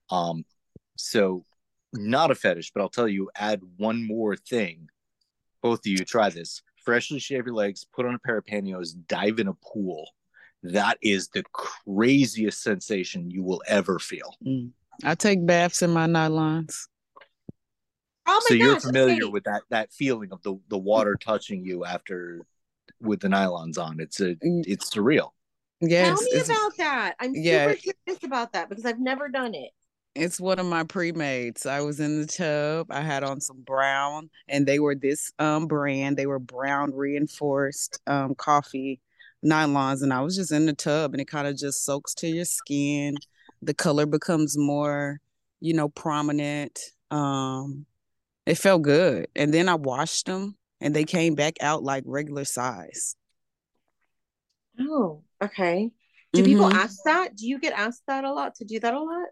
Um, 0.09 0.45
so 0.97 1.45
not 1.93 2.31
a 2.31 2.35
fetish, 2.35 2.71
but 2.73 2.81
I'll 2.81 2.89
tell 2.89 3.07
you, 3.07 3.29
add 3.35 3.61
one 3.77 4.05
more 4.05 4.35
thing. 4.35 4.89
Both 5.61 5.79
of 5.79 5.87
you 5.87 5.97
try 5.99 6.29
this. 6.29 6.61
Freshly 6.83 7.19
shave 7.19 7.45
your 7.45 7.55
legs, 7.55 7.85
put 7.93 8.05
on 8.05 8.15
a 8.15 8.19
pair 8.19 8.37
of 8.37 8.45
pantyhose, 8.45 8.95
dive 9.07 9.39
in 9.39 9.47
a 9.47 9.53
pool. 9.55 10.09
That 10.63 10.97
is 11.01 11.27
the 11.29 11.43
craziest 11.53 12.61
sensation 12.61 13.29
you 13.29 13.43
will 13.43 13.61
ever 13.67 13.99
feel. 13.99 14.35
Mm. 14.45 14.71
I 15.03 15.15
take 15.15 15.45
baths 15.45 15.81
in 15.81 15.89
my 15.91 16.07
nylons. 16.07 16.87
oh 18.27 18.33
my 18.33 18.39
so 18.47 18.53
you're 18.53 18.79
familiar 18.79 19.23
okay. 19.23 19.31
with 19.31 19.43
that 19.45 19.63
that 19.69 19.91
feeling 19.91 20.31
of 20.31 20.41
the 20.43 20.55
the 20.69 20.77
water 20.77 21.15
touching 21.15 21.65
you 21.65 21.83
after 21.85 22.45
with 22.99 23.19
the 23.19 23.27
nylons 23.27 23.77
on. 23.79 23.99
It's 23.99 24.19
a 24.19 24.35
Mm. 24.35 24.63
it's 24.67 24.89
surreal. 24.89 25.31
Yes, 25.81 26.19
Tell 26.19 26.29
me 26.29 26.41
about 26.45 26.77
that. 26.77 27.15
I'm 27.19 27.33
Yeah. 27.33 27.71
super 27.73 27.93
curious 28.05 28.23
about 28.23 28.53
that 28.53 28.69
because 28.69 28.85
I've 28.85 28.99
never 28.99 29.29
done 29.29 29.55
it. 29.55 29.71
It's 30.15 30.39
one 30.41 30.59
of 30.59 30.65
my 30.65 30.83
pre-mates. 30.83 31.65
I 31.65 31.81
was 31.81 31.99
in 31.99 32.21
the 32.21 32.27
tub. 32.27 32.87
I 32.89 33.01
had 33.01 33.23
on 33.23 33.39
some 33.41 33.61
brown, 33.61 34.29
and 34.47 34.65
they 34.67 34.79
were 34.79 34.95
this 34.95 35.31
um 35.39 35.67
brand. 35.67 36.17
They 36.17 36.25
were 36.27 36.39
brown 36.39 36.93
reinforced 36.93 37.99
um 38.07 38.35
coffee 38.35 38.99
nylons, 39.45 40.03
and 40.03 40.13
I 40.13 40.21
was 40.21 40.35
just 40.35 40.51
in 40.51 40.65
the 40.65 40.73
tub, 40.73 41.13
and 41.13 41.21
it 41.21 41.27
kind 41.27 41.47
of 41.47 41.57
just 41.57 41.85
soaks 41.85 42.13
to 42.15 42.27
your 42.27 42.45
skin. 42.45 43.21
The 43.61 43.73
color 43.73 44.05
becomes 44.05 44.57
more, 44.57 45.19
you 45.59 45.73
know, 45.73 45.89
prominent. 45.89 46.79
Um, 47.11 47.85
it 48.45 48.55
felt 48.57 48.83
good, 48.83 49.27
and 49.35 49.53
then 49.53 49.69
I 49.69 49.75
washed 49.75 50.27
them, 50.27 50.57
and 50.81 50.95
they 50.95 51.05
came 51.05 51.35
back 51.35 51.55
out 51.61 51.83
like 51.83 52.03
regular 52.07 52.45
size. 52.45 53.15
Oh, 54.79 55.23
okay. 55.41 55.91
Do 56.33 56.43
people 56.43 56.67
Mhm. 56.67 56.75
ask 56.75 57.03
that? 57.03 57.35
Do 57.35 57.47
you 57.47 57.59
get 57.59 57.73
asked 57.73 58.03
that 58.07 58.23
a 58.23 58.31
lot 58.33 58.55
to 58.55 58.65
do 58.65 58.79
that 58.79 58.93
a 58.93 58.99
lot? 59.01 59.27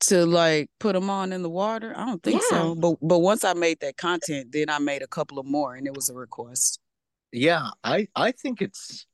To 0.00 0.26
like 0.26 0.70
put 0.78 0.94
them 0.94 1.10
on 1.10 1.32
in 1.32 1.42
the 1.42 1.50
water? 1.50 1.92
I 1.96 2.06
don't 2.06 2.22
think 2.22 2.42
so. 2.42 2.74
But 2.74 2.96
but 3.02 3.18
once 3.20 3.44
I 3.44 3.54
made 3.54 3.80
that 3.80 3.96
content, 3.96 4.52
then 4.52 4.68
I 4.68 4.78
made 4.78 5.02
a 5.02 5.06
couple 5.06 5.38
of 5.38 5.46
more, 5.46 5.74
and 5.74 5.86
it 5.86 5.94
was 5.94 6.08
a 6.08 6.14
request. 6.14 6.80
Yeah, 7.32 7.68
I 7.84 8.08
I 8.16 8.32
think 8.32 8.62
it's 8.62 9.06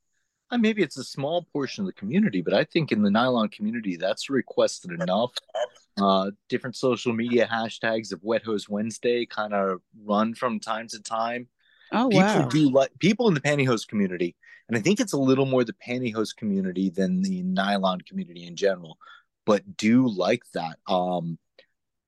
maybe 0.51 0.81
it's 0.81 0.97
a 0.97 1.03
small 1.03 1.45
portion 1.51 1.83
of 1.83 1.87
the 1.87 1.99
community, 1.99 2.41
but 2.41 2.53
I 2.53 2.63
think 2.63 2.91
in 2.91 3.01
the 3.01 3.11
nylon 3.11 3.49
community 3.49 3.97
that's 3.97 4.29
requested 4.29 4.91
enough. 4.91 5.33
Uh, 5.99 6.29
different 6.47 6.75
social 6.75 7.11
media 7.11 7.47
hashtags 7.51 8.13
of 8.13 8.19
Wet 8.21 8.43
Hose 8.43 8.69
Wednesday 8.69 9.25
kind 9.25 9.51
of 9.51 9.81
run 10.05 10.35
from 10.35 10.59
time 10.59 10.87
to 10.89 11.01
time. 11.01 11.47
Oh 11.91 12.09
people 12.09 12.23
wow! 12.23 12.47
do 12.49 12.69
like 12.69 12.91
people 12.99 13.27
in 13.27 13.33
the 13.33 13.41
pantyhose 13.41 13.87
community, 13.87 14.35
and 14.67 14.77
I 14.77 14.79
think 14.79 14.99
it's 14.99 15.13
a 15.13 15.17
little 15.17 15.47
more 15.47 15.63
the 15.63 15.73
pantyhose 15.73 16.35
community 16.35 16.91
than 16.91 17.23
the 17.23 17.41
nylon 17.41 18.01
community 18.01 18.45
in 18.45 18.55
general, 18.55 18.99
but 19.47 19.77
do 19.77 20.07
like 20.07 20.43
that 20.53 20.77
um 20.87 21.39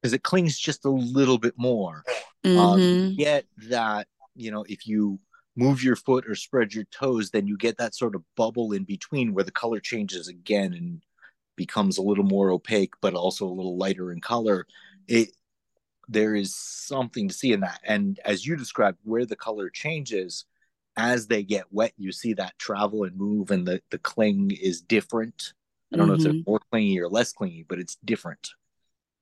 because 0.01 0.13
it 0.13 0.23
clings 0.23 0.57
just 0.59 0.85
a 0.85 0.89
little 0.89 1.37
bit 1.39 1.55
more. 1.57 2.03
Um, 2.45 2.79
Mhm. 2.79 3.09
you 3.17 3.25
get 3.25 3.45
that 3.69 4.07
you 4.35 4.51
know 4.51 4.63
if 4.69 4.85
you 4.85 5.19
move 5.55 5.83
your 5.83 5.95
foot 5.95 6.25
or 6.27 6.35
spread 6.35 6.73
your 6.73 6.85
toes, 6.85 7.31
then 7.31 7.47
you 7.47 7.57
get 7.57 7.77
that 7.77 7.95
sort 7.95 8.15
of 8.15 8.23
bubble 8.37 8.71
in 8.71 8.83
between 8.83 9.33
where 9.33 9.43
the 9.43 9.51
color 9.51 9.79
changes 9.79 10.27
again 10.29 10.73
and 10.73 11.03
becomes 11.57 11.97
a 11.97 12.01
little 12.01 12.23
more 12.23 12.51
opaque, 12.51 12.93
but 13.01 13.13
also 13.13 13.45
a 13.45 13.57
little 13.59 13.77
lighter 13.77 14.11
in 14.11 14.21
color. 14.21 14.67
It 15.07 15.29
there 16.07 16.33
is 16.35 16.55
something 16.55 17.27
to 17.27 17.33
see 17.33 17.51
in 17.53 17.59
that. 17.61 17.81
And 17.83 18.19
as 18.25 18.45
you 18.45 18.55
described, 18.55 18.97
where 19.03 19.25
the 19.25 19.35
color 19.35 19.69
changes 19.69 20.45
as 20.97 21.27
they 21.27 21.43
get 21.43 21.71
wet, 21.71 21.93
you 21.97 22.11
see 22.11 22.33
that 22.33 22.57
travel 22.57 23.03
and 23.03 23.15
move, 23.15 23.51
and 23.51 23.67
the, 23.67 23.81
the 23.91 23.99
cling 23.99 24.51
is 24.51 24.81
different. 24.81 25.53
I 25.93 25.97
don't 25.97 26.07
know 26.07 26.13
if 26.13 26.21
Mhm. 26.21 26.31
it's 26.35 26.47
more 26.47 26.59
clingy 26.71 26.99
or 26.99 27.09
less 27.09 27.33
clingy, 27.33 27.63
but 27.67 27.79
it's 27.79 27.97
different. 28.05 28.51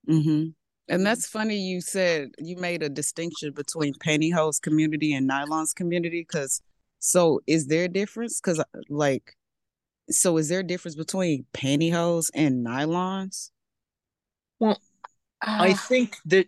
hmm 0.08 0.46
And 0.90 1.06
that's 1.06 1.28
funny 1.28 1.58
you 1.58 1.82
said 1.82 2.32
you 2.40 2.56
made 2.56 2.84
a 2.84 2.90
distinction 2.90 3.52
between 3.54 3.94
pantyhose 3.96 4.62
community 4.62 5.14
and 5.14 5.30
nylons 5.30 5.76
community 5.76 6.22
because 6.22 6.62
so 7.00 7.42
is 7.48 7.68
there 7.68 7.86
a 7.86 7.90
difference? 7.90 8.40
Because 8.42 8.64
like 8.90 9.36
so 10.12 10.38
is 10.38 10.50
there 10.50 10.62
a 10.62 10.64
difference 10.64 10.96
between 10.96 11.46
pantyhose 11.54 12.30
and 12.36 12.66
nylons? 12.66 13.52
Well, 14.60 14.82
I 15.60 15.74
Ah, 15.74 15.76
think 15.76 16.18
that 16.26 16.48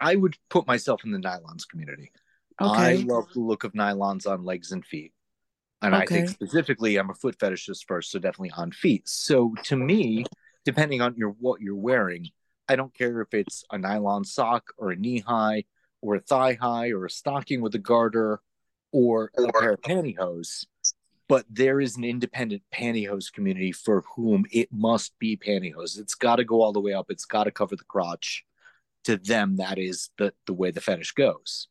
I 0.00 0.16
would 0.16 0.38
put 0.50 0.66
myself 0.66 1.04
in 1.04 1.12
the 1.12 1.18
nylons 1.18 1.68
community. 1.68 2.12
I 2.58 2.94
love 2.96 3.32
the 3.32 3.40
look 3.40 3.64
of 3.64 3.72
nylons 3.74 4.26
on 4.30 4.44
legs 4.44 4.72
and 4.72 4.86
feet. 4.86 5.13
And 5.82 5.94
I 5.94 6.06
think 6.06 6.28
specifically 6.28 6.96
I'm 6.96 7.10
a 7.10 7.14
foot 7.14 7.38
fetishist 7.38 7.86
first, 7.86 8.10
so 8.10 8.18
definitely 8.18 8.52
on 8.56 8.72
feet. 8.72 9.08
So 9.08 9.54
to 9.64 9.76
me, 9.76 10.24
depending 10.64 11.00
on 11.00 11.14
your 11.16 11.30
what 11.40 11.60
you're 11.60 11.76
wearing, 11.76 12.30
I 12.68 12.76
don't 12.76 12.94
care 12.94 13.20
if 13.20 13.34
it's 13.34 13.64
a 13.70 13.78
nylon 13.78 14.24
sock 14.24 14.72
or 14.78 14.90
a 14.90 14.96
knee 14.96 15.20
high 15.20 15.64
or 16.00 16.16
a 16.16 16.20
thigh 16.20 16.56
high 16.60 16.90
or 16.90 17.04
a 17.04 17.10
stocking 17.10 17.60
with 17.60 17.74
a 17.74 17.78
garter 17.78 18.40
or 18.92 19.30
a 19.36 19.52
pair 19.52 19.72
of 19.72 19.80
pantyhose. 19.82 20.66
But 21.28 21.46
there 21.50 21.80
is 21.80 21.96
an 21.96 22.04
independent 22.04 22.62
pantyhose 22.74 23.32
community 23.32 23.72
for 23.72 24.04
whom 24.14 24.44
it 24.50 24.68
must 24.72 25.18
be 25.18 25.36
pantyhose. 25.36 25.98
It's 25.98 26.14
got 26.14 26.36
to 26.36 26.44
go 26.44 26.62
all 26.62 26.72
the 26.72 26.80
way 26.80 26.92
up. 26.92 27.06
It's 27.10 27.24
got 27.24 27.44
to 27.44 27.50
cover 27.50 27.76
the 27.76 27.84
crotch. 27.84 28.44
To 29.04 29.18
them, 29.18 29.56
that 29.56 29.78
is 29.78 30.08
the 30.16 30.32
the 30.46 30.54
way 30.54 30.70
the 30.70 30.80
fetish 30.80 31.12
goes. 31.12 31.68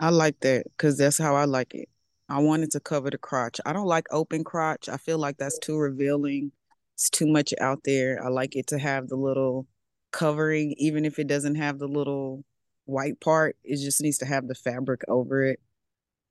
I 0.00 0.10
like 0.10 0.40
that 0.40 0.64
because 0.64 0.98
that's 0.98 1.18
how 1.18 1.36
I 1.36 1.44
like 1.44 1.74
it. 1.74 1.88
I 2.30 2.38
wanted 2.38 2.70
to 2.72 2.80
cover 2.80 3.10
the 3.10 3.18
crotch. 3.18 3.60
I 3.66 3.72
don't 3.72 3.86
like 3.86 4.06
open 4.12 4.44
crotch. 4.44 4.88
I 4.88 4.96
feel 4.96 5.18
like 5.18 5.36
that's 5.36 5.58
too 5.58 5.76
revealing. 5.76 6.52
It's 6.94 7.10
too 7.10 7.26
much 7.26 7.52
out 7.60 7.80
there. 7.84 8.24
I 8.24 8.28
like 8.28 8.54
it 8.54 8.68
to 8.68 8.78
have 8.78 9.08
the 9.08 9.16
little 9.16 9.66
covering, 10.12 10.74
even 10.78 11.04
if 11.04 11.18
it 11.18 11.26
doesn't 11.26 11.56
have 11.56 11.78
the 11.78 11.88
little 11.88 12.44
white 12.84 13.20
part. 13.20 13.56
It 13.64 13.82
just 13.82 14.00
needs 14.00 14.18
to 14.18 14.26
have 14.26 14.46
the 14.46 14.54
fabric 14.54 15.00
over 15.08 15.44
it. 15.44 15.60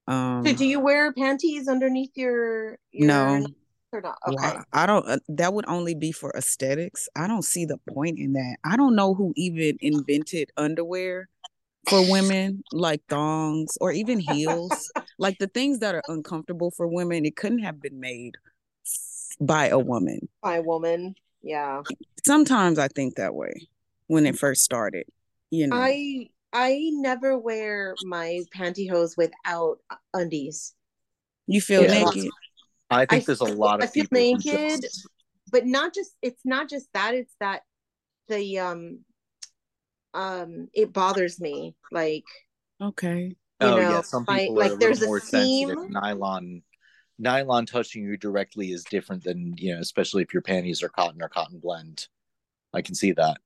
Um, 0.08 0.46
so 0.46 0.54
do 0.54 0.66
you 0.66 0.80
wear 0.80 1.12
panties 1.14 1.68
underneath 1.68 2.12
your, 2.16 2.80
your 2.92 3.08
no, 3.08 3.48
or 3.92 4.02
not? 4.02 4.18
Okay. 4.28 4.58
I 4.74 4.84
I 4.84 4.86
don't. 4.86 5.06
Uh, 5.08 5.18
that 5.30 5.54
would 5.54 5.68
only 5.68 5.96
be 5.96 6.12
for 6.12 6.32
aesthetics. 6.36 7.10
I 7.16 7.28
don't 7.28 7.44
see 7.44 7.66
the 7.66 7.78
point 7.90 8.20
in 8.20 8.34
that. 8.34 8.58
I 8.64 8.78
don't 8.78 8.96
know 8.96 9.14
who 9.14 9.34
even 9.36 9.78
invented 9.82 10.52
underwear 10.56 11.28
for 11.90 12.10
women, 12.10 12.64
like 12.72 13.02
thongs 13.10 13.78
or 13.82 13.92
even 13.92 14.20
heels. 14.20 14.92
Like 15.20 15.38
the 15.38 15.48
things 15.48 15.80
that 15.80 15.94
are 15.94 16.04
uncomfortable 16.08 16.72
for 16.72 16.88
women, 16.88 17.26
it 17.26 17.36
couldn't 17.36 17.60
have 17.60 17.80
been 17.82 18.00
made 18.00 18.36
by 19.40 19.68
a 19.68 19.78
woman. 19.78 20.28
By 20.42 20.56
a 20.58 20.62
woman. 20.62 21.16
Yeah. 21.44 21.84
Sometimes 22.26 22.80
I 22.80 22.88
think 22.88 23.16
that 23.16 23.36
way 23.36 23.68
when 24.08 24.26
it 24.26 24.40
first 24.40 24.64
started. 24.64 25.06
You 25.52 25.68
know, 25.68 25.76
I 25.76 26.30
I 26.54 26.90
never 26.94 27.38
wear 27.38 27.96
my 28.02 28.42
pantyhose 28.56 29.16
without 29.18 29.80
undies. 30.14 30.74
you 31.48 31.62
feel 31.62 31.84
Yeah. 31.84 32.06
naked. 32.06 32.32
I 32.90 33.06
think 33.06 33.24
I 33.24 33.26
there's 33.26 33.42
a 33.42 33.46
lot 33.46 33.82
of 33.82 33.84
I 33.84 33.88
feel 33.88 34.04
people 34.06 34.18
naked, 34.20 34.82
just- 34.82 35.08
but 35.52 35.66
not 35.66 35.94
just 35.94 36.16
it's 36.22 36.46
not 36.46 36.70
just 36.70 36.88
that, 36.94 37.14
it's 37.14 37.36
that 37.40 37.64
the 38.28 38.60
um 38.60 39.00
um 40.14 40.70
it 40.74 40.94
bothers 40.94 41.40
me. 41.40 41.76
Like 41.92 42.26
Okay. 42.82 43.36
You 43.62 43.68
oh 43.68 43.76
know, 43.76 43.90
yeah, 43.92 44.02
some 44.02 44.26
my- 44.28 44.40
people 44.40 44.56
like 44.56 44.72
are 44.72 44.76
a 44.76 44.78
there's 44.78 45.00
little 45.02 45.16
a 45.16 45.18
more 45.18 45.20
sensitive. 45.20 45.78
seam. 45.84 45.92
Nylon, 45.92 46.62
nylon 47.18 47.66
touching 47.66 48.04
you 48.04 48.18
directly 48.18 48.72
is 48.72 48.84
different 48.86 49.24
than 49.24 49.56
you 49.58 49.76
know, 49.76 49.82
especially 49.82 50.24
if 50.24 50.34
your 50.34 50.42
panties 50.42 50.82
are 50.84 50.90
cotton 50.90 51.22
or 51.22 51.30
cotton 51.30 51.60
blend. 51.60 52.08
I 52.74 52.82
can 52.82 52.96
see 52.96 53.12
that. 53.14 53.38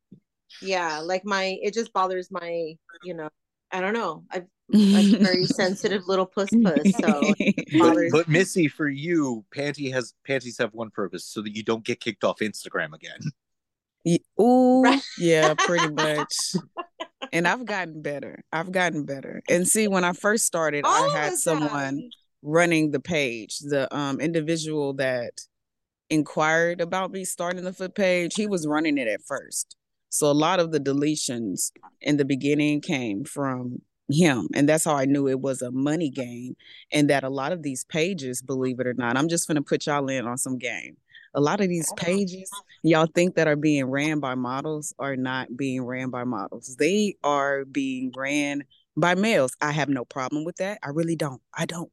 yeah, 0.62 1.00
like 1.00 1.26
my 1.26 1.58
it 1.62 1.74
just 1.74 1.94
bothers 1.94 2.30
my, 2.30 2.76
you 3.04 3.14
know, 3.14 3.30
I 3.72 3.82
don't 3.82 3.94
know. 3.94 4.24
I've 4.32 4.46
I'm 4.74 5.14
a 5.14 5.18
very 5.18 5.46
sensitive 5.46 6.08
little 6.08 6.26
puss 6.26 6.50
puss, 6.64 6.92
so 7.00 7.22
But, 7.80 7.98
but 8.12 8.28
Missy, 8.30 8.68
for 8.68 8.88
you, 8.88 9.44
panty 9.56 9.92
has 9.94 10.14
panties 10.26 10.58
have 10.58 10.74
one 10.74 10.90
purpose, 10.90 11.26
so 11.26 11.42
that 11.42 11.56
you 11.56 11.64
don't 11.64 11.84
get 11.84 12.00
kicked 12.00 12.24
off 12.24 12.40
Instagram 12.40 12.94
again. 12.94 13.20
Ye- 14.04 14.24
Ooh, 14.40 14.84
Right. 14.84 15.02
yeah, 15.18 15.54
pretty 15.58 15.90
much. 15.94 16.56
And 17.32 17.48
I've 17.48 17.66
gotten 17.66 18.02
better. 18.02 18.44
I've 18.52 18.72
gotten 18.72 19.06
better. 19.06 19.42
And 19.50 19.68
see, 19.68 19.88
when 19.88 20.04
I 20.04 20.14
first 20.14 20.46
started, 20.46 20.86
all 20.86 20.92
I 21.16 21.18
had 21.18 21.34
someone. 21.38 21.70
have. 21.72 21.96
running 22.46 22.92
the 22.92 23.00
page. 23.00 23.60
The 23.60 23.88
um 23.96 24.20
individual 24.20 24.94
that 24.96 25.32
inquired 26.10 26.82
about 26.82 27.12
me 27.12 27.24
starting 27.26 27.64
the 27.64 27.74
foot 27.74 27.96
page, 27.96 28.36
he 28.36 28.46
was 28.48 28.68
running 28.68 28.98
it 28.98 29.08
at 29.08 29.22
first. 29.26 29.76
So 30.10 30.30
a 30.30 30.34
lot 30.34 30.60
of 30.60 30.72
the 30.72 30.80
deletions 30.80 31.72
in 32.02 32.18
the 32.18 32.26
beginning 32.26 32.82
came 32.82 33.24
from 33.24 33.82
him. 34.12 34.48
And 34.54 34.68
that's 34.70 34.84
how 34.86 34.96
I 34.96 35.06
knew 35.06 35.28
it 35.28 35.40
was 35.40 35.62
a 35.62 35.72
money 35.72 36.10
game. 36.10 36.56
And 36.92 37.10
that 37.10 37.24
a 37.24 37.30
lot 37.30 37.52
of 37.54 37.64
these 37.64 37.84
pages, 37.86 38.42
believe 38.42 38.80
it 38.80 38.86
or 38.86 38.94
not, 38.94 39.18
I'm 39.18 39.30
just 39.30 39.48
gonna 39.48 39.62
put 39.64 39.88
y'all 39.88 40.08
in 40.10 40.28
on 40.28 40.38
some 40.38 40.58
game. 40.58 40.98
A 41.34 41.42
lot 41.42 41.62
of 41.62 41.70
these 41.70 41.92
pages 41.98 42.50
y'all 42.84 43.08
think 43.08 43.36
that 43.36 43.48
are 43.48 43.56
being 43.56 43.86
ran 43.86 44.20
by 44.20 44.36
models 44.36 44.94
are 45.00 45.16
not 45.16 45.56
being 45.56 45.84
ran 45.84 46.10
by 46.10 46.24
models. 46.24 46.76
They 46.78 47.16
are 47.24 47.66
being 47.66 48.12
ran 48.16 48.64
by 48.96 49.16
males. 49.16 49.56
I 49.62 49.72
have 49.72 49.90
no 49.90 50.06
problem 50.06 50.44
with 50.44 50.58
that. 50.58 50.80
I 50.84 50.90
really 50.90 51.16
don't. 51.16 51.42
I 51.54 51.66
don't. 51.66 51.92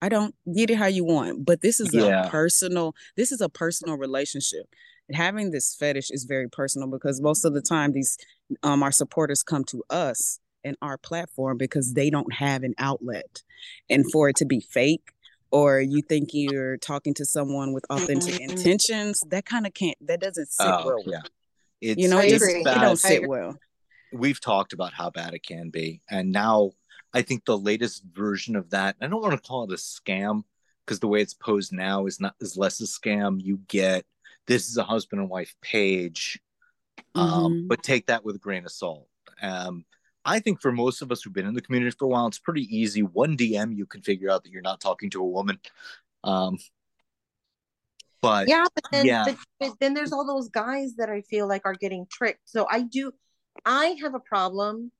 I 0.00 0.08
don't 0.08 0.34
get 0.52 0.70
it 0.70 0.74
how 0.74 0.86
you 0.86 1.04
want, 1.04 1.44
but 1.44 1.60
this 1.60 1.78
is 1.78 1.94
yeah. 1.94 2.26
a 2.26 2.28
personal 2.28 2.94
this 3.16 3.30
is 3.30 3.40
a 3.40 3.48
personal 3.48 3.96
relationship. 3.96 4.66
And 5.08 5.16
Having 5.16 5.52
this 5.52 5.76
fetish 5.76 6.10
is 6.10 6.24
very 6.24 6.48
personal 6.48 6.88
because 6.88 7.20
most 7.20 7.44
of 7.44 7.54
the 7.54 7.62
time 7.62 7.92
these 7.92 8.18
um 8.62 8.82
our 8.82 8.92
supporters 8.92 9.42
come 9.42 9.64
to 9.64 9.84
us 9.90 10.40
and 10.64 10.76
our 10.82 10.98
platform 10.98 11.56
because 11.56 11.92
they 11.94 12.10
don't 12.10 12.32
have 12.32 12.62
an 12.64 12.74
outlet. 12.78 13.42
And 13.88 14.10
for 14.10 14.28
it 14.28 14.36
to 14.36 14.44
be 14.44 14.60
fake 14.60 15.12
or 15.52 15.80
you 15.80 16.02
think 16.02 16.30
you're 16.32 16.78
talking 16.78 17.14
to 17.14 17.24
someone 17.24 17.72
with 17.72 17.84
authentic 17.90 18.34
mm-hmm. 18.34 18.50
intentions, 18.50 19.22
that 19.28 19.44
kind 19.44 19.66
of 19.66 19.74
can't 19.74 19.96
that 20.00 20.20
doesn't 20.20 20.48
sit 20.48 20.66
oh, 20.66 20.86
well. 20.86 21.02
Yeah. 21.06 21.20
It's, 21.80 22.00
you 22.00 22.08
know, 22.08 22.18
it, 22.18 22.30
just, 22.30 22.44
it 22.48 22.64
don't 22.64 22.96
sit 22.96 23.28
well. 23.28 23.56
We've 24.12 24.40
talked 24.40 24.72
about 24.72 24.92
how 24.92 25.10
bad 25.10 25.34
it 25.34 25.42
can 25.42 25.70
be. 25.70 26.00
And 26.10 26.32
now 26.32 26.72
I 27.12 27.22
think 27.22 27.44
the 27.44 27.58
latest 27.58 28.04
version 28.12 28.56
of 28.56 28.70
that, 28.70 28.96
I 29.00 29.06
don't 29.06 29.20
want 29.20 29.34
to 29.34 29.40
call 29.40 29.64
it 29.64 29.72
a 29.72 29.76
scam 29.76 30.42
because 30.84 31.00
the 31.00 31.08
way 31.08 31.20
it's 31.20 31.34
posed 31.34 31.72
now 31.72 32.06
is 32.06 32.20
not 32.20 32.34
is 32.40 32.56
less 32.56 32.80
a 32.80 32.84
scam. 32.84 33.40
You 33.40 33.60
get 33.68 34.04
this 34.46 34.68
is 34.68 34.76
a 34.76 34.84
husband 34.84 35.20
and 35.20 35.30
wife 35.30 35.54
page, 35.60 36.40
um, 37.14 37.30
mm-hmm. 37.30 37.68
but 37.68 37.82
take 37.82 38.06
that 38.06 38.24
with 38.24 38.36
a 38.36 38.40
grain 38.40 38.64
of 38.64 38.72
salt. 38.72 39.08
Um, 39.40 39.84
I 40.24 40.38
think 40.38 40.60
for 40.60 40.72
most 40.72 41.02
of 41.02 41.10
us 41.10 41.22
who've 41.22 41.32
been 41.32 41.46
in 41.46 41.54
the 41.54 41.60
community 41.60 41.94
for 41.98 42.04
a 42.04 42.08
while, 42.08 42.26
it's 42.26 42.38
pretty 42.38 42.64
easy. 42.74 43.02
One 43.02 43.36
DM, 43.36 43.76
you 43.76 43.86
can 43.86 44.02
figure 44.02 44.30
out 44.30 44.44
that 44.44 44.50
you're 44.50 44.62
not 44.62 44.80
talking 44.80 45.10
to 45.10 45.20
a 45.20 45.26
woman. 45.26 45.58
Um, 46.22 46.58
but 48.20 48.46
yeah, 48.46 48.64
but 48.74 48.84
then, 48.92 49.04
yeah. 49.04 49.24
But, 49.24 49.36
but 49.58 49.72
then 49.80 49.94
there's 49.94 50.12
all 50.12 50.24
those 50.24 50.48
guys 50.48 50.94
that 50.96 51.10
I 51.10 51.22
feel 51.22 51.48
like 51.48 51.62
are 51.64 51.74
getting 51.74 52.06
tricked. 52.10 52.42
So 52.44 52.66
I 52.70 52.82
do, 52.82 53.10
I 53.66 53.96
have 54.00 54.14
a 54.14 54.20
problem, 54.20 54.92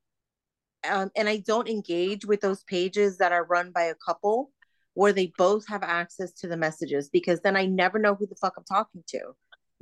um, 0.88 1.10
and 1.14 1.28
I 1.28 1.36
don't 1.36 1.68
engage 1.68 2.24
with 2.24 2.40
those 2.40 2.64
pages 2.64 3.18
that 3.18 3.30
are 3.30 3.44
run 3.44 3.70
by 3.70 3.84
a 3.84 3.94
couple 3.94 4.50
where 4.94 5.12
they 5.12 5.32
both 5.38 5.66
have 5.68 5.84
access 5.84 6.32
to 6.32 6.48
the 6.48 6.56
messages 6.56 7.08
because 7.08 7.40
then 7.40 7.56
I 7.56 7.66
never 7.66 7.98
know 7.98 8.14
who 8.16 8.26
the 8.26 8.34
fuck 8.34 8.54
I'm 8.58 8.64
talking 8.64 9.04
to. 9.06 9.20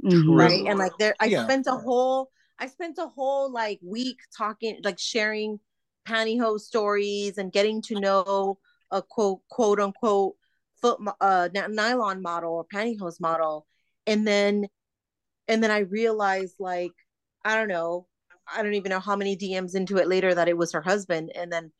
Mm-hmm. 0.04 0.30
Right. 0.30 0.66
And 0.66 0.78
like 0.78 0.92
there, 0.98 1.14
I 1.18 1.26
yeah. 1.26 1.44
spent 1.44 1.66
a 1.66 1.72
whole 1.72 2.30
I 2.60 2.66
spent 2.66 2.98
a 2.98 3.06
whole 3.06 3.50
like 3.50 3.80
week 3.82 4.18
talking, 4.36 4.78
like 4.84 4.98
sharing 4.98 5.58
pantyhose 6.06 6.60
stories 6.60 7.38
and 7.38 7.52
getting 7.52 7.80
to 7.82 7.98
know 7.98 8.58
a 8.90 9.02
quote 9.02 9.40
quote 9.48 9.80
unquote 9.80 10.34
foot 10.80 10.98
uh 11.20 11.48
nylon 11.52 12.22
model 12.22 12.52
or 12.52 12.66
pantyhose 12.72 13.20
model, 13.20 13.66
and 14.06 14.26
then 14.26 14.66
and 15.48 15.64
then 15.64 15.70
I 15.70 15.80
realized 15.80 16.56
like 16.58 16.92
I 17.44 17.56
don't 17.56 17.68
know, 17.68 18.06
I 18.52 18.62
don't 18.62 18.74
even 18.74 18.90
know 18.90 19.00
how 19.00 19.16
many 19.16 19.36
DMs 19.36 19.74
into 19.74 19.96
it 19.96 20.06
later 20.06 20.34
that 20.34 20.48
it 20.48 20.58
was 20.58 20.72
her 20.72 20.82
husband, 20.82 21.32
and 21.34 21.50
then 21.50 21.72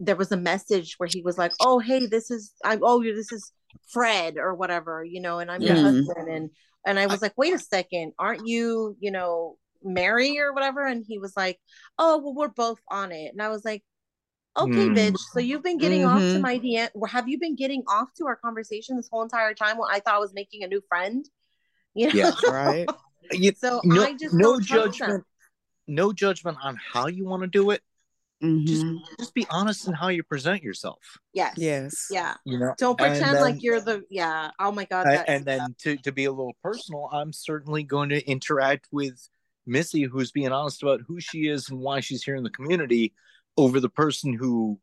there 0.00 0.16
was 0.16 0.32
a 0.32 0.36
message 0.36 0.94
where 0.98 1.08
he 1.10 1.22
was 1.22 1.38
like, 1.38 1.52
"Oh, 1.60 1.78
hey, 1.78 2.06
this 2.06 2.30
is 2.32 2.52
I'm 2.64 2.80
oh, 2.82 3.02
this 3.02 3.30
is 3.32 3.52
Fred 3.88 4.38
or 4.38 4.54
whatever, 4.54 5.04
you 5.04 5.20
know, 5.20 5.38
and 5.38 5.50
I'm 5.50 5.62
yeah. 5.62 5.74
your 5.74 5.82
husband." 5.82 6.28
And 6.28 6.50
and 6.84 6.98
I 6.98 7.06
was 7.06 7.22
like, 7.22 7.34
"Wait 7.36 7.54
a 7.54 7.58
second, 7.58 8.12
aren't 8.18 8.46
you, 8.46 8.96
you 9.00 9.10
know, 9.12 9.56
Mary 9.86 10.38
or 10.38 10.52
whatever. 10.52 10.84
And 10.84 11.04
he 11.06 11.18
was 11.18 11.32
like, 11.36 11.58
Oh, 11.98 12.18
well, 12.18 12.34
we're 12.34 12.48
both 12.48 12.80
on 12.90 13.12
it. 13.12 13.32
And 13.32 13.40
I 13.40 13.48
was 13.48 13.64
like, 13.64 13.82
Okay, 14.58 14.72
mm. 14.72 14.96
bitch. 14.96 15.18
So 15.32 15.40
you've 15.40 15.62
been 15.62 15.78
getting 15.78 16.02
mm-hmm. 16.02 16.16
off 16.16 16.20
to 16.20 16.24
mm-hmm. 16.24 16.42
my 16.42 16.58
DM. 16.58 17.08
Have 17.08 17.28
you 17.28 17.38
been 17.38 17.56
getting 17.56 17.82
off 17.88 18.08
to 18.18 18.26
our 18.26 18.36
conversation 18.36 18.96
this 18.96 19.08
whole 19.10 19.22
entire 19.22 19.54
time 19.54 19.76
when 19.76 19.88
I 19.90 20.00
thought 20.00 20.14
I 20.14 20.18
was 20.18 20.32
making 20.34 20.62
a 20.64 20.68
new 20.68 20.82
friend? 20.88 21.24
You 21.98 22.12
know? 22.12 22.34
Yeah, 22.44 22.50
right. 22.50 22.86
You, 23.32 23.52
so 23.56 23.80
no, 23.82 24.04
I 24.04 24.12
just 24.12 24.34
no 24.34 24.60
judgment, 24.60 25.24
no 25.86 26.12
judgment 26.12 26.58
on 26.62 26.76
how 26.92 27.06
you 27.06 27.24
want 27.24 27.42
to 27.42 27.46
do 27.46 27.70
it. 27.70 27.80
Mm-hmm. 28.42 28.66
Just, 28.66 29.18
just 29.18 29.34
be 29.34 29.46
honest 29.48 29.88
in 29.88 29.94
how 29.94 30.08
you 30.08 30.22
present 30.22 30.62
yourself. 30.62 30.98
Yes. 31.32 31.54
Yes. 31.56 32.08
Yeah. 32.10 32.34
You 32.44 32.58
know, 32.58 32.74
don't 32.76 32.98
pretend 32.98 33.36
then, 33.36 33.40
like 33.40 33.62
you're 33.62 33.80
the 33.80 34.02
yeah. 34.10 34.50
Oh 34.60 34.72
my 34.72 34.84
god. 34.84 35.06
and 35.06 35.46
then 35.46 35.74
to 35.78 35.96
to 35.96 36.12
be 36.12 36.26
a 36.26 36.30
little 36.30 36.56
personal, 36.62 37.08
I'm 37.10 37.32
certainly 37.32 37.82
going 37.82 38.10
to 38.10 38.22
interact 38.28 38.88
with 38.92 39.26
Missy, 39.66 40.02
who's 40.02 40.32
being 40.32 40.52
honest 40.52 40.82
about 40.82 41.00
who 41.06 41.20
she 41.20 41.48
is 41.48 41.68
and 41.68 41.80
why 41.80 42.00
she's 42.00 42.22
here 42.22 42.36
in 42.36 42.44
the 42.44 42.50
community, 42.50 43.12
over 43.56 43.80
the 43.80 43.88
person 43.88 44.32
who 44.32 44.78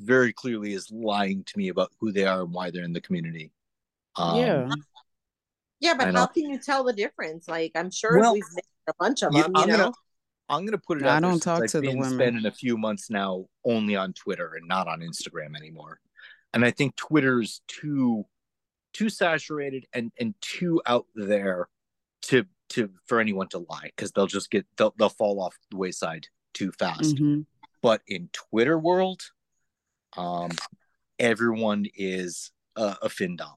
very 0.00 0.32
clearly 0.32 0.74
is 0.74 0.90
lying 0.90 1.44
to 1.44 1.58
me 1.58 1.68
about 1.68 1.92
who 2.00 2.10
they 2.12 2.24
are 2.24 2.42
and 2.42 2.52
why 2.52 2.70
they're 2.70 2.84
in 2.84 2.92
the 2.92 3.00
community. 3.00 3.52
Um, 4.16 4.40
yeah. 4.40 4.68
Yeah, 5.80 5.94
but 5.94 6.14
how 6.14 6.26
can 6.26 6.48
you 6.48 6.58
tell 6.58 6.84
the 6.84 6.92
difference? 6.92 7.46
Like, 7.46 7.72
I'm 7.74 7.90
sure 7.90 8.18
well, 8.18 8.32
we've 8.32 8.44
made 8.54 8.64
a 8.88 8.94
bunch 8.98 9.22
of 9.22 9.32
them. 9.32 9.52
I'm 9.54 9.68
you 9.68 9.76
know, 9.76 9.76
gonna, 9.76 9.92
I'm 10.48 10.64
gonna 10.64 10.78
put 10.78 11.02
it. 11.02 11.06
I 11.06 11.20
don't 11.20 11.40
talk 11.40 11.66
to 11.66 11.78
I've 11.78 11.82
the 11.82 11.88
women. 11.88 12.14
Spending 12.14 12.46
a 12.46 12.50
few 12.50 12.78
months 12.78 13.10
now 13.10 13.46
only 13.64 13.94
on 13.94 14.14
Twitter 14.14 14.54
and 14.54 14.66
not 14.66 14.88
on 14.88 15.00
Instagram 15.00 15.56
anymore, 15.56 16.00
and 16.54 16.64
I 16.64 16.70
think 16.70 16.96
Twitter's 16.96 17.60
too 17.68 18.24
too 18.94 19.10
saturated 19.10 19.86
and 19.92 20.10
and 20.18 20.34
too 20.40 20.80
out 20.86 21.06
there 21.14 21.68
to 22.22 22.46
to 22.70 22.90
for 23.06 23.20
anyone 23.20 23.48
to 23.48 23.58
lie 23.70 23.90
because 23.94 24.12
they'll 24.12 24.26
just 24.26 24.50
get 24.50 24.66
they'll, 24.76 24.94
they'll 24.98 25.08
fall 25.08 25.40
off 25.40 25.56
the 25.70 25.76
wayside 25.76 26.26
too 26.52 26.72
fast 26.72 27.16
mm-hmm. 27.16 27.40
but 27.82 28.00
in 28.06 28.28
twitter 28.32 28.78
world 28.78 29.22
um 30.16 30.50
everyone 31.18 31.86
is 31.94 32.50
a, 32.76 32.96
a 33.02 33.08
findom 33.08 33.54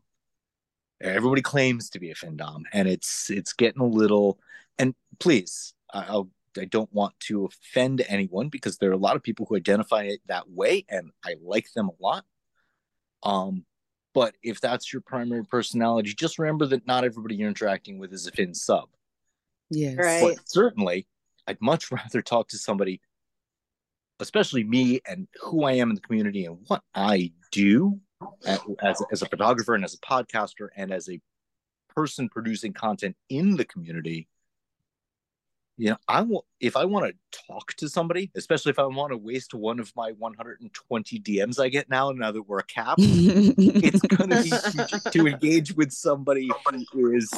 everybody 1.00 1.42
claims 1.42 1.90
to 1.90 2.00
be 2.00 2.12
a 2.12 2.16
findom 2.16 2.64
and 2.74 2.88
it's 2.88 3.30
it's 3.30 3.54
getting 3.54 3.82
a 3.82 3.86
little 3.86 4.40
and 4.78 4.94
please 5.20 5.74
i'll 5.94 6.30
I 6.58 6.66
don't 6.66 6.92
want 6.94 7.20
to 7.22 7.46
offend 7.46 8.04
anyone 8.08 8.50
because 8.50 8.78
there 8.78 8.90
are 8.90 8.94
a 8.94 8.98
lot 8.98 9.16
of 9.16 9.24
people 9.24 9.46
who 9.46 9.56
identify 9.56 10.04
it 10.04 10.22
that 10.28 10.50
way, 10.50 10.86
and 10.90 11.12
I 11.24 11.36
like 11.42 11.72
them 11.74 11.90
a 11.90 12.04
lot. 12.04 12.26
Um, 13.24 13.66
but 14.14 14.36
if 14.44 14.60
that's 14.60 14.92
your 14.92 15.02
primary 15.02 15.46
personality, 15.46 16.14
just 16.14 16.40
remember 16.40 16.66
that 16.68 16.88
not 16.88 17.04
everybody 17.04 17.36
you're 17.36 17.50
interacting 17.50 18.00
with 18.00 18.14
is 18.14 18.28
a 18.28 18.32
fin 18.32 18.54
sub. 18.54 18.90
Yes. 19.70 19.98
Right. 19.98 20.22
But 20.22 20.50
certainly, 20.50 21.08
I'd 21.48 21.62
much 21.62 21.92
rather 21.92 22.22
talk 22.22 22.50
to 22.50 22.58
somebody, 22.58 23.02
especially 24.20 24.64
me 24.64 25.02
and 25.08 25.28
who 25.42 25.64
I 25.64 25.74
am 25.74 25.90
in 25.90 25.96
the 25.96 26.02
community 26.02 26.46
and 26.46 26.60
what 26.68 26.84
I 26.94 27.32
do 27.52 28.00
as, 28.46 29.02
as 29.12 29.22
a 29.22 29.28
photographer 29.28 29.76
and 29.76 29.84
as 29.84 29.94
a 29.94 30.00
podcaster 30.00 30.70
and 30.76 30.92
as 30.92 31.10
a 31.10 31.20
person 31.96 32.30
producing 32.30 32.74
content 32.74 33.16
in 33.30 33.56
the 33.56 33.66
community. 33.66 34.28
You 35.80 35.92
know, 35.92 35.98
I 36.08 36.22
will 36.22 36.46
if 36.60 36.76
I 36.76 36.86
want 36.86 37.06
to 37.06 37.42
talk 37.48 37.74
to 37.76 37.88
somebody, 37.88 38.32
especially 38.36 38.72
if 38.72 38.80
I 38.80 38.86
want 38.86 39.12
to 39.12 39.18
waste 39.18 39.54
one 39.54 39.80
of 39.80 39.96
my 39.96 40.12
120 40.14 41.20
DMs 41.20 41.60
I 41.60 41.70
get 41.70 41.88
now, 41.88 42.12
now 42.12 42.32
that 42.32 42.42
we're 42.42 42.58
a 42.58 42.64
cap, 42.64 42.96
it's 43.00 44.02
going 44.02 44.32
to 44.32 44.42
be 44.42 45.12
to 45.12 45.28
engage 45.28 45.76
with 45.76 45.92
somebody 45.92 46.50
who 46.92 47.14
is 47.14 47.32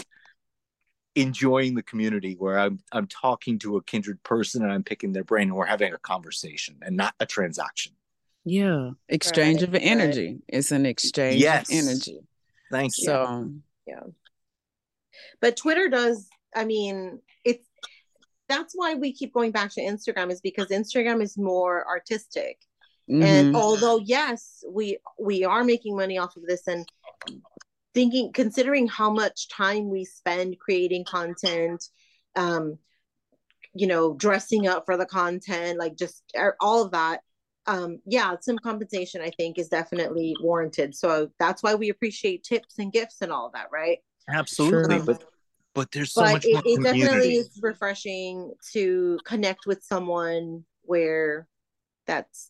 enjoying 1.15 1.75
the 1.75 1.83
community 1.83 2.35
where 2.37 2.59
I'm 2.59 2.79
I'm 2.91 3.07
talking 3.07 3.59
to 3.59 3.77
a 3.77 3.83
kindred 3.83 4.21
person 4.23 4.63
and 4.63 4.71
I'm 4.71 4.83
picking 4.83 5.13
their 5.13 5.23
brain 5.23 5.49
and 5.49 5.55
we're 5.55 5.65
having 5.65 5.93
a 5.93 5.97
conversation 5.97 6.77
and 6.81 6.95
not 6.95 7.13
a 7.19 7.25
transaction. 7.25 7.93
Yeah. 8.45 8.91
Exchange 9.07 9.61
right, 9.61 9.69
of 9.69 9.75
energy. 9.75 10.27
Right. 10.27 10.41
It's 10.47 10.71
an 10.71 10.85
exchange 10.85 11.41
yes. 11.41 11.69
of 11.69 11.75
energy. 11.75 12.19
Thanks. 12.71 13.03
So 13.03 13.51
yeah. 13.85 14.01
But 15.41 15.57
Twitter 15.57 15.89
does, 15.89 16.27
I 16.55 16.65
mean, 16.65 17.19
it's 17.43 17.67
that's 18.47 18.73
why 18.75 18.95
we 18.95 19.13
keep 19.13 19.33
going 19.33 19.51
back 19.51 19.71
to 19.71 19.81
Instagram 19.81 20.31
is 20.31 20.41
because 20.41 20.67
Instagram 20.67 21.21
is 21.21 21.37
more 21.37 21.87
artistic. 21.87 22.59
Mm-hmm. 23.09 23.23
And 23.23 23.55
although 23.55 23.99
yes, 23.99 24.63
we 24.69 24.99
we 25.19 25.43
are 25.43 25.63
making 25.63 25.95
money 25.95 26.17
off 26.17 26.35
of 26.37 26.43
this 26.45 26.67
and 26.67 26.87
thinking 27.99 28.31
considering 28.31 28.87
how 28.87 29.11
much 29.11 29.49
time 29.49 29.89
we 29.89 30.05
spend 30.05 30.57
creating 30.57 31.03
content 31.03 31.83
um 32.37 32.77
you 33.73 33.87
know 33.87 34.13
dressing 34.13 34.67
up 34.67 34.85
for 34.85 34.95
the 34.95 35.05
content 35.05 35.77
like 35.77 35.97
just 35.97 36.23
er, 36.37 36.55
all 36.61 36.81
of 36.81 36.91
that 36.91 37.19
um 37.67 37.99
yeah 38.05 38.37
some 38.39 38.57
compensation 38.57 39.21
i 39.21 39.29
think 39.31 39.59
is 39.59 39.67
definitely 39.67 40.33
warranted. 40.41 40.95
So 40.95 41.29
that's 41.39 41.61
why 41.61 41.75
we 41.75 41.89
appreciate 41.89 42.45
tips 42.45 42.79
and 42.79 42.89
gifts 42.91 43.17
and 43.21 43.33
all 43.33 43.47
of 43.47 43.53
that 43.53 43.67
right? 43.69 43.97
Absolutely 44.29 44.95
sure. 44.95 45.05
but 45.05 45.23
but 45.75 45.91
there's 45.91 46.13
so 46.13 46.21
but 46.21 46.31
much 46.31 46.45
it, 46.45 46.61
it 46.65 46.81
definitely 46.81 47.35
is 47.35 47.59
refreshing 47.61 48.53
to 48.71 49.19
connect 49.25 49.65
with 49.67 49.83
someone 49.83 50.63
where 50.83 51.49
that's 52.07 52.49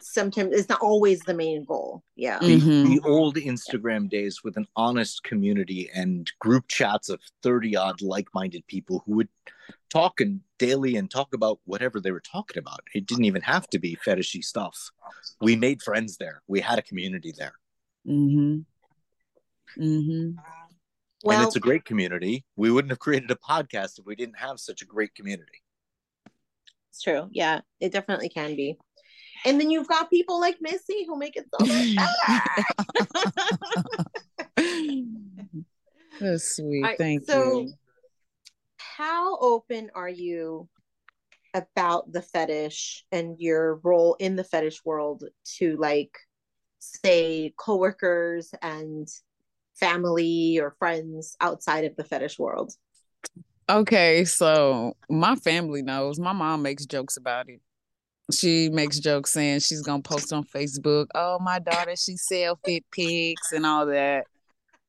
sometimes 0.00 0.50
it's 0.52 0.68
not 0.68 0.80
always 0.80 1.20
the 1.20 1.34
main 1.34 1.64
goal. 1.64 2.02
Yeah. 2.16 2.38
The, 2.38 2.60
mm-hmm. 2.60 2.94
the 2.94 3.00
old 3.04 3.36
Instagram 3.36 4.08
days 4.08 4.42
with 4.44 4.56
an 4.56 4.66
honest 4.76 5.22
community 5.24 5.90
and 5.94 6.30
group 6.38 6.68
chats 6.68 7.08
of 7.08 7.20
30 7.42 7.76
odd 7.76 8.02
like 8.02 8.28
minded 8.34 8.66
people 8.66 9.02
who 9.06 9.16
would 9.16 9.28
talk 9.90 10.20
and 10.20 10.40
daily 10.58 10.96
and 10.96 11.10
talk 11.10 11.34
about 11.34 11.58
whatever 11.64 12.00
they 12.00 12.12
were 12.12 12.20
talking 12.20 12.58
about. 12.58 12.80
It 12.94 13.06
didn't 13.06 13.24
even 13.24 13.42
have 13.42 13.68
to 13.68 13.78
be 13.78 13.98
fetishy 14.06 14.42
stuff. 14.42 14.90
We 15.40 15.56
made 15.56 15.82
friends 15.82 16.16
there, 16.16 16.42
we 16.46 16.60
had 16.60 16.78
a 16.78 16.82
community 16.82 17.32
there. 17.36 17.54
Mm-hmm. 18.06 18.60
Mm-hmm. 19.82 20.38
Well, 21.22 21.38
and 21.38 21.46
it's 21.46 21.56
a 21.56 21.60
great 21.60 21.84
community. 21.84 22.44
We 22.56 22.70
wouldn't 22.70 22.90
have 22.90 22.98
created 22.98 23.30
a 23.30 23.34
podcast 23.34 23.98
if 23.98 24.06
we 24.06 24.16
didn't 24.16 24.38
have 24.38 24.58
such 24.58 24.80
a 24.80 24.86
great 24.86 25.14
community. 25.14 25.62
It's 26.90 27.02
true. 27.02 27.28
Yeah, 27.30 27.60
it 27.78 27.92
definitely 27.92 28.30
can 28.30 28.56
be. 28.56 28.78
And 29.44 29.60
then 29.60 29.70
you've 29.70 29.88
got 29.88 30.10
people 30.10 30.40
like 30.40 30.58
Missy 30.60 31.04
who 31.06 31.18
make 31.18 31.36
it 31.36 31.46
so 31.52 31.66
much 31.66 31.96
better. 32.96 33.50
That's 36.20 36.56
sweet. 36.56 36.82
Right, 36.82 36.98
Thank 36.98 37.24
so, 37.24 37.60
you. 37.60 37.72
How 38.76 39.38
open 39.38 39.90
are 39.94 40.08
you 40.08 40.68
about 41.54 42.12
the 42.12 42.22
fetish 42.22 43.04
and 43.10 43.36
your 43.38 43.76
role 43.76 44.14
in 44.20 44.36
the 44.36 44.44
fetish 44.44 44.84
world 44.84 45.24
to 45.58 45.76
like 45.78 46.16
say 46.78 47.54
coworkers 47.56 48.52
and 48.60 49.08
family 49.74 50.58
or 50.60 50.76
friends 50.78 51.36
outside 51.40 51.84
of 51.84 51.96
the 51.96 52.04
fetish 52.04 52.38
world? 52.38 52.72
Okay, 53.68 54.24
so 54.24 54.94
my 55.08 55.36
family 55.36 55.82
knows. 55.82 56.18
My 56.18 56.32
mom 56.32 56.62
makes 56.62 56.84
jokes 56.84 57.16
about 57.16 57.48
it 57.48 57.60
she 58.30 58.68
makes 58.68 58.98
jokes 58.98 59.32
saying 59.32 59.60
she's 59.60 59.82
gonna 59.82 60.02
post 60.02 60.32
on 60.32 60.44
Facebook, 60.44 61.06
oh 61.14 61.38
my 61.40 61.58
daughter, 61.58 61.96
she 61.96 62.16
sell 62.16 62.58
fit 62.64 62.84
pics 62.90 63.52
and 63.52 63.64
all 63.64 63.86
that. 63.86 64.26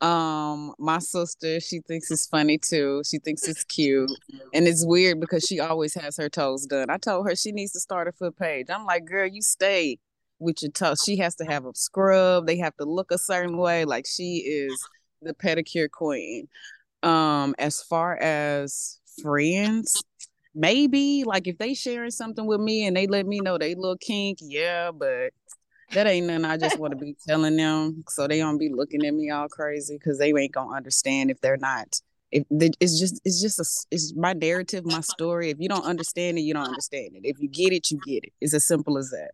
Um, 0.01 0.73
my 0.79 0.97
sister, 0.97 1.59
she 1.59 1.79
thinks 1.81 2.09
it's 2.09 2.25
funny 2.25 2.57
too. 2.57 3.03
She 3.05 3.19
thinks 3.19 3.47
it's 3.47 3.63
cute. 3.63 4.09
And 4.53 4.67
it's 4.67 4.83
weird 4.85 5.19
because 5.19 5.43
she 5.43 5.59
always 5.59 5.93
has 5.93 6.17
her 6.17 6.27
toes 6.27 6.65
done. 6.65 6.89
I 6.89 6.97
told 6.97 7.27
her 7.27 7.35
she 7.35 7.51
needs 7.51 7.71
to 7.73 7.79
start 7.79 8.07
a 8.07 8.11
foot 8.11 8.35
page. 8.37 8.67
I'm 8.69 8.85
like, 8.85 9.05
girl, 9.05 9.27
you 9.27 9.43
stay 9.43 9.99
with 10.39 10.63
your 10.63 10.71
toes. 10.71 11.03
She 11.05 11.17
has 11.17 11.35
to 11.35 11.45
have 11.45 11.65
a 11.65 11.71
scrub, 11.75 12.47
they 12.47 12.57
have 12.57 12.75
to 12.77 12.85
look 12.85 13.11
a 13.11 13.17
certain 13.19 13.57
way. 13.57 13.85
Like 13.85 14.07
she 14.07 14.37
is 14.37 14.87
the 15.21 15.35
pedicure 15.35 15.89
queen. 15.89 16.47
Um, 17.03 17.55
as 17.59 17.81
far 17.83 18.17
as 18.17 18.99
friends, 19.21 20.03
maybe 20.53 21.23
like 21.25 21.47
if 21.47 21.57
they 21.57 21.73
sharing 21.73 22.11
something 22.11 22.45
with 22.45 22.59
me 22.59 22.85
and 22.85 22.95
they 22.95 23.07
let 23.07 23.25
me 23.25 23.39
know 23.39 23.57
they 23.57 23.75
look 23.75 24.01
kink, 24.01 24.39
yeah, 24.41 24.91
but 24.91 25.33
that 25.93 26.07
ain't 26.07 26.27
nothing 26.27 26.45
I 26.45 26.57
just 26.57 26.79
want 26.79 26.91
to 26.91 26.97
be 26.97 27.15
telling 27.27 27.57
them 27.57 28.03
so 28.07 28.27
they 28.27 28.39
don't 28.39 28.57
be 28.57 28.69
looking 28.69 29.05
at 29.05 29.13
me 29.13 29.29
all 29.29 29.49
crazy 29.49 29.97
because 29.97 30.17
they 30.17 30.33
ain't 30.33 30.53
gonna 30.53 30.75
understand 30.75 31.31
if 31.31 31.41
they're 31.41 31.57
not. 31.57 31.99
If 32.31 32.45
they, 32.49 32.71
it's 32.79 32.97
just 32.97 33.21
it's 33.25 33.41
just 33.41 33.59
a 33.59 33.65
it's 33.93 34.15
my 34.15 34.33
narrative, 34.33 34.85
my 34.85 35.01
story. 35.01 35.49
If 35.49 35.57
you 35.59 35.67
don't 35.67 35.85
understand 35.85 36.37
it, 36.37 36.41
you 36.41 36.53
don't 36.53 36.67
understand 36.67 37.15
it. 37.15 37.21
If 37.25 37.39
you 37.39 37.49
get 37.49 37.73
it, 37.73 37.91
you 37.91 37.99
get 38.05 38.23
it. 38.23 38.33
It's 38.39 38.53
as 38.53 38.65
simple 38.65 38.97
as 38.97 39.09
that. 39.09 39.31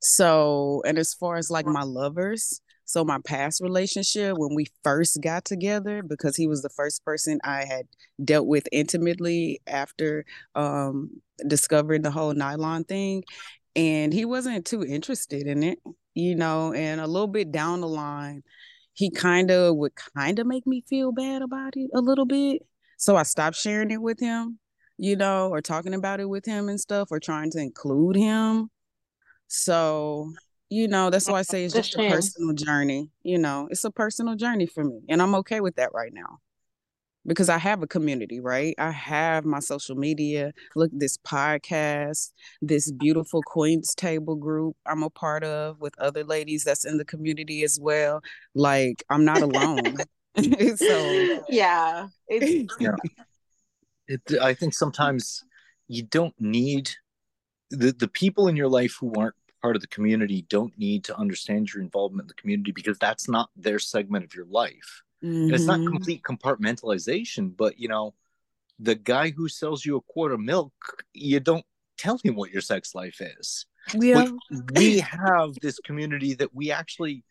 So, 0.00 0.82
and 0.86 0.98
as 0.98 1.14
far 1.14 1.36
as 1.36 1.50
like 1.50 1.66
my 1.66 1.82
lovers, 1.82 2.60
so 2.86 3.04
my 3.04 3.18
past 3.24 3.60
relationship, 3.60 4.38
when 4.38 4.54
we 4.54 4.66
first 4.84 5.20
got 5.20 5.44
together, 5.44 6.02
because 6.02 6.36
he 6.36 6.46
was 6.46 6.62
the 6.62 6.70
first 6.70 7.04
person 7.04 7.40
I 7.44 7.64
had 7.64 7.88
dealt 8.24 8.46
with 8.46 8.68
intimately 8.70 9.60
after 9.66 10.24
um, 10.54 11.10
discovering 11.46 12.02
the 12.02 12.12
whole 12.12 12.32
nylon 12.32 12.84
thing, 12.84 13.24
and 13.74 14.12
he 14.12 14.24
wasn't 14.24 14.64
too 14.64 14.84
interested 14.84 15.48
in 15.48 15.64
it, 15.64 15.80
you 16.14 16.36
know. 16.36 16.72
And 16.72 17.00
a 17.00 17.08
little 17.08 17.26
bit 17.26 17.50
down 17.50 17.80
the 17.80 17.88
line, 17.88 18.44
he 18.94 19.10
kind 19.10 19.50
of 19.50 19.76
would 19.76 19.92
kind 20.16 20.38
of 20.38 20.46
make 20.46 20.66
me 20.66 20.84
feel 20.88 21.10
bad 21.10 21.42
about 21.42 21.76
it 21.76 21.90
a 21.92 22.00
little 22.00 22.24
bit. 22.24 22.62
So 22.98 23.16
I 23.16 23.24
stopped 23.24 23.56
sharing 23.56 23.90
it 23.90 24.00
with 24.00 24.20
him, 24.20 24.60
you 24.96 25.16
know, 25.16 25.48
or 25.48 25.60
talking 25.60 25.92
about 25.92 26.20
it 26.20 26.28
with 26.28 26.46
him 26.46 26.68
and 26.68 26.80
stuff, 26.80 27.08
or 27.10 27.18
trying 27.18 27.50
to 27.50 27.58
include 27.58 28.14
him. 28.16 28.70
So 29.48 30.32
you 30.68 30.88
know 30.88 31.10
that's 31.10 31.28
why 31.28 31.38
i 31.38 31.42
say 31.42 31.64
it's 31.64 31.74
just 31.74 31.94
a 31.94 32.08
personal 32.08 32.52
journey 32.54 33.10
you 33.22 33.38
know 33.38 33.68
it's 33.70 33.84
a 33.84 33.90
personal 33.90 34.34
journey 34.34 34.66
for 34.66 34.84
me 34.84 35.00
and 35.08 35.22
i'm 35.22 35.34
okay 35.34 35.60
with 35.60 35.76
that 35.76 35.90
right 35.94 36.12
now 36.12 36.38
because 37.26 37.48
i 37.48 37.58
have 37.58 37.82
a 37.82 37.86
community 37.86 38.40
right? 38.40 38.74
I 38.78 38.90
have 38.90 39.44
my 39.44 39.60
social 39.60 39.96
media 39.96 40.52
look 40.74 40.90
this 40.92 41.16
podcast 41.18 42.32
this 42.60 42.90
beautiful 42.90 43.42
queens 43.42 43.94
table 43.94 44.34
group 44.36 44.76
i'm 44.86 45.02
a 45.02 45.10
part 45.10 45.44
of 45.44 45.80
with 45.80 45.98
other 45.98 46.24
ladies 46.24 46.64
that's 46.64 46.84
in 46.84 46.98
the 46.98 47.04
community 47.04 47.62
as 47.62 47.78
well 47.80 48.22
like 48.54 49.04
i'm 49.10 49.24
not 49.24 49.42
alone. 49.42 49.96
So 50.76 51.40
yeah, 51.48 52.08
yeah. 52.30 52.90
It, 54.06 54.20
i 54.40 54.52
think 54.52 54.74
sometimes 54.74 55.42
you 55.88 56.02
don't 56.02 56.34
need 56.38 56.90
the, 57.70 57.92
the 57.92 58.08
people 58.08 58.46
in 58.46 58.54
your 58.54 58.68
life 58.68 58.96
who 59.00 59.12
aren't 59.16 59.34
part 59.62 59.76
of 59.76 59.82
the 59.82 59.88
community 59.88 60.46
don't 60.48 60.76
need 60.78 61.04
to 61.04 61.16
understand 61.16 61.72
your 61.72 61.82
involvement 61.82 62.24
in 62.24 62.28
the 62.28 62.34
community 62.34 62.72
because 62.72 62.98
that's 62.98 63.28
not 63.28 63.50
their 63.56 63.78
segment 63.78 64.24
of 64.24 64.34
your 64.34 64.46
life. 64.46 65.02
Mm-hmm. 65.24 65.36
And 65.36 65.54
it's 65.54 65.64
not 65.64 65.80
mm-hmm. 65.80 65.92
complete 65.92 66.22
compartmentalization, 66.22 67.56
but 67.56 67.78
you 67.78 67.88
know, 67.88 68.14
the 68.78 68.94
guy 68.94 69.30
who 69.30 69.48
sells 69.48 69.84
you 69.84 69.96
a 69.96 70.00
quart 70.02 70.32
of 70.32 70.40
milk, 70.40 70.72
you 71.14 71.40
don't 71.40 71.64
tell 71.96 72.18
him 72.22 72.36
what 72.36 72.50
your 72.50 72.60
sex 72.62 72.94
life 72.94 73.20
is. 73.20 73.66
Yeah. 73.94 74.30
we 74.74 74.98
have 74.98 75.54
this 75.62 75.78
community 75.78 76.34
that 76.34 76.54
we 76.54 76.72
actually 76.72 77.24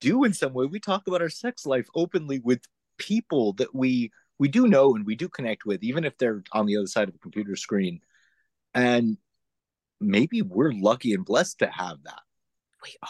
do 0.00 0.24
in 0.24 0.32
some 0.32 0.54
way. 0.54 0.66
We 0.66 0.80
talk 0.80 1.06
about 1.06 1.22
our 1.22 1.28
sex 1.28 1.66
life 1.66 1.86
openly 1.94 2.38
with 2.38 2.62
people 2.98 3.52
that 3.54 3.74
we 3.74 4.10
we 4.38 4.48
do 4.48 4.68
know 4.68 4.94
and 4.94 5.04
we 5.04 5.16
do 5.16 5.28
connect 5.28 5.66
with, 5.66 5.82
even 5.82 6.04
if 6.04 6.16
they're 6.16 6.42
on 6.52 6.66
the 6.66 6.76
other 6.76 6.86
side 6.86 7.08
of 7.08 7.12
the 7.12 7.20
computer 7.20 7.56
screen. 7.56 8.00
And 8.72 9.18
maybe 10.00 10.42
we're 10.42 10.72
lucky 10.72 11.12
and 11.12 11.24
blessed 11.24 11.58
to 11.60 11.66
have 11.66 11.98
that. 12.04 12.20
We 12.82 12.96
are. 13.02 13.08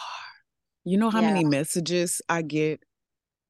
You 0.85 0.97
know 0.97 1.09
how 1.09 1.21
yeah. 1.21 1.33
many 1.33 1.45
messages 1.45 2.21
I 2.29 2.41
get 2.41 2.81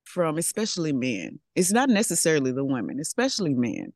from 0.04 0.38
especially 0.38 0.92
men. 0.92 1.40
It's 1.56 1.72
not 1.72 1.90
necessarily 1.90 2.52
the 2.52 2.66
women, 2.66 3.00
especially 3.00 3.54
men 3.54 3.94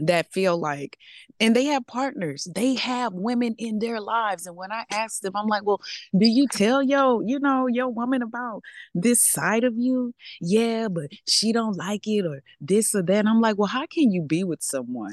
that 0.00 0.32
feel 0.32 0.58
like 0.58 0.96
and 1.38 1.54
they 1.54 1.64
have 1.64 1.86
partners 1.86 2.48
they 2.54 2.74
have 2.74 3.12
women 3.12 3.54
in 3.58 3.78
their 3.78 4.00
lives 4.00 4.46
and 4.46 4.56
when 4.56 4.72
i 4.72 4.84
ask 4.90 5.20
them 5.20 5.32
i'm 5.36 5.46
like 5.46 5.64
well 5.64 5.80
do 6.16 6.26
you 6.26 6.46
tell 6.48 6.82
yo 6.82 7.20
you 7.20 7.38
know 7.38 7.66
your 7.66 7.88
woman 7.88 8.22
about 8.22 8.62
this 8.94 9.22
side 9.22 9.64
of 9.64 9.74
you 9.76 10.14
yeah 10.40 10.88
but 10.88 11.10
she 11.28 11.52
don't 11.52 11.76
like 11.76 12.06
it 12.06 12.24
or 12.24 12.42
this 12.60 12.94
or 12.94 13.02
that 13.02 13.26
i'm 13.26 13.40
like 13.40 13.58
well 13.58 13.68
how 13.68 13.84
can 13.86 14.10
you 14.10 14.22
be 14.22 14.42
with 14.42 14.62
someone 14.62 15.12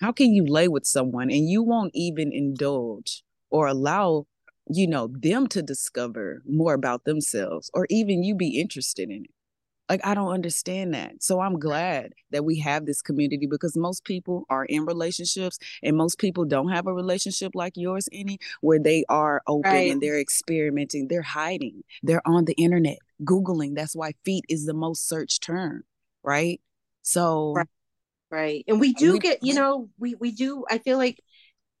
how 0.00 0.12
can 0.12 0.32
you 0.32 0.44
lay 0.46 0.68
with 0.68 0.86
someone 0.86 1.30
and 1.30 1.48
you 1.48 1.62
won't 1.62 1.92
even 1.94 2.32
indulge 2.32 3.22
or 3.50 3.66
allow, 3.66 4.26
you 4.68 4.86
know, 4.86 5.08
them 5.12 5.46
to 5.48 5.62
discover 5.62 6.42
more 6.46 6.74
about 6.74 7.04
themselves 7.04 7.70
or 7.72 7.86
even 7.88 8.22
you 8.22 8.34
be 8.34 8.60
interested 8.60 9.10
in 9.10 9.24
it? 9.24 9.30
Like, 9.88 10.04
I 10.04 10.14
don't 10.14 10.32
understand 10.32 10.94
that. 10.94 11.22
So 11.22 11.40
I'm 11.40 11.60
glad 11.60 12.12
that 12.32 12.44
we 12.44 12.58
have 12.58 12.86
this 12.86 13.00
community 13.00 13.46
because 13.46 13.76
most 13.76 14.04
people 14.04 14.44
are 14.50 14.64
in 14.64 14.84
relationships 14.84 15.60
and 15.80 15.96
most 15.96 16.18
people 16.18 16.44
don't 16.44 16.70
have 16.70 16.88
a 16.88 16.92
relationship 16.92 17.52
like 17.54 17.74
yours, 17.76 18.08
any 18.12 18.38
where 18.62 18.80
they 18.80 19.04
are 19.08 19.42
open 19.46 19.70
right. 19.70 19.92
and 19.92 20.00
they're 20.00 20.18
experimenting, 20.18 21.06
they're 21.06 21.22
hiding, 21.22 21.84
they're 22.02 22.26
on 22.26 22.46
the 22.46 22.54
internet, 22.54 22.98
Googling. 23.22 23.76
That's 23.76 23.94
why 23.94 24.14
feet 24.24 24.44
is 24.48 24.66
the 24.66 24.74
most 24.74 25.08
searched 25.08 25.44
term, 25.44 25.84
right? 26.24 26.60
So 27.02 27.52
right 27.54 27.68
right 28.36 28.64
and 28.68 28.78
we 28.78 28.92
do 28.92 29.14
we, 29.14 29.18
get 29.18 29.42
you 29.42 29.54
know 29.54 29.88
we 29.98 30.14
we 30.16 30.30
do 30.30 30.64
i 30.70 30.78
feel 30.78 30.98
like 30.98 31.20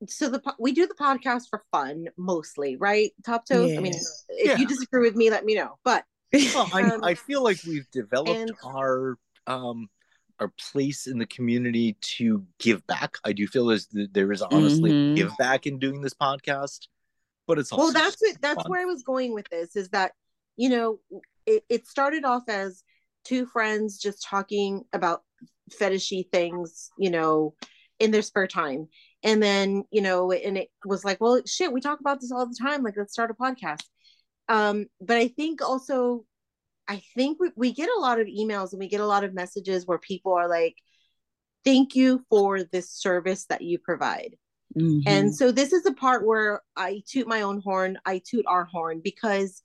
so 0.08 0.28
the 0.28 0.40
we 0.58 0.72
do 0.72 0.86
the 0.86 0.94
podcast 0.94 1.48
for 1.50 1.62
fun 1.70 2.06
mostly 2.16 2.76
right 2.76 3.12
top 3.24 3.46
toes 3.46 3.72
yeah. 3.72 3.78
i 3.78 3.80
mean 3.80 3.94
if 4.28 4.48
yeah. 4.48 4.56
you 4.56 4.66
disagree 4.66 5.02
with 5.02 5.14
me 5.14 5.30
let 5.30 5.44
me 5.44 5.54
know 5.54 5.78
but 5.84 6.04
well, 6.32 6.68
um, 6.72 7.04
I, 7.04 7.10
I 7.10 7.14
feel 7.14 7.42
like 7.42 7.58
we've 7.66 7.88
developed 7.90 8.30
and, 8.30 8.50
our 8.64 9.16
um 9.46 9.88
our 10.40 10.52
place 10.70 11.06
in 11.06 11.18
the 11.18 11.26
community 11.26 11.96
to 12.00 12.44
give 12.58 12.86
back 12.86 13.16
i 13.24 13.32
do 13.32 13.46
feel 13.46 13.70
as 13.70 13.88
there 13.92 14.32
is 14.32 14.42
honestly 14.42 14.90
mm-hmm. 14.90 15.14
give 15.14 15.36
back 15.38 15.66
in 15.66 15.78
doing 15.78 16.00
this 16.00 16.14
podcast 16.14 16.88
but 17.46 17.58
it's 17.58 17.72
well 17.72 17.92
that's 17.92 18.22
it 18.22 18.38
that's 18.40 18.62
fun. 18.62 18.70
where 18.70 18.82
i 18.82 18.86
was 18.86 19.02
going 19.02 19.34
with 19.34 19.48
this 19.50 19.76
is 19.76 19.90
that 19.90 20.12
you 20.56 20.68
know 20.68 20.98
it, 21.46 21.64
it 21.68 21.86
started 21.86 22.24
off 22.24 22.48
as 22.48 22.82
two 23.24 23.46
friends 23.46 23.98
just 23.98 24.22
talking 24.22 24.84
about 24.92 25.22
fetishy 25.70 26.30
things, 26.30 26.90
you 26.98 27.10
know, 27.10 27.54
in 27.98 28.10
their 28.10 28.22
spare 28.22 28.46
time. 28.46 28.88
And 29.22 29.42
then, 29.42 29.84
you 29.90 30.02
know, 30.02 30.30
and 30.32 30.58
it 30.58 30.68
was 30.84 31.04
like, 31.04 31.20
well, 31.20 31.40
shit, 31.46 31.72
we 31.72 31.80
talk 31.80 32.00
about 32.00 32.20
this 32.20 32.30
all 32.30 32.46
the 32.46 32.58
time. 32.60 32.82
Like, 32.82 32.94
let's 32.96 33.12
start 33.12 33.30
a 33.30 33.34
podcast. 33.34 33.82
Um, 34.48 34.86
but 35.00 35.16
I 35.16 35.28
think 35.28 35.62
also, 35.62 36.24
I 36.86 37.02
think 37.16 37.40
we, 37.40 37.50
we 37.56 37.72
get 37.72 37.88
a 37.96 38.00
lot 38.00 38.20
of 38.20 38.28
emails 38.28 38.72
and 38.72 38.78
we 38.78 38.88
get 38.88 39.00
a 39.00 39.06
lot 39.06 39.24
of 39.24 39.34
messages 39.34 39.86
where 39.86 39.98
people 39.98 40.34
are 40.34 40.48
like, 40.48 40.76
thank 41.64 41.96
you 41.96 42.24
for 42.30 42.62
this 42.62 42.92
service 42.92 43.46
that 43.46 43.62
you 43.62 43.78
provide. 43.78 44.36
Mm-hmm. 44.78 45.08
And 45.08 45.34
so 45.34 45.50
this 45.50 45.72
is 45.72 45.82
the 45.82 45.94
part 45.94 46.24
where 46.24 46.60
I 46.76 47.02
toot 47.06 47.26
my 47.26 47.42
own 47.42 47.60
horn, 47.60 47.98
I 48.04 48.22
toot 48.24 48.44
our 48.46 48.64
horn 48.64 49.00
because 49.02 49.62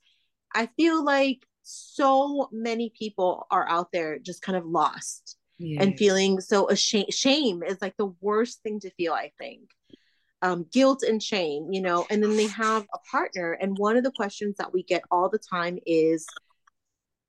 I 0.54 0.68
feel 0.76 1.04
like 1.04 1.46
so 1.62 2.48
many 2.50 2.92
people 2.98 3.46
are 3.50 3.68
out 3.68 3.92
there 3.92 4.18
just 4.18 4.42
kind 4.42 4.58
of 4.58 4.66
lost 4.66 5.36
yes. 5.58 5.82
and 5.82 5.98
feeling 5.98 6.40
so 6.40 6.68
ashamed. 6.68 7.12
Shame 7.12 7.62
is 7.62 7.80
like 7.80 7.96
the 7.96 8.12
worst 8.20 8.62
thing 8.62 8.80
to 8.80 8.90
feel, 8.90 9.12
I 9.12 9.32
think. 9.38 9.70
Um, 10.40 10.66
guilt 10.72 11.04
and 11.04 11.22
shame, 11.22 11.68
you 11.70 11.80
know, 11.80 12.04
and 12.10 12.20
then 12.20 12.36
they 12.36 12.48
have 12.48 12.82
a 12.92 12.98
partner. 13.10 13.52
And 13.52 13.78
one 13.78 13.96
of 13.96 14.02
the 14.02 14.10
questions 14.10 14.56
that 14.58 14.72
we 14.72 14.82
get 14.82 15.04
all 15.10 15.28
the 15.28 15.38
time 15.38 15.78
is, 15.86 16.26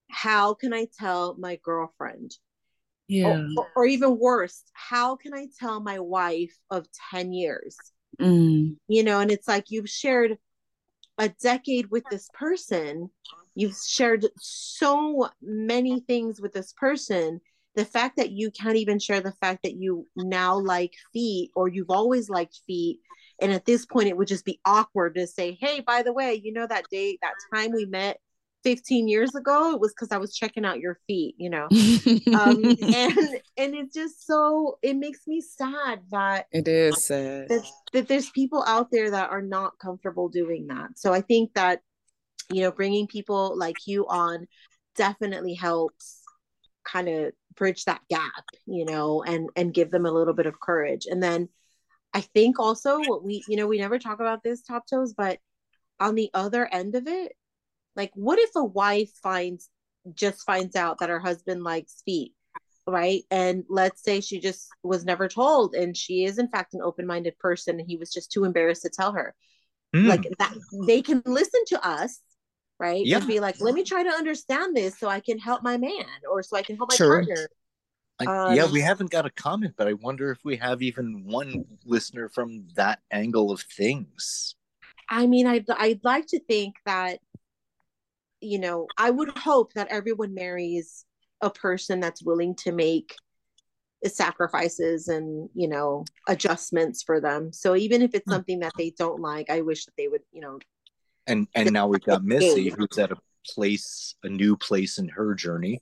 How 0.10 0.56
can 0.56 0.74
I 0.74 0.88
tell 1.00 1.36
my 1.38 1.60
girlfriend? 1.64 2.36
Yeah. 3.08 3.46
Or, 3.58 3.68
or, 3.76 3.86
even 3.86 4.18
worse, 4.18 4.64
how 4.74 5.16
can 5.16 5.34
I 5.34 5.48
tell 5.60 5.80
my 5.80 6.00
wife 6.00 6.58
of 6.72 6.88
10 7.12 7.34
years? 7.34 7.78
Mm. 8.20 8.78
You 8.88 9.04
know, 9.04 9.20
and 9.20 9.30
it's 9.30 9.48
like 9.48 9.66
you've 9.70 9.90
shared 9.90 10.38
a 11.18 11.30
decade 11.30 11.92
with 11.92 12.04
this 12.10 12.30
person, 12.34 13.10
you've 13.56 13.76
shared 13.76 14.26
so 14.38 15.30
many 15.42 16.00
things 16.00 16.42
with 16.42 16.54
this 16.54 16.74
person. 16.74 17.40
The 17.76 17.86
fact 17.86 18.18
that 18.18 18.32
you 18.32 18.52
can't 18.52 18.78
even 18.78 19.00
share 19.00 19.22
the 19.22 19.34
fact 19.42 19.64
that 19.64 19.76
you 19.76 20.08
now 20.16 20.58
like 20.58 20.94
feet 21.12 21.52
or 21.56 21.68
you've 21.68 21.90
always 21.90 22.30
liked 22.30 22.62
feet. 22.68 23.00
And 23.42 23.52
at 23.52 23.66
this 23.66 23.86
point, 23.86 24.08
it 24.08 24.16
would 24.16 24.28
just 24.28 24.46
be 24.46 24.60
awkward 24.64 25.16
to 25.16 25.26
say, 25.26 25.58
Hey, 25.60 25.80
by 25.80 26.04
the 26.04 26.14
way, 26.14 26.40
you 26.44 26.54
know, 26.54 26.68
that 26.68 26.86
day, 26.92 27.18
that 27.22 27.34
time 27.52 27.72
we 27.72 27.86
met, 27.86 28.20
15 28.64 29.08
years 29.08 29.36
ago? 29.36 29.74
It 29.74 29.80
was 29.80 29.94
because 29.94 30.12
i 30.12 30.18
was 30.18 30.36
checking 30.36 30.66
out 30.66 30.80
your 30.80 30.98
feet 31.08 31.36
you 31.38 31.50
know? 31.50 31.68
Um, 32.34 32.64
and 32.82 33.18
and 33.58 33.76
it's 33.76 33.94
just 33.94 34.26
so 34.26 34.80
it 34.82 34.96
makes 34.96 35.28
me 35.28 35.42
sad 35.42 36.00
that 36.12 36.48
it 36.52 36.68
is 36.68 37.06
sad. 37.06 37.50
that, 37.50 37.64
that 37.92 38.08
there's 38.08 38.30
people 38.32 38.64
out 38.66 38.90
there 38.92 39.12
that 39.12 39.30
are 39.30 39.42
not 39.42 39.78
comfortable 39.80 40.30
doing 40.30 40.68
that. 40.68 40.98
So 40.98 41.14
i 41.14 41.22
think 41.22 41.54
that 41.54 41.82
you 42.50 42.62
know 42.62 42.72
bringing 42.72 43.08
people 43.08 43.58
like 43.58 43.86
you 43.86 44.08
on 44.08 44.48
definitely 44.96 45.54
helps 45.54 46.22
kind 46.84 47.08
of 47.08 47.34
bridge 47.56 47.86
that 47.86 48.02
gap 48.10 48.44
you 48.66 48.86
know 48.86 49.24
and 49.24 49.50
and 49.56 49.74
give 49.74 49.92
them 49.92 50.06
a 50.06 50.12
little 50.12 50.34
bit 50.34 50.46
of 50.46 50.60
courage 50.60 51.06
and 51.06 51.22
then 51.22 51.50
i 52.14 52.22
think 52.22 52.60
also 52.60 53.00
what 53.02 53.24
we 53.24 53.44
you 53.48 53.58
know 53.58 53.68
we 53.68 53.78
never 53.78 54.00
talk 54.00 54.20
about 54.20 54.44
this 54.44 54.62
top 54.62 54.86
toes 54.88 55.14
but 55.14 55.40
on 56.00 56.16
the 56.16 56.30
other 56.34 56.68
end 56.72 56.96
of 56.96 57.08
it 57.08 57.34
like, 57.96 58.12
what 58.16 58.40
if 58.40 58.56
a 58.56 58.64
wife 58.64 59.12
finds 59.22 59.70
just 60.14 60.44
finds 60.46 60.76
out 60.76 61.00
that 61.00 61.10
her 61.10 61.20
husband 61.20 61.64
likes 61.64 62.02
feet, 62.04 62.34
right? 62.86 63.24
And 63.32 63.64
let's 63.70 64.04
say 64.04 64.20
she 64.20 64.40
just 64.40 64.68
was 64.84 65.06
never 65.06 65.28
told, 65.28 65.76
and 65.76 65.96
she 65.96 66.26
is 66.26 66.40
in 66.40 66.50
fact 66.50 66.74
an 66.74 66.82
open-minded 66.82 67.38
person, 67.40 67.80
and 67.80 67.88
he 67.88 67.98
was 67.98 68.12
just 68.12 68.32
too 68.32 68.44
embarrassed 68.44 68.84
to 68.84 68.90
tell 68.90 69.14
her. 69.14 69.34
Mm. 69.96 70.08
Like 70.08 70.28
that, 70.40 70.54
they 70.88 71.02
can 71.02 71.22
listen 71.26 71.62
to 71.68 71.88
us, 71.88 72.20
right? 72.84 73.06
Yeah. 73.06 73.18
And 73.18 73.28
be 73.28 73.40
like, 73.40 73.62
let 73.62 73.74
me 73.74 73.84
try 73.84 74.04
to 74.04 74.10
understand 74.10 74.76
this 74.76 75.00
so 75.00 75.08
I 75.08 75.22
can 75.22 75.40
help 75.40 75.64
my 75.64 75.78
man, 75.78 76.06
or 76.30 76.44
so 76.44 76.58
I 76.58 76.62
can 76.62 76.76
help 76.76 76.92
my 76.92 76.96
sure. 76.96 77.24
partner. 77.24 77.48
I, 78.20 78.26
um, 78.26 78.56
yeah, 78.56 78.70
we 78.70 78.82
haven't 78.82 79.10
got 79.10 79.26
a 79.26 79.30
comment, 79.32 79.74
but 79.78 79.88
I 79.88 79.94
wonder 79.94 80.32
if 80.32 80.40
we 80.44 80.58
have 80.58 80.82
even 80.82 81.24
one 81.26 81.66
listener 81.86 82.30
from 82.30 82.68
that 82.76 83.00
angle 83.12 83.52
of 83.52 83.62
things. 83.62 84.56
I 85.10 85.28
mean, 85.28 85.48
I'd, 85.48 85.66
I'd 85.70 86.04
like 86.04 86.28
to 86.28 86.40
think 86.40 86.76
that 86.86 87.20
you 88.42 88.60
know, 88.60 88.88
I 88.98 89.10
would 89.10 89.38
hope 89.38 89.72
that 89.74 89.88
everyone 89.88 90.34
marries 90.34 91.06
a 91.40 91.50
person 91.50 92.02
that's 92.02 92.22
willing 92.22 92.56
to 92.56 92.74
make 92.74 93.16
sacrifices 94.06 95.08
and 95.08 95.50
you 95.54 95.68
know 95.68 96.04
adjustments 96.28 97.02
for 97.02 97.22
them 97.22 97.54
so 97.54 97.76
even 97.76 98.02
if 98.02 98.14
it's 98.14 98.26
hmm. 98.26 98.34
something 98.34 98.60
that 98.60 98.74
they 98.78 98.94
don't 98.98 99.22
like 99.22 99.50
i 99.50 99.62
wish 99.62 99.86
that 99.86 99.94
they 99.98 100.08
would 100.10 100.22
you 100.32 100.42
know 100.42 100.60
and 101.28 101.48
and 101.56 101.72
now 101.72 101.88
we've 101.88 102.04
got 102.04 102.24
missy 102.24 102.70
who's 102.70 102.98
at 102.98 103.12
a 103.12 103.18
place 103.46 104.16
a 104.24 104.30
new 104.30 104.56
place 104.56 104.98
in 104.98 105.08
her 105.10 105.34
journey 105.34 105.82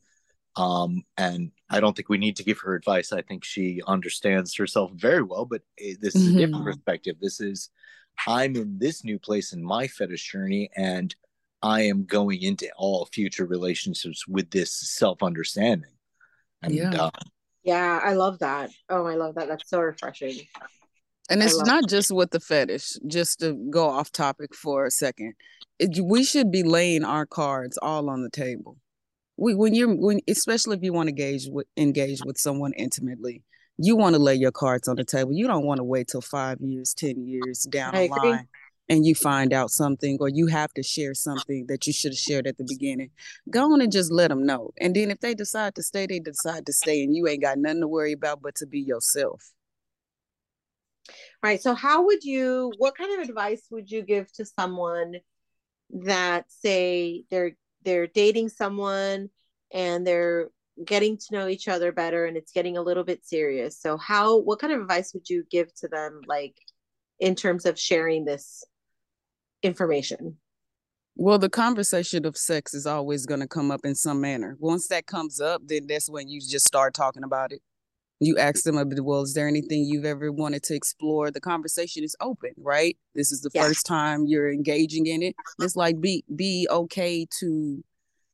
um 0.56 1.04
and 1.18 1.52
i 1.70 1.80
don't 1.80 1.96
think 1.96 2.10
we 2.10 2.18
need 2.18 2.36
to 2.36 2.44
give 2.44 2.60
her 2.60 2.76
advice 2.76 3.12
i 3.12 3.22
think 3.22 3.44
she 3.44 3.82
understands 3.88 4.56
herself 4.56 4.92
very 4.94 5.22
well 5.22 5.46
but 5.46 5.62
eh, 5.80 5.94
this 6.02 6.16
is 6.16 6.30
mm-hmm. 6.30 6.38
a 6.38 6.40
different 6.40 6.56
mm-hmm. 6.56 6.66
perspective 6.66 7.16
this 7.22 7.40
is 7.40 7.70
i'm 8.28 8.56
in 8.56 8.78
this 8.80 9.04
new 9.04 9.20
place 9.20 9.54
in 9.54 9.64
my 9.64 9.88
fetish 9.88 10.32
journey 10.32 10.70
and 10.76 11.16
I 11.64 11.82
am 11.84 12.06
going 12.06 12.42
into 12.42 12.70
all 12.76 13.06
future 13.06 13.46
relationships 13.46 14.28
with 14.28 14.50
this 14.50 14.74
self 14.74 15.22
understanding. 15.22 15.92
And 16.62 16.74
yeah. 16.74 16.92
Uh, 16.92 17.12
yeah, 17.64 18.00
I 18.04 18.14
love 18.14 18.40
that. 18.40 18.72
Oh, 18.90 19.06
I 19.06 19.16
love 19.16 19.36
that. 19.36 19.48
That's 19.48 19.70
so 19.70 19.80
refreshing. 19.80 20.40
And 21.32 21.42
it's 21.42 21.64
not 21.64 21.88
just 21.88 22.12
with 22.12 22.32
the 22.32 22.40
fetish, 22.40 22.98
just 23.08 23.40
to 23.40 23.54
go 23.70 23.88
off 23.88 24.12
topic 24.12 24.54
for 24.54 24.86
a 24.86 24.92
second. 24.92 25.34
It, 25.80 26.04
we 26.04 26.24
should 26.24 26.52
be 26.52 26.62
laying 26.62 27.04
our 27.04 27.26
cards 27.26 27.78
all 27.82 28.10
on 28.10 28.22
the 28.22 28.30
table. 28.30 28.78
We, 29.38 29.56
when 29.56 29.74
you're 29.74 29.96
when 29.96 30.20
especially 30.28 30.78
if 30.78 30.84
you 30.84 30.94
want 30.94 31.08
to 31.08 31.12
engage 31.12 31.48
with 31.50 31.68
engage 31.78 32.20
with 32.26 32.38
someone 32.38 32.74
intimately, 32.74 33.44
you 33.78 33.96
want 33.96 34.16
to 34.16 34.22
lay 34.22 34.36
your 34.36 34.52
cards 34.52 34.88
on 34.88 34.98
the 34.98 35.06
table. 35.06 35.34
You 35.34 35.48
don't 35.48 35.66
want 35.66 35.78
to 35.78 35.84
wait 35.84 36.10
till 36.10 36.22
five 36.22 36.60
years, 36.60 36.94
ten 36.94 37.26
years 37.26 37.64
down 37.64 37.96
I 37.96 38.08
the 38.08 38.14
agree. 38.14 38.30
line 38.30 38.48
and 38.92 39.06
you 39.06 39.16
find 39.16 39.54
out 39.54 39.72
something 39.72 40.18
or 40.20 40.28
you 40.28 40.48
have 40.48 40.74
to 40.74 40.84
share 40.84 41.14
something 41.14 41.66
that 41.70 41.88
you 41.88 41.94
should 41.94 42.12
have 42.12 42.20
shared 42.20 42.46
at 42.46 42.58
the 42.58 42.66
beginning, 42.68 43.10
go 43.50 43.72
on 43.72 43.80
and 43.80 43.90
just 43.90 44.12
let 44.12 44.28
them 44.28 44.46
know. 44.46 44.72
And 44.82 44.94
then 44.94 45.10
if 45.10 45.22
they 45.22 45.34
decide 45.34 45.76
to 45.76 45.84
stay, 45.84 46.08
they 46.08 46.20
decide 46.20 46.66
to 46.66 46.74
stay, 46.74 47.02
and 47.02 47.16
you 47.16 47.26
ain't 47.26 47.42
got 47.42 47.58
nothing 47.58 47.80
to 47.80 47.88
worry 47.88 48.12
about 48.12 48.42
but 48.42 48.56
to 48.56 48.68
be 48.68 48.82
yourself. 48.82 49.54
Right. 51.44 51.62
So, 51.62 51.74
how 51.74 52.06
would 52.06 52.24
you, 52.24 52.72
what 52.78 52.96
kind 52.96 53.20
of 53.20 53.28
advice 53.28 53.64
would 53.72 53.90
you 53.90 54.04
give 54.04 54.32
to 54.34 54.46
someone 54.46 55.16
that 56.04 56.46
say 56.50 57.26
they're 57.30 57.52
they're 57.84 58.08
dating 58.08 58.50
someone 58.50 59.30
and 59.74 60.06
they're 60.06 60.50
getting 60.86 61.18
to 61.18 61.26
know 61.32 61.48
each 61.48 61.68
other 61.68 61.92
better 61.92 62.26
and 62.26 62.38
it's 62.38 62.52
getting 62.52 62.78
a 62.78 62.82
little 62.82 63.04
bit 63.04 63.26
serious 63.26 63.78
so 63.78 63.98
how 63.98 64.38
what 64.40 64.58
kind 64.58 64.72
of 64.72 64.80
advice 64.80 65.14
would 65.14 65.30
you 65.30 65.44
give 65.52 65.74
to 65.76 65.90
them 65.90 66.22
like 66.28 66.56
in 67.22 67.36
terms 67.36 67.66
of 67.66 67.80
sharing 67.80 68.26
this 68.26 68.66
information. 69.64 70.38
Well, 71.16 71.38
the 71.38 71.50
conversation 71.50 72.26
of 72.26 72.36
sex 72.36 72.74
is 72.74 72.88
always 72.88 73.26
going 73.26 73.42
to 73.42 73.48
come 73.48 73.70
up 73.70 73.82
in 73.84 73.96
some 73.96 74.20
manner. 74.20 74.58
Once 74.60 74.88
that 74.88 75.06
comes 75.06 75.40
up, 75.40 75.62
then 75.66 75.86
that's 75.88 76.10
when 76.10 76.28
you 76.28 76.42
just 76.42 76.66
start 76.66 76.94
talking 76.94 77.24
about 77.24 77.52
it. 77.52 77.62
You 78.24 78.38
ask 78.38 78.64
them, 78.64 78.76
well, 78.76 79.24
is 79.24 79.34
there 79.34 79.48
anything 79.48 79.84
you've 79.84 80.06
ever 80.06 80.32
wanted 80.32 80.62
to 80.64 80.76
explore? 80.76 81.32
The 81.32 81.42
conversation 81.42 82.04
is 82.04 82.16
open, 82.22 82.52
right? 82.58 82.96
This 83.16 83.32
is 83.32 83.42
the 83.42 83.50
yeah. 83.52 83.64
first 83.64 83.86
time 83.86 84.26
you're 84.28 84.52
engaging 84.52 85.08
in 85.08 85.24
it. 85.24 85.36
It's 85.60 85.76
like 85.76 86.00
be 86.00 86.24
be 86.34 86.68
okay 86.70 87.26
to 87.40 87.84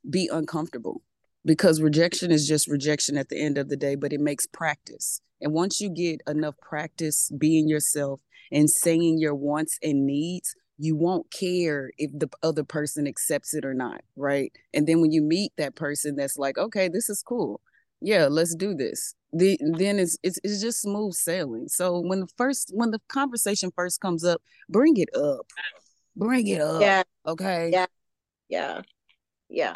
be 0.10 0.30
uncomfortable 0.32 1.02
because 1.46 1.82
rejection 1.82 2.32
is 2.32 2.48
just 2.48 2.68
rejection 2.68 3.18
at 3.18 3.30
the 3.30 3.42
end 3.42 3.58
of 3.58 3.70
the 3.70 3.78
day, 3.78 3.96
but 3.96 4.12
it 4.12 4.20
makes 4.20 4.46
practice. 4.46 5.22
And 5.42 5.54
once 5.54 5.80
you 5.80 5.90
get 5.90 6.22
enough 6.28 6.56
practice 6.58 7.32
being 7.38 7.70
yourself 7.70 8.20
and 8.52 8.70
saying 8.70 9.20
your 9.20 9.36
wants 9.36 9.80
and 9.82 10.06
needs, 10.06 10.54
you 10.78 10.96
won't 10.96 11.32
care 11.32 11.92
if 11.98 12.12
the 12.14 12.30
other 12.44 12.64
person 12.64 13.08
accepts 13.08 13.54
it 13.54 13.66
or 13.66 13.74
not, 13.74 14.02
right? 14.16 14.52
And 14.74 14.86
then 14.86 15.02
when 15.02 15.12
you 15.12 15.22
meet 15.22 15.54
that 15.58 15.76
person 15.76 16.16
that's 16.16 16.38
like, 16.38 16.58
okay, 16.58 16.88
this 16.88 17.10
is 17.10 17.24
cool. 17.24 17.62
Yeah, 18.02 18.28
let's 18.30 18.56
do 18.56 18.76
this. 18.76 19.14
The, 19.34 19.60
then 19.62 20.00
it's, 20.00 20.18
it's 20.24 20.40
it's 20.44 20.62
just 20.62 20.82
smooth 20.82 21.14
sailing. 21.14 21.68
So 21.68 22.00
when 22.00 22.22
the 22.22 22.28
first 22.38 22.72
when 22.74 22.92
the 22.92 23.00
conversation 23.10 23.72
first 23.76 24.00
comes 24.00 24.24
up, 24.24 24.42
bring 24.70 24.98
it 24.98 25.14
up. 25.16 25.48
Bring 26.16 26.48
it 26.48 26.62
up. 26.62 26.82
Yeah. 26.82 27.04
Okay. 27.26 27.70
Yeah. 27.72 27.86
Yeah. 28.50 28.82
Yeah. 29.50 29.76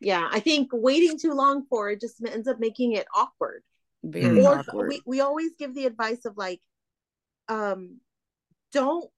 Yeah. 0.00 0.28
I 0.30 0.40
think 0.40 0.70
waiting 0.72 1.18
too 1.18 1.32
long 1.32 1.64
for 1.68 1.90
it 1.90 2.00
just 2.00 2.20
ends 2.24 2.46
up 2.46 2.60
making 2.60 2.92
it 2.92 3.06
awkward. 3.14 3.62
Very 4.02 4.44
or 4.44 4.58
awkward. 4.58 4.88
We, 4.88 5.02
we 5.06 5.20
always 5.20 5.52
give 5.58 5.74
the 5.74 5.86
advice 5.86 6.24
of 6.26 6.36
like, 6.36 6.60
um, 7.48 8.00
don't 8.72 9.10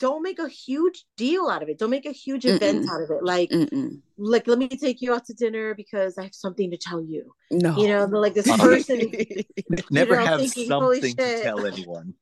don't 0.00 0.22
make 0.22 0.38
a 0.38 0.48
huge 0.48 1.04
deal 1.16 1.48
out 1.48 1.62
of 1.62 1.68
it. 1.68 1.78
Don't 1.78 1.90
make 1.90 2.06
a 2.06 2.12
huge 2.12 2.44
event 2.44 2.90
out 2.90 3.02
of 3.02 3.10
it. 3.10 3.22
Like, 3.22 3.50
Mm-mm. 3.50 4.00
like 4.18 4.46
let 4.46 4.58
me 4.58 4.68
take 4.68 5.00
you 5.00 5.14
out 5.14 5.24
to 5.26 5.34
dinner 5.34 5.74
because 5.74 6.18
I 6.18 6.24
have 6.24 6.34
something 6.34 6.70
to 6.70 6.76
tell 6.76 7.02
you. 7.02 7.32
No, 7.50 7.76
you 7.76 7.88
know, 7.88 8.04
like 8.06 8.34
this 8.34 8.48
person. 8.56 9.12
Never 9.90 10.16
know, 10.16 10.24
have 10.24 10.40
thinking, 10.40 10.68
something 10.68 11.16
to 11.16 11.42
tell 11.42 11.66
anyone. 11.72 12.14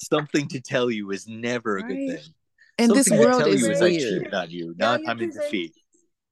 something 0.00 0.48
to 0.48 0.60
tell 0.60 0.90
you 0.90 1.10
is 1.10 1.28
never 1.28 1.78
a 1.78 1.82
right. 1.82 1.88
good 1.88 2.20
thing. 2.20 2.34
And 2.78 2.88
something 2.94 3.18
this 3.18 3.26
world 3.26 3.46
is 3.46 3.62
weird. 3.62 3.82
I 3.82 3.90
cheated 3.90 4.34
on 4.34 4.50
you, 4.50 4.74
not 4.78 5.00
I'm 5.06 5.20
in 5.20 5.30
defeat. 5.30 5.74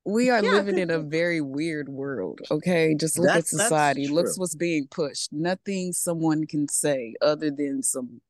We 0.05 0.31
are 0.31 0.43
yeah, 0.43 0.53
living 0.53 0.79
in 0.79 0.89
a 0.89 1.01
very 1.01 1.41
weird 1.41 1.89
world. 1.89 2.39
Okay, 2.49 2.95
just 2.95 3.19
look 3.19 3.29
at 3.29 3.49
society. 3.49 4.07
Looks 4.07 4.39
what's 4.39 4.55
being 4.55 4.87
pushed. 4.89 5.33
Nothing 5.33 5.93
someone 5.93 6.47
can 6.47 6.69
say 6.69 7.15
other 7.21 7.51
than 7.51 7.83
some 7.83 8.21
ch- 8.21 8.26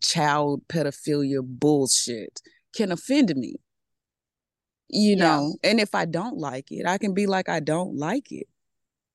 child 0.00 0.62
pedophilia 0.68 1.40
bullshit 1.42 2.40
can 2.74 2.92
offend 2.92 3.34
me. 3.36 3.56
You 4.88 5.16
know, 5.16 5.56
and 5.64 5.80
if 5.80 5.96
I 5.96 6.04
don't 6.04 6.38
like 6.38 6.70
it, 6.70 6.86
I 6.86 6.96
can 6.98 7.12
be 7.12 7.26
like, 7.26 7.48
I 7.48 7.58
don't 7.58 7.96
like 7.96 8.30
it. 8.30 8.46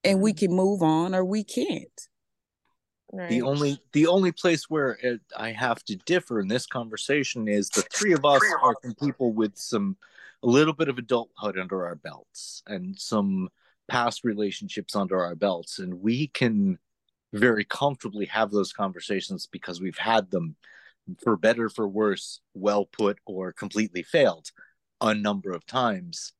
And 0.03 0.19
we 0.19 0.33
mm-hmm. 0.33 0.39
can 0.39 0.55
move 0.55 0.81
on 0.81 1.15
or 1.15 1.23
we 1.23 1.45
can't. 1.45 2.07
Right. 3.13 3.29
The 3.29 3.41
only 3.41 3.79
the 3.91 4.07
only 4.07 4.31
place 4.31 4.69
where 4.69 4.97
it, 5.01 5.21
I 5.35 5.51
have 5.51 5.83
to 5.85 5.95
differ 5.97 6.39
in 6.39 6.47
this 6.47 6.65
conversation 6.65 7.47
is 7.47 7.69
the 7.69 7.83
three 7.93 8.13
of 8.13 8.23
us 8.23 8.41
are 8.61 8.75
some 8.83 8.95
people 8.95 9.33
with 9.33 9.57
some 9.57 9.97
a 10.43 10.47
little 10.47 10.73
bit 10.73 10.87
of 10.87 10.97
adulthood 10.97 11.57
under 11.57 11.85
our 11.85 11.95
belts 11.95 12.63
and 12.67 12.97
some 12.97 13.49
past 13.89 14.23
relationships 14.23 14.95
under 14.95 15.23
our 15.23 15.35
belts, 15.35 15.79
and 15.79 16.01
we 16.01 16.27
can 16.27 16.79
very 17.33 17.63
comfortably 17.63 18.25
have 18.25 18.51
those 18.51 18.73
conversations 18.73 19.47
because 19.51 19.79
we've 19.81 19.97
had 19.97 20.31
them 20.31 20.55
for 21.23 21.35
better 21.35 21.69
for 21.69 21.87
worse, 21.87 22.41
well 22.53 22.85
put 22.85 23.19
or 23.25 23.51
completely 23.51 24.03
failed 24.03 24.51
a 24.99 25.13
number 25.13 25.51
of 25.51 25.65
times 25.65 26.33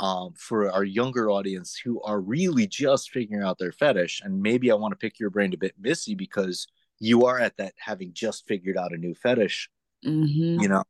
um, 0.00 0.34
for 0.36 0.70
our 0.70 0.84
younger 0.84 1.30
audience 1.30 1.80
who 1.82 2.02
are 2.02 2.20
really 2.20 2.66
just 2.66 3.10
figuring 3.10 3.44
out 3.44 3.58
their 3.58 3.72
fetish. 3.72 4.20
And 4.24 4.42
maybe 4.42 4.70
I 4.70 4.74
want 4.74 4.92
to 4.92 4.96
pick 4.96 5.20
your 5.20 5.30
brain 5.30 5.54
a 5.54 5.56
bit, 5.56 5.74
Missy, 5.78 6.14
because 6.14 6.66
you 6.98 7.26
are 7.26 7.38
at 7.38 7.56
that 7.58 7.74
having 7.78 8.12
just 8.12 8.46
figured 8.46 8.76
out 8.76 8.92
a 8.92 8.96
new 8.96 9.14
fetish. 9.14 9.70
Mm-hmm. 10.04 10.60
You 10.60 10.68
know, 10.68 10.84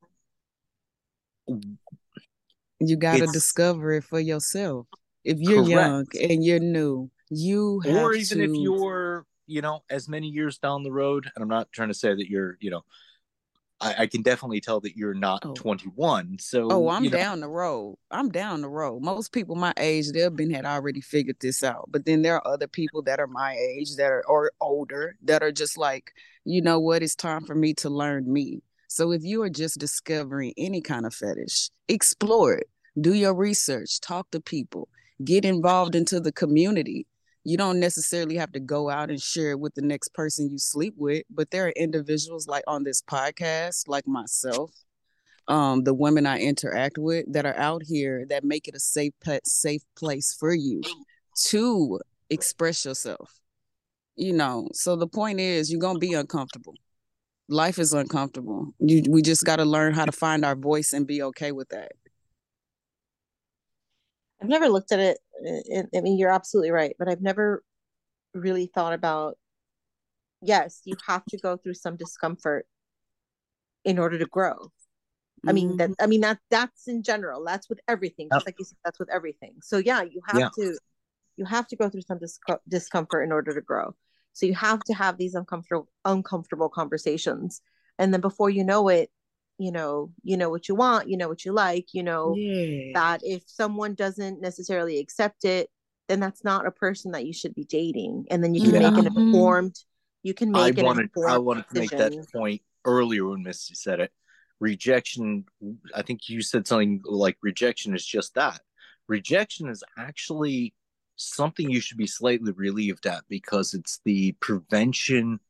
you 2.80 2.96
got 2.96 3.18
to 3.18 3.26
discover 3.26 3.92
it 3.92 4.04
for 4.04 4.20
yourself. 4.20 4.86
If 5.24 5.38
you're 5.38 5.64
correct. 5.64 5.68
young 5.68 6.06
and 6.30 6.44
you're 6.44 6.58
new, 6.58 7.10
you 7.30 7.82
or 7.86 8.14
even 8.14 8.38
to... 8.38 8.44
if 8.44 8.50
you're, 8.54 9.26
you 9.52 9.62
know, 9.62 9.82
as 9.90 10.08
many 10.08 10.28
years 10.28 10.58
down 10.58 10.82
the 10.82 10.92
road, 10.92 11.30
and 11.34 11.42
I'm 11.42 11.48
not 11.48 11.70
trying 11.72 11.88
to 11.88 11.94
say 11.94 12.14
that 12.14 12.28
you're, 12.28 12.56
you 12.60 12.70
know, 12.70 12.82
I, 13.80 13.94
I, 13.98 14.06
can 14.06 14.22
definitely 14.22 14.60
tell 14.60 14.80
that 14.80 14.96
you're 14.96 15.14
not 15.14 15.42
oh. 15.44 15.54
21. 15.54 16.38
So 16.38 16.68
oh, 16.70 16.88
I'm 16.88 17.04
you 17.04 17.10
know. 17.10 17.16
down 17.16 17.40
the 17.40 17.48
road. 17.48 17.96
I'm 18.10 18.30
down 18.30 18.62
the 18.62 18.68
road. 18.68 19.02
Most 19.02 19.32
people 19.32 19.56
my 19.56 19.74
age, 19.76 20.12
they've 20.12 20.34
been 20.34 20.52
had 20.52 20.64
already 20.64 21.00
figured 21.00 21.36
this 21.40 21.64
out. 21.64 21.88
But 21.90 22.04
then 22.04 22.22
there 22.22 22.36
are 22.36 22.54
other 22.54 22.68
people 22.68 23.02
that 23.02 23.18
are 23.18 23.26
my 23.26 23.54
age 23.54 23.96
that 23.96 24.12
are 24.12 24.24
or 24.26 24.52
older 24.60 25.16
that 25.24 25.42
are 25.42 25.52
just 25.52 25.76
like, 25.76 26.12
you 26.44 26.62
know 26.62 26.78
what? 26.78 27.02
It's 27.02 27.16
time 27.16 27.44
for 27.44 27.56
me 27.56 27.74
to 27.74 27.90
learn 27.90 28.32
me. 28.32 28.62
So 28.88 29.10
if 29.10 29.24
you 29.24 29.42
are 29.42 29.50
just 29.50 29.78
discovering 29.78 30.54
any 30.56 30.80
kind 30.80 31.04
of 31.04 31.14
fetish, 31.14 31.70
explore 31.88 32.54
it. 32.54 32.68
Do 33.00 33.14
your 33.14 33.34
research. 33.34 34.00
Talk 34.00 34.30
to 34.30 34.40
people. 34.40 34.88
Get 35.24 35.44
involved 35.44 35.94
into 35.94 36.20
the 36.20 36.32
community 36.32 37.06
you 37.44 37.56
don't 37.56 37.80
necessarily 37.80 38.36
have 38.36 38.52
to 38.52 38.60
go 38.60 38.88
out 38.88 39.10
and 39.10 39.20
share 39.20 39.50
it 39.52 39.60
with 39.60 39.74
the 39.74 39.82
next 39.82 40.14
person 40.14 40.50
you 40.50 40.58
sleep 40.58 40.94
with 40.96 41.22
but 41.30 41.50
there 41.50 41.66
are 41.66 41.72
individuals 41.76 42.46
like 42.46 42.64
on 42.66 42.84
this 42.84 43.02
podcast 43.02 43.88
like 43.88 44.06
myself 44.06 44.70
um 45.48 45.82
the 45.84 45.94
women 45.94 46.26
i 46.26 46.38
interact 46.38 46.98
with 46.98 47.24
that 47.32 47.46
are 47.46 47.56
out 47.58 47.82
here 47.84 48.24
that 48.28 48.44
make 48.44 48.68
it 48.68 48.74
a 48.74 48.80
safe 48.80 49.12
pet 49.24 49.46
safe 49.46 49.82
place 49.96 50.34
for 50.38 50.54
you 50.54 50.80
to 51.34 51.98
express 52.30 52.84
yourself 52.84 53.42
you 54.16 54.32
know? 54.32 54.68
So 54.72 54.96
the 54.96 55.06
point 55.06 55.40
is 55.40 55.70
you're 55.70 55.80
gonna 55.80 55.98
be 55.98 56.14
uncomfortable. 56.14 56.74
Life 57.48 57.78
is 57.78 57.92
uncomfortable. 57.92 58.72
You, 58.78 59.02
we 59.08 59.20
just 59.20 59.44
got 59.44 59.56
to 59.56 59.64
learn 59.64 59.92
how 59.92 60.04
to 60.04 60.12
find 60.12 60.44
our 60.44 60.54
voice 60.54 60.92
and 60.92 61.06
be 61.06 61.22
okay 61.22 61.52
with 61.52 61.68
that 61.70 61.92
I've 64.42 64.48
never 64.48 64.68
looked 64.68 64.92
at 64.92 64.98
it. 64.98 65.18
I 65.94 66.00
mean, 66.00 66.18
you're 66.18 66.32
absolutely 66.32 66.72
right, 66.72 66.96
but 66.98 67.08
I've 67.08 67.22
never 67.22 67.62
really 68.34 68.66
thought 68.66 68.92
about. 68.92 69.38
Yes, 70.40 70.80
you 70.84 70.96
have 71.06 71.24
to 71.26 71.38
go 71.38 71.56
through 71.56 71.74
some 71.74 71.96
discomfort 71.96 72.66
in 73.84 73.98
order 73.98 74.18
to 74.18 74.26
grow. 74.26 74.72
I 75.46 75.52
mean 75.52 75.76
that. 75.76 75.90
Mm-hmm. 75.90 76.04
I 76.04 76.06
mean 76.06 76.20
that. 76.22 76.38
That's 76.50 76.88
in 76.88 77.02
general. 77.02 77.44
That's 77.44 77.68
with 77.68 77.80
everything. 77.88 78.28
Just 78.32 78.46
like 78.46 78.56
you 78.58 78.64
said, 78.64 78.78
that's 78.84 78.98
with 78.98 79.10
everything. 79.10 79.54
So 79.62 79.78
yeah, 79.78 80.02
you 80.02 80.20
have 80.26 80.40
yeah. 80.40 80.48
to. 80.56 80.78
You 81.36 81.44
have 81.44 81.66
to 81.68 81.76
go 81.76 81.88
through 81.88 82.02
some 82.02 82.18
dis- 82.18 82.38
discomfort 82.68 83.24
in 83.24 83.32
order 83.32 83.54
to 83.54 83.60
grow. 83.60 83.94
So 84.34 84.46
you 84.46 84.54
have 84.54 84.80
to 84.84 84.94
have 84.94 85.18
these 85.18 85.34
uncomfortable, 85.34 85.88
uncomfortable 86.04 86.68
conversations, 86.68 87.60
and 87.98 88.12
then 88.12 88.20
before 88.20 88.50
you 88.50 88.64
know 88.64 88.88
it, 88.88 89.10
you 89.58 89.70
know 89.70 90.10
you 90.22 90.36
know 90.36 90.50
what 90.50 90.68
you 90.68 90.74
want 90.74 91.08
you 91.08 91.16
know 91.16 91.28
what 91.28 91.44
you 91.44 91.52
like 91.52 91.88
you 91.92 92.02
know 92.02 92.34
yeah. 92.36 92.90
that 92.94 93.20
if 93.22 93.42
someone 93.46 93.94
doesn't 93.94 94.40
necessarily 94.40 94.98
accept 94.98 95.44
it 95.44 95.68
then 96.08 96.20
that's 96.20 96.44
not 96.44 96.66
a 96.66 96.70
person 96.70 97.12
that 97.12 97.26
you 97.26 97.32
should 97.32 97.54
be 97.54 97.64
dating 97.64 98.26
and 98.30 98.42
then 98.42 98.54
you 98.54 98.62
can 98.62 98.80
yeah. 98.80 98.90
make 98.90 98.98
an 98.98 99.12
mm-hmm. 99.12 99.20
informed 99.20 99.76
you 100.22 100.34
can 100.34 100.50
make 100.50 100.78
I 100.78 100.82
wanted, 100.82 101.10
I 101.26 101.38
wanted 101.38 101.68
to 101.68 101.80
make 101.80 101.90
that 101.90 102.14
point 102.32 102.62
earlier 102.84 103.26
when 103.28 103.42
Missy 103.42 103.74
said 103.74 104.00
it 104.00 104.12
rejection 104.60 105.44
I 105.94 106.02
think 106.02 106.28
you 106.28 106.40
said 106.42 106.66
something 106.66 107.00
like 107.04 107.36
rejection 107.42 107.94
is 107.94 108.06
just 108.06 108.34
that 108.34 108.60
rejection 109.08 109.68
is 109.68 109.84
actually 109.98 110.74
something 111.16 111.70
you 111.70 111.80
should 111.80 111.98
be 111.98 112.06
slightly 112.06 112.52
relieved 112.52 113.06
at 113.06 113.22
because 113.28 113.74
it's 113.74 114.00
the 114.04 114.32
prevention 114.40 115.40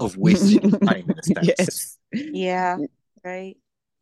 of 0.00 0.16
wasting 0.16 0.70
time 0.80 1.04
in 1.08 1.18
a 1.18 1.22
sense. 1.22 1.58
Yes. 1.58 1.98
Yeah 2.12 2.78
right? 3.24 3.56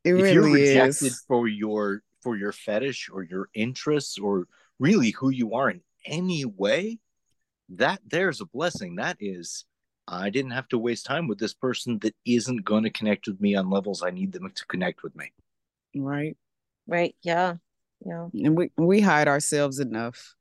It 0.05 0.15
if 0.15 0.23
really 0.23 0.33
you're 0.33 0.53
rejected 0.53 1.07
is. 1.07 1.25
for 1.27 1.49
your 1.49 2.03
for 2.23 2.37
your 2.37 2.53
fetish 2.53 3.11
or 3.13 3.23
your 3.23 3.49
interests 3.55 4.19
or 4.19 4.47
really 4.79 5.11
who 5.11 5.31
you 5.31 5.55
are 5.55 5.71
in 5.71 5.83
any 6.07 6.45
way 6.45 6.99
that 7.71 8.01
there's 8.07 8.41
a 8.41 8.47
blessing. 8.47 8.97
That 8.97 9.17
is 9.21 9.65
i 10.09 10.29
didn't 10.29 10.51
have 10.51 10.67
to 10.67 10.79
waste 10.79 11.07
time 11.07 11.29
with 11.29 11.39
this 11.39 11.55
person 11.55 11.99
that 12.01 12.17
isn't 12.25 12.65
going 12.65 12.83
to 12.83 12.91
connect 12.91 13.29
with 13.29 13.41
me 13.41 13.55
on 13.55 13.71
levels 13.71 14.03
i 14.03 14.11
need 14.11 14.33
them 14.33 14.51
to 14.55 14.67
connect 14.67 15.03
with 15.03 15.15
me. 15.15 15.33
Right. 15.95 16.37
Right 16.87 17.15
yeah 17.23 17.57
yeah. 18.05 18.29
And 18.33 18.57
we 18.57 18.71
we 18.77 19.01
hide 19.01 19.29
ourselves 19.29 19.79
enough. 19.79 20.35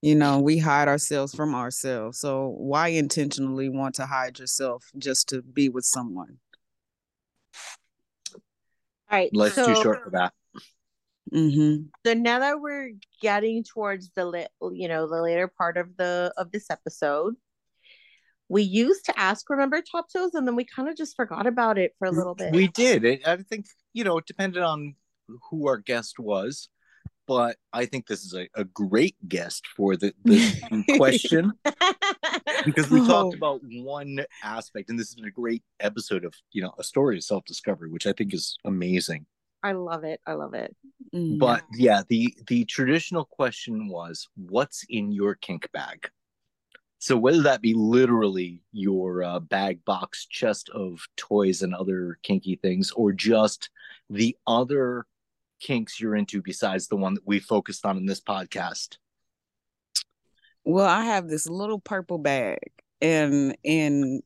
You 0.00 0.14
know 0.14 0.40
we 0.40 0.58
hide 0.58 0.88
ourselves 0.88 1.34
from 1.34 1.54
ourselves. 1.54 2.18
So 2.18 2.54
why 2.58 2.88
intentionally 2.88 3.68
want 3.68 3.94
to 3.96 4.06
hide 4.06 4.38
yourself 4.38 4.90
just 4.98 5.28
to 5.30 5.42
be 5.42 5.68
with 5.68 5.84
someone? 5.84 6.38
all 7.54 7.81
right. 9.18 9.30
Life's 9.32 9.54
so, 9.54 9.66
too 9.66 9.82
short 9.82 10.02
for 10.04 10.10
that. 10.10 10.32
Mm-hmm. 11.32 11.84
So 12.04 12.14
now 12.14 12.40
that 12.40 12.60
we're 12.60 12.92
getting 13.20 13.64
towards 13.64 14.10
the 14.14 14.48
you 14.72 14.88
know 14.88 15.08
the 15.08 15.22
later 15.22 15.48
part 15.48 15.76
of 15.76 15.96
the 15.96 16.32
of 16.36 16.50
this 16.50 16.68
episode, 16.70 17.34
we 18.48 18.62
used 18.62 19.06
to 19.06 19.18
ask 19.18 19.48
remember 19.48 19.80
top 19.80 20.06
toes, 20.12 20.34
and 20.34 20.46
then 20.46 20.56
we 20.56 20.64
kind 20.64 20.88
of 20.88 20.96
just 20.96 21.16
forgot 21.16 21.46
about 21.46 21.78
it 21.78 21.92
for 21.98 22.06
a 22.06 22.10
little 22.10 22.34
bit. 22.34 22.52
We 22.52 22.68
did. 22.68 23.04
It, 23.04 23.26
I 23.26 23.36
think 23.36 23.66
you 23.92 24.04
know 24.04 24.18
it 24.18 24.26
depended 24.26 24.62
on 24.62 24.94
who 25.50 25.68
our 25.68 25.78
guest 25.78 26.18
was 26.18 26.68
but 27.26 27.56
I 27.72 27.86
think 27.86 28.06
this 28.06 28.24
is 28.24 28.34
a, 28.34 28.48
a 28.54 28.64
great 28.64 29.16
guest 29.28 29.66
for 29.76 29.96
the, 29.96 30.12
the 30.24 30.96
question 30.96 31.52
because 32.64 32.90
we 32.90 33.00
oh. 33.00 33.06
talked 33.06 33.36
about 33.36 33.60
one 33.62 34.24
aspect, 34.42 34.90
and 34.90 34.98
this 34.98 35.08
has 35.08 35.14
been 35.14 35.26
a 35.26 35.30
great 35.30 35.62
episode 35.80 36.24
of 36.24 36.34
you 36.52 36.62
know 36.62 36.74
a 36.78 36.84
story 36.84 37.16
of 37.16 37.24
self 37.24 37.44
discovery, 37.44 37.90
which 37.90 38.06
I 38.06 38.12
think 38.12 38.34
is 38.34 38.56
amazing. 38.64 39.26
I 39.62 39.72
love 39.72 40.04
it. 40.04 40.20
I 40.26 40.32
love 40.32 40.54
it. 40.54 40.74
Mm. 41.14 41.38
But 41.38 41.62
yeah, 41.74 42.02
the 42.08 42.34
the 42.48 42.64
traditional 42.64 43.24
question 43.24 43.88
was, 43.88 44.28
"What's 44.36 44.84
in 44.88 45.12
your 45.12 45.34
kink 45.36 45.70
bag?" 45.72 46.10
So 46.98 47.16
whether 47.16 47.42
that 47.42 47.62
be 47.62 47.74
literally 47.74 48.62
your 48.72 49.24
uh, 49.24 49.40
bag, 49.40 49.84
box, 49.84 50.24
chest 50.26 50.68
of 50.70 51.00
toys 51.16 51.62
and 51.62 51.74
other 51.74 52.18
kinky 52.22 52.56
things, 52.56 52.92
or 52.92 53.12
just 53.12 53.70
the 54.08 54.36
other 54.46 55.06
kinks 55.62 56.00
you're 56.00 56.16
into 56.16 56.42
besides 56.42 56.88
the 56.88 56.96
one 56.96 57.14
that 57.14 57.26
we 57.26 57.38
focused 57.38 57.86
on 57.86 57.96
in 57.96 58.06
this 58.06 58.20
podcast? 58.20 58.98
Well, 60.64 60.86
I 60.86 61.04
have 61.04 61.28
this 61.28 61.48
little 61.48 61.80
purple 61.80 62.18
bag 62.18 62.58
and 63.00 63.56
in 63.64 64.22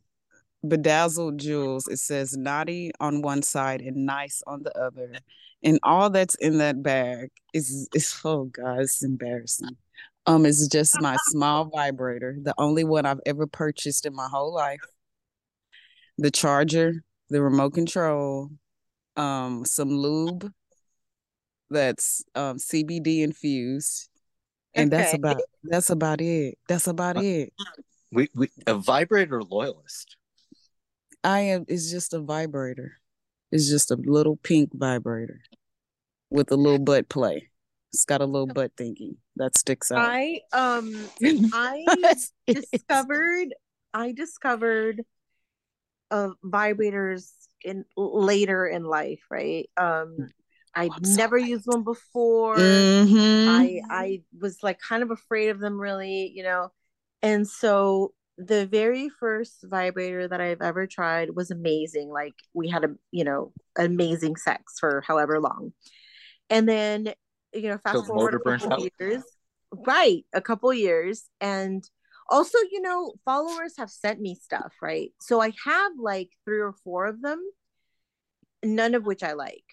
bedazzled 0.66 1.38
jewels 1.38 1.86
it 1.86 1.98
says 1.98 2.36
naughty 2.36 2.90
on 2.98 3.22
one 3.22 3.42
side 3.42 3.80
and 3.80 4.04
nice 4.04 4.42
on 4.46 4.62
the 4.62 4.76
other. 4.78 5.12
And 5.62 5.78
all 5.82 6.10
that's 6.10 6.34
in 6.36 6.58
that 6.58 6.82
bag 6.82 7.30
is 7.52 7.88
is 7.94 8.18
oh 8.24 8.44
god, 8.44 8.80
it's 8.80 9.02
embarrassing. 9.02 9.76
Um, 10.26 10.44
it's 10.44 10.66
just 10.66 11.00
my 11.00 11.16
small 11.28 11.66
vibrator, 11.66 12.36
the 12.42 12.54
only 12.58 12.82
one 12.82 13.06
I've 13.06 13.20
ever 13.26 13.46
purchased 13.46 14.06
in 14.06 14.14
my 14.14 14.28
whole 14.28 14.52
life. 14.52 14.80
The 16.18 16.32
charger, 16.32 17.04
the 17.28 17.40
remote 17.40 17.74
control, 17.74 18.50
um, 19.16 19.64
some 19.64 19.90
lube, 19.90 20.52
that's 21.70 22.24
um, 22.34 22.58
CBD 22.58 23.22
infused, 23.22 24.08
and 24.74 24.92
okay. 24.92 25.02
that's 25.02 25.14
about 25.14 25.40
that's 25.64 25.90
about 25.90 26.20
it. 26.20 26.58
That's 26.68 26.86
about 26.86 27.16
uh, 27.16 27.22
it. 27.22 27.52
We, 28.12 28.28
we 28.34 28.50
a 28.66 28.74
vibrator 28.74 29.42
loyalist. 29.42 30.16
I 31.24 31.40
am. 31.40 31.64
It's 31.68 31.90
just 31.90 32.14
a 32.14 32.20
vibrator. 32.20 32.92
It's 33.50 33.68
just 33.68 33.90
a 33.90 33.96
little 33.96 34.36
pink 34.36 34.70
vibrator 34.74 35.40
with 36.30 36.50
a 36.50 36.56
little 36.56 36.78
butt 36.78 37.08
play. 37.08 37.50
It's 37.92 38.04
got 38.04 38.20
a 38.20 38.26
little 38.26 38.46
butt 38.46 38.76
thingy 38.76 39.16
that 39.36 39.56
sticks 39.56 39.90
out. 39.90 39.98
I 39.98 40.40
um 40.52 40.94
I 41.52 41.84
discovered 42.46 43.54
I 43.94 44.12
discovered 44.12 45.02
uh 46.10 46.30
vibrators 46.44 47.30
in 47.64 47.84
later 47.96 48.66
in 48.66 48.84
life, 48.84 49.22
right? 49.30 49.68
Um 49.76 50.28
I'd 50.76 51.06
never 51.06 51.38
used 51.38 51.66
one 51.66 51.82
before. 51.82 52.56
Mm-hmm. 52.56 53.48
I 53.48 53.80
I 53.90 54.22
was 54.38 54.62
like 54.62 54.78
kind 54.78 55.02
of 55.02 55.10
afraid 55.10 55.48
of 55.48 55.58
them 55.58 55.80
really, 55.80 56.30
you 56.34 56.42
know. 56.42 56.70
And 57.22 57.48
so 57.48 58.12
the 58.38 58.66
very 58.66 59.08
first 59.08 59.64
vibrator 59.64 60.28
that 60.28 60.40
I've 60.40 60.60
ever 60.60 60.86
tried 60.86 61.34
was 61.34 61.50
amazing. 61.50 62.10
Like 62.10 62.34
we 62.52 62.68
had 62.68 62.84
a, 62.84 62.94
you 63.10 63.24
know, 63.24 63.52
amazing 63.78 64.36
sex 64.36 64.78
for 64.78 65.02
however 65.06 65.40
long. 65.40 65.72
And 66.50 66.68
then, 66.68 67.14
you 67.54 67.68
know, 67.68 67.78
fast 67.78 68.06
forward 68.06 68.34
a 68.34 68.58
couple 68.58 68.88
years. 69.00 69.22
Right, 69.72 70.24
a 70.34 70.42
couple 70.42 70.72
years. 70.74 71.24
And 71.40 71.82
also, 72.28 72.58
you 72.70 72.82
know, 72.82 73.14
followers 73.24 73.74
have 73.78 73.90
sent 73.90 74.20
me 74.20 74.34
stuff, 74.34 74.74
right? 74.82 75.12
So 75.20 75.40
I 75.40 75.52
have 75.64 75.92
like 75.98 76.28
three 76.44 76.60
or 76.60 76.74
four 76.84 77.06
of 77.06 77.22
them, 77.22 77.40
none 78.62 78.94
of 78.94 79.06
which 79.06 79.22
I 79.22 79.32
like. 79.32 79.64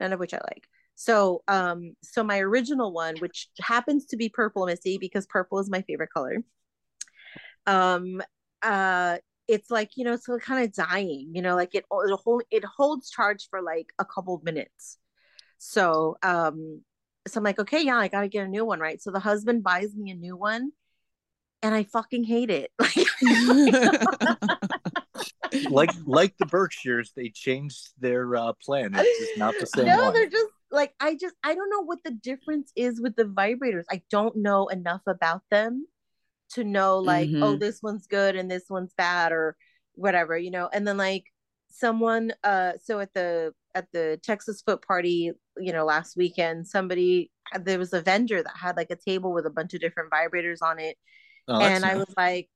None 0.00 0.12
of 0.12 0.18
which 0.18 0.34
I 0.34 0.38
like. 0.38 0.66
So, 0.96 1.42
um, 1.46 1.94
so 2.02 2.24
my 2.24 2.40
original 2.40 2.92
one, 2.92 3.16
which 3.18 3.48
happens 3.60 4.06
to 4.06 4.16
be 4.16 4.28
purple 4.28 4.66
missy 4.66 4.98
because 4.98 5.26
purple 5.26 5.58
is 5.58 5.70
my 5.70 5.82
favorite 5.82 6.10
color. 6.12 6.38
Um, 7.66 8.22
uh, 8.62 9.18
it's 9.46 9.70
like 9.70 9.96
you 9.96 10.04
know, 10.04 10.14
it's 10.14 10.26
kind 10.44 10.64
of 10.64 10.72
dying. 10.72 11.30
You 11.32 11.42
know, 11.42 11.54
like 11.54 11.74
it 11.74 11.84
it 11.90 12.20
hold 12.24 12.42
it 12.50 12.64
holds 12.64 13.10
charge 13.10 13.48
for 13.50 13.62
like 13.62 13.92
a 13.98 14.04
couple 14.04 14.40
minutes. 14.44 14.98
So, 15.58 16.16
um, 16.22 16.82
so 17.28 17.38
I'm 17.38 17.44
like, 17.44 17.58
okay, 17.58 17.82
yeah, 17.82 17.96
I 17.96 18.08
gotta 18.08 18.28
get 18.28 18.46
a 18.46 18.48
new 18.48 18.64
one, 18.64 18.80
right? 18.80 19.00
So 19.00 19.10
the 19.10 19.20
husband 19.20 19.62
buys 19.62 19.94
me 19.94 20.10
a 20.10 20.14
new 20.14 20.36
one, 20.36 20.72
and 21.62 21.74
I 21.74 21.84
fucking 21.84 22.24
hate 22.24 22.50
it. 22.50 22.72
like 25.70 25.90
like 26.06 26.36
the 26.38 26.46
Berkshires, 26.46 27.12
they 27.14 27.28
changed 27.28 27.90
their 27.98 28.36
uh, 28.36 28.52
plan. 28.64 28.92
It's 28.94 29.18
just 29.20 29.38
not 29.38 29.54
the 29.58 29.66
same. 29.66 29.86
No, 29.86 30.04
one. 30.04 30.14
they're 30.14 30.28
just 30.28 30.50
like 30.70 30.94
I 31.00 31.14
just 31.14 31.34
I 31.42 31.54
don't 31.54 31.70
know 31.70 31.82
what 31.84 32.02
the 32.04 32.12
difference 32.12 32.72
is 32.76 33.00
with 33.00 33.16
the 33.16 33.24
vibrators. 33.24 33.84
I 33.90 34.02
don't 34.10 34.36
know 34.36 34.68
enough 34.68 35.02
about 35.06 35.42
them 35.50 35.86
to 36.50 36.64
know 36.64 36.98
like 36.98 37.28
oh, 37.28 37.32
mm-hmm. 37.32 37.42
oh 37.42 37.56
this 37.56 37.80
one's 37.82 38.06
good 38.06 38.36
and 38.36 38.50
this 38.50 38.64
one's 38.68 38.92
bad 38.94 39.32
or 39.32 39.56
whatever, 39.94 40.36
you 40.36 40.50
know. 40.50 40.68
And 40.72 40.86
then 40.86 40.96
like 40.96 41.24
someone 41.70 42.32
uh 42.42 42.72
so 42.82 42.98
at 43.00 43.14
the 43.14 43.52
at 43.74 43.86
the 43.92 44.18
Texas 44.22 44.62
foot 44.62 44.82
party, 44.82 45.32
you 45.58 45.72
know, 45.72 45.84
last 45.84 46.16
weekend, 46.16 46.66
somebody 46.66 47.30
there 47.60 47.78
was 47.78 47.92
a 47.92 48.00
vendor 48.00 48.42
that 48.42 48.56
had 48.56 48.76
like 48.76 48.90
a 48.90 48.96
table 48.96 49.32
with 49.32 49.46
a 49.46 49.50
bunch 49.50 49.74
of 49.74 49.80
different 49.80 50.10
vibrators 50.10 50.58
on 50.62 50.78
it. 50.78 50.96
Oh, 51.48 51.60
and 51.60 51.84
I 51.84 51.96
was 51.96 52.12
like, 52.16 52.48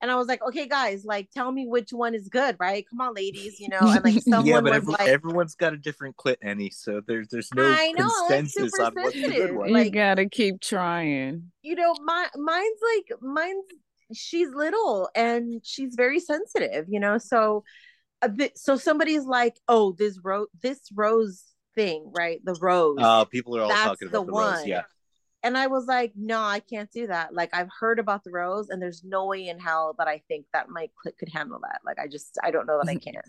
and 0.00 0.10
I 0.10 0.16
was 0.16 0.28
like, 0.28 0.42
okay, 0.46 0.68
guys, 0.68 1.04
like, 1.04 1.30
tell 1.30 1.50
me 1.50 1.66
which 1.66 1.90
one 1.90 2.14
is 2.14 2.28
good, 2.28 2.56
right? 2.60 2.84
Come 2.88 3.00
on, 3.00 3.14
ladies, 3.14 3.58
you 3.58 3.68
know. 3.68 3.78
And 3.80 4.04
like, 4.04 4.22
someone 4.22 4.46
yeah, 4.46 4.60
but 4.60 4.72
every, 4.72 4.92
like, 4.92 5.08
everyone's 5.08 5.56
got 5.56 5.72
a 5.72 5.76
different 5.76 6.16
clit, 6.16 6.36
Ennie. 6.42 6.70
So 6.70 7.00
there's 7.06 7.28
there's 7.28 7.52
no 7.54 7.64
I 7.64 7.92
know, 7.96 8.08
consensus 8.28 8.72
on 8.78 8.92
what's 8.94 9.14
the 9.14 9.28
good 9.28 9.56
one. 9.56 9.72
Like, 9.72 9.86
you 9.86 9.90
gotta 9.90 10.28
keep 10.28 10.60
trying. 10.60 11.50
You 11.62 11.74
know, 11.74 11.94
my 12.02 12.28
mine's 12.36 12.80
like 12.96 13.20
mine's. 13.20 13.64
She's 14.14 14.48
little 14.54 15.10
and 15.14 15.60
she's 15.64 15.94
very 15.94 16.18
sensitive, 16.18 16.86
you 16.88 16.98
know. 16.98 17.18
So 17.18 17.64
a 18.22 18.28
bit. 18.28 18.56
So 18.56 18.76
somebody's 18.76 19.24
like, 19.24 19.58
oh, 19.68 19.92
this 19.92 20.18
rose, 20.22 20.46
this 20.62 20.80
rose 20.94 21.42
thing, 21.74 22.10
right? 22.16 22.40
The 22.42 22.56
rose. 22.58 22.96
Uh, 23.00 23.24
people 23.26 23.56
are 23.58 23.62
all 23.62 23.68
talking 23.68 24.08
about 24.08 24.20
the, 24.20 24.24
the 24.26 24.32
one. 24.32 24.54
rose. 24.54 24.66
Yeah 24.66 24.82
and 25.42 25.56
I 25.56 25.68
was 25.68 25.86
like, 25.86 26.12
no, 26.16 26.40
I 26.40 26.60
can't 26.60 26.90
do 26.90 27.06
that. 27.06 27.34
Like 27.34 27.50
I've 27.52 27.68
heard 27.78 27.98
about 27.98 28.24
the 28.24 28.30
rose, 28.30 28.68
and 28.68 28.80
there's 28.80 29.04
no 29.04 29.26
way 29.26 29.48
in 29.48 29.58
hell 29.58 29.94
that 29.98 30.08
I 30.08 30.22
think 30.28 30.46
that 30.52 30.68
my 30.68 30.88
clit 31.04 31.16
could 31.18 31.28
handle 31.28 31.60
that. 31.62 31.80
Like 31.84 31.98
I 31.98 32.08
just 32.08 32.38
I 32.42 32.50
don't 32.50 32.66
know 32.66 32.78
that 32.82 32.90
I 32.90 32.96
can. 32.96 33.22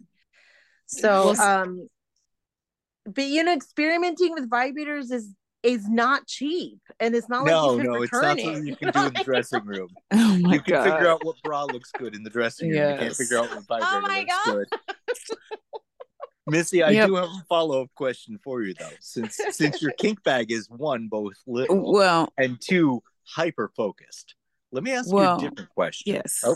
So 0.87 1.35
um 1.35 1.87
but 3.05 3.25
you 3.25 3.43
know, 3.43 3.53
experimenting 3.53 4.33
with 4.33 4.49
vibrators 4.49 5.11
is 5.11 5.33
is 5.61 5.89
not 5.89 6.25
cheap, 6.25 6.79
and 6.99 7.13
it's 7.13 7.27
not 7.27 7.45
no, 7.45 7.67
like 7.67 7.77
you 7.77 7.83
can 7.83 7.91
no, 7.91 8.01
it's 8.01 8.13
not 8.13 8.39
something 8.39 8.67
you 8.67 8.75
can 8.79 8.91
do 8.91 9.05
in 9.07 9.13
the 9.13 9.23
dressing 9.23 9.65
room. 9.65 9.89
oh 10.11 10.37
my 10.39 10.53
you 10.53 10.61
can 10.61 10.73
God. 10.75 10.83
figure 10.83 11.07
out 11.07 11.25
what 11.25 11.35
bra 11.43 11.65
looks 11.65 11.91
good 11.91 12.15
in 12.15 12.23
the 12.23 12.29
dressing 12.29 12.69
room. 12.69 12.77
Yes. 12.77 12.93
You 12.93 13.05
can't 13.05 13.15
figure 13.15 13.37
out 13.39 13.49
what 13.55 13.67
vibrator 13.67 13.87
oh 13.91 14.19
looks 14.19 14.45
God. 14.45 14.53
good. 14.53 14.67
Missy, 16.49 16.83
I 16.83 16.91
yep. 16.91 17.07
do 17.07 17.15
have 17.15 17.25
a 17.25 17.43
follow 17.47 17.83
up 17.83 17.89
question 17.95 18.39
for 18.43 18.61
you 18.61 18.73
though, 18.73 18.89
since 18.99 19.39
since 19.51 19.81
your 19.81 19.91
kink 19.97 20.23
bag 20.23 20.51
is 20.51 20.67
one 20.69 21.07
both 21.07 21.35
little 21.47 21.91
well 21.91 22.33
and 22.37 22.59
two 22.59 23.01
hyper 23.23 23.71
focused. 23.75 24.35
Let 24.71 24.83
me 24.83 24.91
ask 24.91 25.11
well, 25.11 25.41
you 25.41 25.47
a 25.47 25.49
different 25.49 25.69
question. 25.71 26.13
Yes. 26.13 26.41
Oh, 26.43 26.55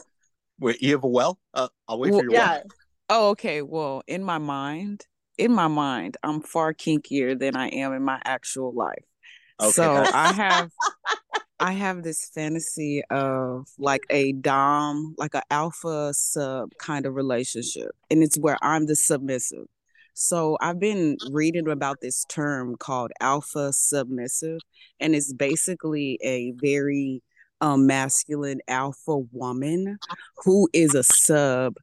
wait, 0.59 0.81
you 0.81 0.91
have 0.91 1.03
a 1.03 1.07
well? 1.07 1.39
Uh, 1.53 1.67
I'll 1.87 1.99
wait 1.99 2.11
well, 2.11 2.19
for 2.19 2.25
your 2.25 2.33
yeah. 2.33 2.51
well. 2.51 2.63
Oh, 3.09 3.29
okay. 3.29 3.61
Well, 3.61 4.03
in 4.07 4.23
my 4.23 4.37
mind, 4.37 5.05
in 5.37 5.51
my 5.51 5.67
mind, 5.67 6.17
I'm 6.23 6.41
far 6.41 6.73
kinkier 6.73 7.37
than 7.37 7.55
I 7.55 7.69
am 7.69 7.93
in 7.93 8.03
my 8.03 8.21
actual 8.23 8.73
life. 8.73 9.03
Okay. 9.61 9.71
So 9.71 10.03
I 10.13 10.33
have 10.33 10.69
I 11.59 11.71
have 11.71 12.03
this 12.03 12.29
fantasy 12.33 13.03
of 13.09 13.67
like 13.77 14.03
a 14.09 14.33
dom, 14.33 15.15
like 15.17 15.33
an 15.33 15.43
alpha 15.49 16.13
sub 16.13 16.71
kind 16.77 17.05
of 17.05 17.15
relationship. 17.15 17.91
And 18.11 18.21
it's 18.21 18.37
where 18.37 18.57
I'm 18.61 18.85
the 18.85 18.95
submissive. 18.95 19.67
So 20.14 20.57
I've 20.61 20.80
been 20.80 21.18
reading 21.32 21.68
about 21.68 22.01
this 22.01 22.26
term 22.26 22.76
called 22.78 23.11
alpha 23.20 23.74
submissive, 23.74 24.59
and 24.99 25.16
it's 25.16 25.34
basically 25.34 26.20
a 26.24 26.51
very 26.57 27.22
um, 27.61 27.88
masculine 27.88 28.59
alpha 28.68 29.20
woman 29.32 29.97
who 30.43 30.70
is 30.74 30.93
a 30.95 31.03
sub 31.03 31.76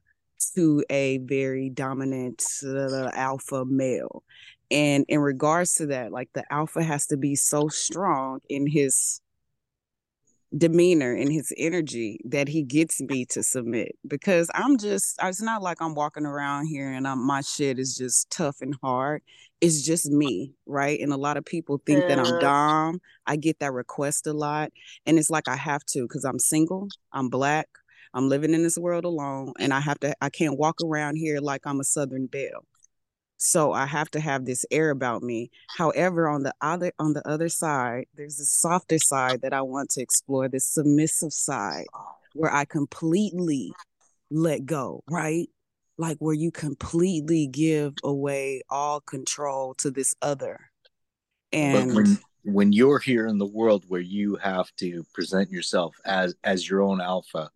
to 0.55 0.83
a 0.89 1.17
very 1.19 1.69
dominant 1.69 2.43
uh, 2.65 3.09
alpha 3.13 3.65
male. 3.65 4.23
And 4.69 5.05
in 5.09 5.19
regards 5.19 5.75
to 5.75 5.87
that, 5.87 6.11
like 6.11 6.29
the 6.33 6.45
alpha 6.51 6.83
has 6.83 7.07
to 7.07 7.17
be 7.17 7.35
so 7.35 7.67
strong 7.67 8.39
in 8.47 8.67
his 8.67 9.19
demeanor 10.57 11.13
and 11.13 11.31
his 11.31 11.53
energy 11.57 12.19
that 12.25 12.47
he 12.49 12.61
gets 12.61 12.99
me 13.01 13.25
to 13.25 13.41
submit 13.41 13.95
because 14.05 14.49
I'm 14.53 14.77
just 14.77 15.17
it's 15.23 15.41
not 15.41 15.61
like 15.61 15.81
I'm 15.81 15.95
walking 15.95 16.25
around 16.25 16.65
here 16.65 16.91
and 16.91 17.07
I'm, 17.07 17.25
my 17.25 17.41
shit 17.41 17.79
is 17.79 17.95
just 17.95 18.29
tough 18.29 18.57
and 18.61 18.75
hard. 18.83 19.21
It's 19.61 19.81
just 19.81 20.11
me, 20.11 20.53
right? 20.65 20.99
And 20.99 21.13
a 21.13 21.17
lot 21.17 21.37
of 21.37 21.45
people 21.45 21.81
think 21.85 22.07
that 22.07 22.19
I'm 22.19 22.37
dom. 22.37 22.99
I 23.25 23.37
get 23.37 23.59
that 23.59 23.71
request 23.71 24.27
a 24.27 24.33
lot 24.33 24.71
and 25.05 25.17
it's 25.17 25.29
like 25.29 25.47
I 25.47 25.55
have 25.55 25.85
to 25.93 26.07
cuz 26.07 26.25
I'm 26.25 26.39
single, 26.39 26.91
I'm 27.13 27.29
black, 27.29 27.69
I'm 28.13 28.27
living 28.27 28.53
in 28.53 28.63
this 28.63 28.77
world 28.77 29.05
alone 29.05 29.53
and 29.59 29.73
I 29.73 29.79
have 29.79 29.99
to 30.01 30.13
I 30.21 30.29
can't 30.29 30.57
walk 30.57 30.81
around 30.83 31.15
here 31.15 31.39
like 31.39 31.61
I'm 31.65 31.79
a 31.79 31.85
southern 31.85 32.27
belle. 32.27 32.65
So 33.41 33.73
I 33.73 33.87
have 33.87 34.11
to 34.11 34.19
have 34.19 34.45
this 34.45 34.65
air 34.69 34.91
about 34.91 35.23
me. 35.23 35.49
However, 35.77 36.29
on 36.29 36.43
the 36.43 36.53
other 36.61 36.93
on 36.99 37.13
the 37.13 37.27
other 37.27 37.49
side, 37.49 38.05
there's 38.15 38.39
a 38.39 38.45
softer 38.45 38.99
side 38.99 39.41
that 39.41 39.51
I 39.51 39.63
want 39.63 39.89
to 39.91 40.01
explore, 40.01 40.47
this 40.47 40.65
submissive 40.65 41.33
side 41.33 41.85
where 42.33 42.53
I 42.53 42.65
completely 42.65 43.73
let 44.29 44.65
go, 44.65 45.03
right? 45.09 45.47
Like 45.97 46.17
where 46.19 46.35
you 46.35 46.51
completely 46.51 47.47
give 47.47 47.95
away 48.03 48.61
all 48.69 49.01
control 49.01 49.73
to 49.75 49.89
this 49.89 50.13
other. 50.21 50.59
And 51.51 51.95
when 51.95 52.19
when 52.43 52.73
you're 52.73 52.99
here 52.99 53.25
in 53.27 53.39
the 53.39 53.45
world 53.45 53.85
where 53.87 54.01
you 54.01 54.35
have 54.35 54.71
to 54.77 55.03
present 55.13 55.49
yourself 55.49 55.95
as 56.05 56.35
as 56.43 56.69
your 56.69 56.83
own 56.83 57.01
alpha, 57.01 57.49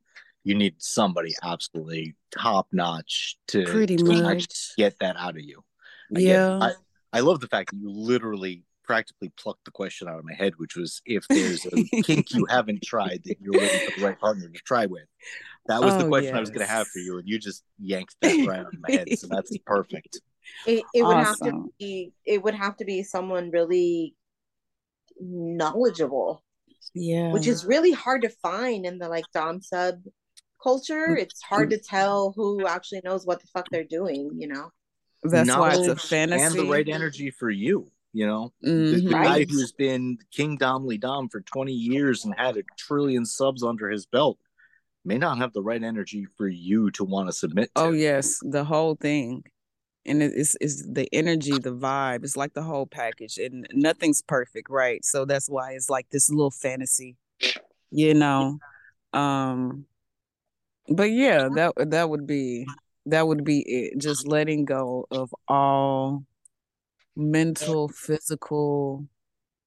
you 0.44 0.56
need 0.56 0.76
somebody 0.80 1.34
absolutely 1.44 2.16
top 2.32 2.68
notch 2.72 3.38
to, 3.48 3.66
pretty 3.66 3.98
to 3.98 4.04
much 4.04 4.76
get 4.78 4.98
that 5.00 5.16
out 5.18 5.38
of 5.38 5.42
you. 5.42 5.64
Again, 6.12 6.26
yeah. 6.26 6.60
I, 6.60 6.72
I 7.14 7.20
love 7.22 7.40
the 7.40 7.48
fact 7.48 7.72
that 7.72 7.78
you 7.78 7.90
literally 7.90 8.64
practically 8.86 9.32
plucked 9.38 9.66
the 9.66 9.72
question 9.72 10.08
out 10.08 10.20
of 10.20 10.26
my 10.26 10.34
head, 10.34 10.54
which 10.58 10.76
was 10.76 11.02
if 11.06 11.28
there's 11.28 11.66
a 11.66 12.02
kink 12.04 12.34
you 12.34 12.46
haven't 12.50 12.84
tried 12.84 13.22
that 13.26 13.38
you're 13.42 13.60
waiting 13.60 13.90
for 13.90 14.00
the 14.00 14.06
right 14.06 14.20
partner 14.20 14.48
to 14.48 14.60
try 14.60 14.86
with. 14.86 15.06
That 15.68 15.82
was 15.82 15.96
oh, 15.96 16.00
the 16.00 16.08
question 16.08 16.30
yes. 16.30 16.38
I 16.38 16.40
was 16.40 16.50
going 16.50 16.66
to 16.66 16.72
have 16.72 16.88
for 16.88 17.00
you, 17.00 17.18
and 17.18 17.28
you 17.28 17.40
just 17.40 17.64
yanked 17.80 18.16
that 18.22 18.48
right 18.48 18.60
out 18.60 18.68
of 18.68 18.80
my 18.80 18.92
head. 18.92 19.18
So 19.18 19.28
that's 19.28 19.58
perfect. 19.66 20.22
It, 20.68 20.84
it 20.94 21.02
awesome. 21.02 21.08
would 21.08 21.26
have 21.26 21.38
to 21.40 21.74
be. 21.80 22.14
It 22.26 22.44
would 22.44 22.54
have 22.54 22.78
to 22.78 22.86
be 22.86 23.04
someone 23.04 23.50
really 23.50 24.16
knowledgeable. 25.20 26.44
Yeah, 26.94 27.32
which 27.32 27.48
is 27.48 27.66
really 27.66 27.92
hard 27.92 28.22
to 28.22 28.30
find 28.30 28.86
in 28.86 29.00
the 29.00 29.10
like 29.10 29.26
dom 29.34 29.62
sub 29.62 29.96
culture. 30.62 31.08
Mm. 31.10 31.20
It's 31.20 31.42
hard 31.42 31.72
to 31.72 31.80
tell 31.80 32.34
who 32.36 32.68
actually 32.68 33.02
knows 33.04 33.26
what 33.26 33.42
the 33.42 33.48
fuck 33.48 33.68
they're 33.72 33.84
doing. 33.84 34.32
You 34.38 34.48
know. 34.50 34.70
That's 35.30 35.56
why 35.56 35.74
it's 35.76 35.88
a 35.88 35.96
fantasy. 35.96 36.44
And 36.44 36.56
the 36.56 36.72
right 36.72 36.88
energy 36.88 37.32
for 37.32 37.50
you. 37.50 37.92
You 38.14 38.26
know, 38.28 38.54
mm-hmm. 38.66 38.94
the, 38.94 39.02
the 39.02 39.10
guy 39.10 39.44
who's 39.44 39.74
been 39.74 40.18
King 40.32 40.58
Domly 40.58 40.98
Dom 40.98 41.28
for 41.28 41.42
20 41.42 41.74
years 41.74 42.24
and 42.24 42.34
had 42.38 42.56
a 42.56 42.64
trillion 42.78 43.26
subs 43.26 43.62
under 43.62 43.90
his 43.90 44.06
belt 44.06 44.38
may 45.04 45.18
not 45.18 45.38
have 45.38 45.52
the 45.52 45.62
right 45.62 45.84
energy 45.84 46.26
for 46.38 46.48
you 46.48 46.92
to 46.92 47.04
want 47.04 47.28
to 47.28 47.34
submit 47.34 47.76
to. 47.76 47.82
Oh, 47.82 47.92
yes. 47.92 48.40
The 48.42 48.64
whole 48.64 48.96
thing. 48.96 49.44
And 50.06 50.24
it's, 50.24 50.56
it's 50.62 50.88
the 50.90 51.10
energy, 51.12 51.60
the 51.60 51.76
vibe. 51.76 52.24
It's 52.24 52.38
like 52.38 52.54
the 52.54 52.64
whole 52.64 52.86
package. 52.86 53.38
And 53.38 53.68
nothing's 53.74 54.22
perfect, 54.22 54.70
right? 54.70 55.04
So 55.04 55.26
that's 55.26 55.50
why 55.50 55.72
it's 55.72 55.90
like 55.90 56.08
this 56.10 56.30
little 56.30 56.52
fantasy, 56.52 57.18
you 57.92 58.14
know. 58.14 58.60
Um, 59.12 59.88
but 60.88 61.12
yeah, 61.12 61.50
that 61.56 61.74
that 61.90 62.10
would 62.10 62.28
be 62.28 62.68
that 63.08 63.28
would 63.28 63.44
be 63.44 63.60
it. 63.62 64.00
Just 64.00 64.28
letting 64.28 64.66
go 64.66 65.08
of 65.12 65.34
all 65.48 66.24
mental, 67.16 67.88
physical 67.88 69.08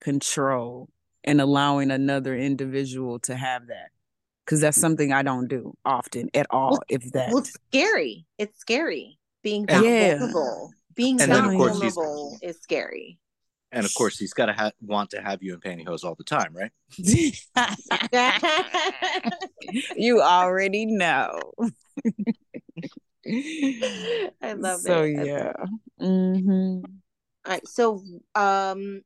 control 0.01 0.89
and 1.25 1.41
allowing 1.41 1.91
another 1.91 2.37
individual 2.37 3.19
to 3.21 3.35
have 3.35 3.67
that 3.69 3.91
because 4.45 4.61
that's 4.61 4.81
something 4.81 5.13
I 5.13 5.23
don't 5.23 5.49
do 5.49 5.75
often 5.85 6.29
at 6.35 6.47
all. 6.51 6.73
Well, 6.73 6.83
if 6.89 7.11
that, 7.13 7.31
well, 7.31 7.39
it's 7.39 7.57
scary. 7.69 8.27
It's 8.39 8.59
scary 8.61 9.19
being 9.43 9.67
that 9.67 9.83
Yeah. 9.83 10.19
vulnerable. 10.19 10.73
Being 10.95 11.21
And 11.21 11.33
that 11.33 11.57
course, 11.57 11.79
vulnerable 11.79 12.39
is 12.43 12.59
scary. 12.61 13.19
And 13.71 13.85
of 13.85 13.93
course, 13.95 14.19
he's 14.19 14.33
got 14.33 14.47
to 14.47 14.55
ha- 14.55 14.71
want 14.81 15.11
to 15.11 15.21
have 15.21 15.43
you 15.43 15.53
in 15.55 15.61
pantyhose 15.61 16.03
all 16.03 16.15
the 16.15 16.25
time, 16.25 16.57
right? 16.57 16.71
you 19.97 20.23
already 20.23 20.87
know. 20.87 21.53
I 24.43 24.53
love 24.55 24.81
so, 24.81 25.03
it. 25.03 25.17
So 25.17 25.25
yeah. 25.25 25.53
hmm 25.99 26.81
All 26.85 27.53
right. 27.53 27.67
So, 27.69 28.03
um, 28.35 29.03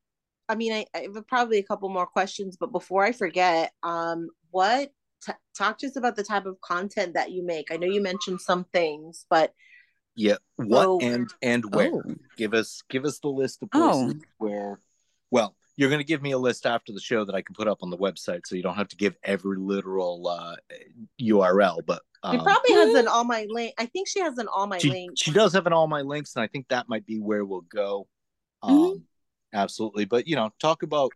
I 0.49 0.55
mean, 0.55 0.73
I, 0.73 0.85
I 0.95 1.07
have 1.13 1.27
probably 1.27 1.59
a 1.59 1.63
couple 1.63 1.89
more 1.89 2.05
questions, 2.05 2.57
but 2.59 2.71
before 2.71 3.03
I 3.03 3.11
forget, 3.11 3.71
um, 3.83 4.29
what 4.51 4.91
t- 5.25 5.33
talk 5.57 5.77
to 5.79 5.87
us 5.87 5.95
about 5.95 6.15
the 6.15 6.23
type 6.23 6.45
of 6.45 6.59
content 6.61 7.13
that 7.13 7.31
you 7.31 7.45
make? 7.45 7.71
I 7.71 7.77
know 7.77 7.87
you 7.87 8.01
mentioned 8.01 8.41
some 8.41 8.65
things, 8.73 9.25
but 9.29 9.53
Yeah. 10.15 10.37
What 10.57 10.83
So- 10.83 10.99
and 11.01 11.33
and 11.41 11.63
where? 11.73 11.91
Oh, 11.93 12.15
Give 12.37 12.53
us 12.53 12.83
give 12.89 13.05
us 13.05 13.19
the 13.19 13.29
list 13.29 13.63
of 13.63 13.69
Oh. 13.73 14.05
places 14.05 14.23
where. 14.37 14.79
Well, 15.31 15.55
you're 15.75 15.89
going 15.89 15.99
to 15.99 16.05
give 16.05 16.21
me 16.21 16.31
a 16.31 16.37
list 16.37 16.65
after 16.65 16.93
the 16.93 16.99
show 16.99 17.25
that 17.25 17.35
I 17.35 17.41
can 17.41 17.55
put 17.55 17.67
up 17.67 17.79
on 17.81 17.89
the 17.89 17.97
website, 17.97 18.45
so 18.45 18.55
you 18.55 18.63
don't 18.63 18.75
have 18.75 18.89
to 18.89 18.95
give 18.95 19.15
every 19.23 19.57
literal 19.57 20.27
uh, 20.27 20.55
URL. 21.21 21.81
But 21.85 22.01
she 22.29 22.37
um, 22.37 22.43
probably 22.43 22.73
has 22.73 22.93
an 22.95 23.07
all 23.07 23.23
my 23.23 23.47
link. 23.49 23.73
I 23.77 23.85
think 23.87 24.07
she 24.07 24.19
has 24.19 24.37
an 24.37 24.47
all 24.47 24.67
my 24.67 24.77
she, 24.77 24.89
link. 24.89 25.11
she 25.15 25.31
does 25.31 25.53
have 25.53 25.67
an 25.67 25.73
all 25.73 25.87
my 25.87 26.01
links, 26.01 26.35
and 26.35 26.43
I 26.43 26.47
think 26.47 26.67
that 26.69 26.87
might 26.87 27.05
be 27.05 27.19
where 27.19 27.43
we'll 27.43 27.61
go. 27.61 28.07
Um, 28.61 28.77
Mhm. 28.77 29.01
Absolutely, 29.53 30.05
but 30.05 30.27
you 30.27 30.35
know, 30.35 30.51
talk 30.59 30.81
about 30.81 31.11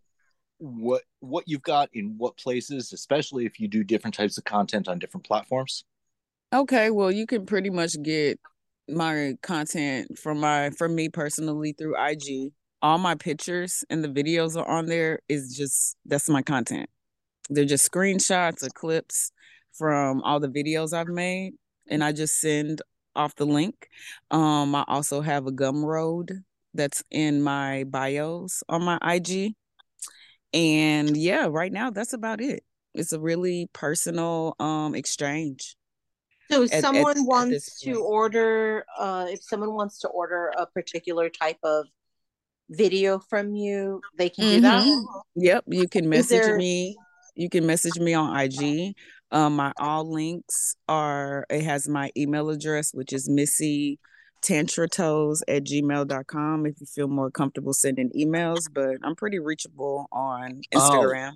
what 0.60 1.03
what 1.20 1.43
you've 1.47 1.64
got 1.64 1.89
in 1.93 2.16
what 2.18 2.38
places, 2.38 2.93
especially 2.93 3.45
if 3.45 3.60
you 3.60 3.68
do 3.68 3.84
different 3.84 4.14
types 4.14 4.38
of 4.38 4.43
content 4.43 4.88
on 4.88 4.99
different 4.99 5.26
platforms. 5.26 5.84
Okay, 6.53 6.91
well, 6.91 7.12
you 7.12 7.26
can 7.26 7.45
pretty 7.45 7.70
much 7.70 8.01
get 8.03 8.39
my 8.88 9.36
content 9.41 10.18
from 10.18 10.39
my 10.39 10.70
from 10.72 10.95
me 10.95 11.10
personally 11.10 11.74
through 11.74 11.95
IG. 11.97 12.51
All 12.82 12.98
my 12.98 13.16
pictures 13.16 13.84
and 13.90 14.04
the 14.04 14.08
videos 14.10 14.56
are 14.60 14.68
on 14.68 14.86
there 14.86 15.20
is 15.28 15.56
just 15.56 15.98
that's 16.06 16.30
my 16.30 16.42
content. 16.42 16.90
They're 17.50 17.66
just 17.66 17.90
screenshots 17.92 18.64
or 18.64 18.70
clips 18.70 19.32
from 19.74 20.22
all 20.22 20.40
the 20.40 20.48
videos 20.50 20.94
I've 20.94 21.08
made 21.08 21.54
and 21.90 22.04
I 22.04 22.12
just 22.12 22.40
send 22.40 22.82
off 23.16 23.36
the 23.36 23.46
link. 23.46 23.90
Um 24.32 24.76
I 24.76 24.84
also 24.88 25.22
have 25.22 25.48
a 25.48 25.52
Gumroad 25.52 26.44
that's 26.74 27.04
in 27.10 27.42
my 27.42 27.84
bios 27.86 28.64
on 28.70 28.84
my 28.84 29.00
IG. 29.04 29.54
And 30.54 31.18
yeah, 31.18 31.48
right 31.50 31.72
now 31.72 31.90
that's 31.90 32.14
about 32.14 32.42
it. 32.42 32.64
It's 32.94 33.12
a 33.12 33.20
really 33.20 33.70
personal 33.74 34.56
um 34.60 34.96
exchange. 34.96 35.76
So 36.50 36.64
if 36.64 36.72
at- 36.72 36.78
at- 36.78 36.82
someone 36.84 37.18
at 37.18 37.26
wants 37.26 37.52
this 37.52 37.80
to 37.82 38.02
order, 38.02 38.86
uh, 38.98 39.26
if 39.30 39.44
someone 39.44 39.74
wants 39.74 40.00
to 40.00 40.08
order 40.08 40.54
a 40.58 40.66
particular 40.66 41.30
type 41.30 41.60
of 41.64 41.88
video 42.70 43.20
from 43.20 43.55
you, 43.55 44.01
they 44.18 44.30
can 44.30 44.43
do 44.45 44.61
that. 44.61 44.84
Mhm. 44.84 45.03
Yep, 45.36 45.63
you 45.68 45.88
can 45.88 46.09
message 46.09 46.41
there- 46.41 46.57
me. 46.57 46.95
You 47.36 47.49
can 47.49 47.65
message 47.65 47.99
me 47.99 48.13
on 48.13 48.36
IG. 48.36 48.95
Um, 49.32 49.55
my 49.57 49.72
all 49.78 50.09
links 50.11 50.76
are 50.88 51.45
it 51.49 51.63
has 51.63 51.88
my 51.88 52.11
email 52.18 52.49
address, 52.49 52.93
which 52.93 53.13
is 53.13 53.30
Missy 53.30 53.99
tantratoes 54.41 55.41
at 55.47 55.63
gmail.com 55.63 56.65
if 56.65 56.80
you 56.80 56.86
feel 56.88 57.07
more 57.07 57.30
comfortable 57.32 57.74
sending 57.74 58.09
emails, 58.11 58.65
but 58.72 58.97
I'm 59.03 59.15
pretty 59.15 59.39
reachable 59.39 60.07
on 60.11 60.61
Oh. 60.74 60.78
Instagram. 60.78 61.34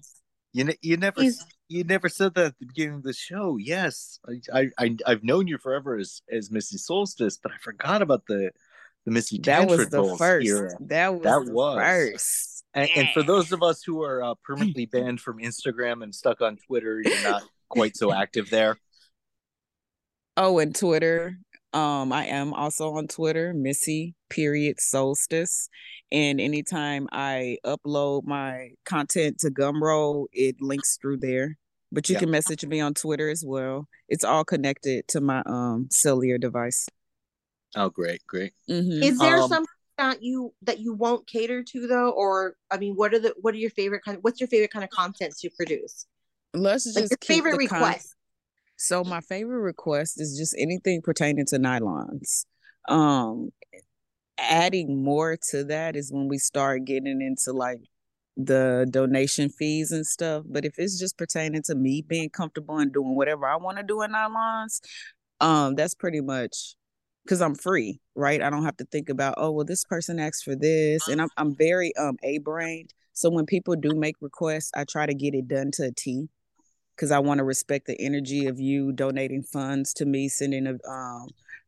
You 0.54 0.66
ne- 0.66 0.78
you 0.82 0.98
never 0.98 1.22
He's- 1.22 1.44
you 1.70 1.84
never 1.86 2.10
said 2.10 2.34
that 2.36 2.46
at 2.46 2.60
the 2.60 2.66
beginning 2.66 2.96
of 2.96 3.04
the 3.04 3.14
show. 3.14 3.58
Yes, 3.58 4.20
I 4.28 4.42
I 4.62 4.70
I- 4.78 4.98
I've 5.06 5.24
known 5.24 5.48
you 5.48 5.58
forever 5.58 5.98
as 5.98 6.22
as 6.32 6.52
Missy 6.52 6.78
Soulstice, 6.78 7.38
but 7.42 7.52
I 7.54 7.58
forgot 7.58 8.02
about 8.02 8.26
the 8.28 8.52
the 9.06 9.12
Missy 9.12 9.40
That 9.40 9.68
was 9.68 9.90
the 9.90 10.02
Tantra 10.02 10.18
first. 10.18 10.48
era. 10.48 10.72
That 10.82 11.14
was 11.16 11.24
That 11.24 11.46
the 11.46 11.52
was. 11.54 11.78
first. 11.78 12.64
And, 12.74 12.90
and 12.96 13.10
for 13.10 13.22
those 13.24 13.52
of 13.52 13.62
us 13.64 13.84
who 13.84 14.02
are 14.04 14.24
uh, 14.24 14.34
permanently 14.44 14.86
banned 14.92 15.20
from 15.20 15.40
Instagram 15.40 16.04
and 16.04 16.14
stuck 16.16 16.42
on 16.42 16.58
Twitter, 16.68 17.02
you're 17.04 17.24
not 17.24 17.44
quite 17.70 17.98
so 17.98 18.14
active 18.14 18.50
there. 18.50 18.78
Oh, 20.38 20.60
and 20.60 20.74
Twitter. 20.76 21.38
Um, 21.74 22.12
I 22.12 22.26
am 22.28 22.54
also 22.54 22.94
on 22.96 23.08
Twitter, 23.08 23.54
Missy 23.54 24.14
period 24.30 24.78
soulstice. 24.78 25.68
And 26.12 26.40
anytime 26.42 27.08
I 27.12 27.58
upload 27.66 28.26
my 28.26 28.72
content 28.86 29.40
to 29.40 29.50
Gumroad, 29.50 30.28
it 30.34 30.56
links 30.62 30.98
through 31.02 31.18
there. 31.18 31.58
But 31.92 32.08
you 32.10 32.14
Yeah. 32.14 32.20
can 32.20 32.32
message 32.32 32.66
me 32.66 32.80
on 32.80 32.94
Twitter 32.94 33.30
as 33.30 33.44
well. 33.46 33.88
It's 34.08 34.24
all 34.24 34.44
connected 34.46 35.08
to 35.10 35.22
my 35.22 35.44
um 35.46 35.88
cellular 35.92 36.38
device. 36.38 36.88
Oh, 37.76 37.90
great, 37.90 38.26
great. 38.28 38.54
Mhm. 38.70 39.04
Is 39.04 39.20
there 39.20 39.38
Um, 39.38 39.50
something 39.50 39.68
that 39.98 40.22
you 40.24 40.54
that 40.64 40.80
you 40.80 40.94
won't 40.94 41.28
cater 41.28 41.64
to 41.64 41.88
though, 41.88 42.12
or 42.12 42.56
I 42.70 42.78
mean, 42.78 42.96
what 42.96 43.14
are 43.14 43.20
the 43.20 43.34
what 43.42 43.54
are 43.54 43.58
your 43.58 43.70
favorite 43.70 44.04
kind? 44.04 44.18
Of, 44.18 44.24
What's 44.24 44.40
your 44.40 44.48
favorite 44.48 44.72
kind 44.72 44.84
of 44.84 44.90
content 44.90 45.36
to 45.40 45.50
produce? 45.52 46.06
Let's 46.54 46.84
just 46.86 46.98
Like 46.98 47.10
your 47.10 47.18
favorite 47.38 47.52
the 47.52 47.68
con- 47.68 47.82
request. 47.82 48.16
So 48.78 49.04
my 49.04 49.22
favorite 49.22 49.60
request 49.62 50.20
is 50.20 50.38
just 50.38 50.56
anything 50.60 51.02
pertaining 51.02 51.46
to 51.48 51.58
nylons. 51.58 52.46
Um 52.90 53.52
adding 54.38 55.04
more 55.04 55.38
to 55.52 55.64
that 55.66 55.96
is 55.96 56.12
when 56.12 56.28
we 56.28 56.38
start 56.38 56.86
getting 56.86 57.22
into 57.22 57.54
like 57.58 57.80
the 58.38 58.88
donation 58.90 59.50
fees 59.50 59.92
and 59.92 60.06
stuff. 60.06 60.44
But 60.48 60.66
if 60.66 60.80
it's 60.80 61.00
just 61.00 61.18
pertaining 61.18 61.64
to 61.64 61.76
me 61.76 62.02
being 62.08 62.30
comfortable 62.30 62.78
and 62.80 62.94
doing 62.94 63.16
whatever 63.16 63.48
I 63.48 63.58
want 63.58 63.78
to 63.78 63.84
do 63.84 64.02
in 64.02 64.12
nylons, 64.12 64.82
um, 65.42 65.76
that's 65.76 65.96
pretty 65.96 66.22
much 66.22 66.76
because 67.24 67.42
I'm 67.42 67.56
free, 67.56 68.00
right? 68.16 68.42
I 68.42 68.50
don't 68.50 68.64
have 68.66 68.78
to 68.78 68.86
think 68.86 69.10
about, 69.10 69.36
oh, 69.38 69.52
well, 69.52 69.66
this 69.66 69.84
person 69.84 70.20
asked 70.20 70.44
for 70.44 70.56
this. 70.56 71.08
And 71.08 71.22
I'm 71.22 71.30
I'm 71.38 71.56
very 71.56 71.96
um 71.98 72.18
A 72.24 72.40
brained. 72.40 72.94
So 73.14 73.30
when 73.30 73.46
people 73.46 73.76
do 73.76 73.96
make 73.96 74.16
requests, 74.22 74.72
I 74.76 74.86
try 74.86 75.06
to 75.06 75.14
get 75.14 75.36
it 75.36 75.48
done 75.48 75.72
to 75.72 75.86
a 75.86 75.92
T 75.92 76.30
because 76.96 77.12
I 77.12 77.20
want 77.20 77.40
to 77.40 77.44
respect 77.44 77.88
the 77.88 78.00
energy 78.00 78.48
of 78.48 78.60
you 78.60 78.92
donating 78.92 79.44
funds 79.44 79.94
to 79.96 80.06
me, 80.06 80.30
sending 80.30 80.68
a 80.68 80.90
um, 80.90 81.28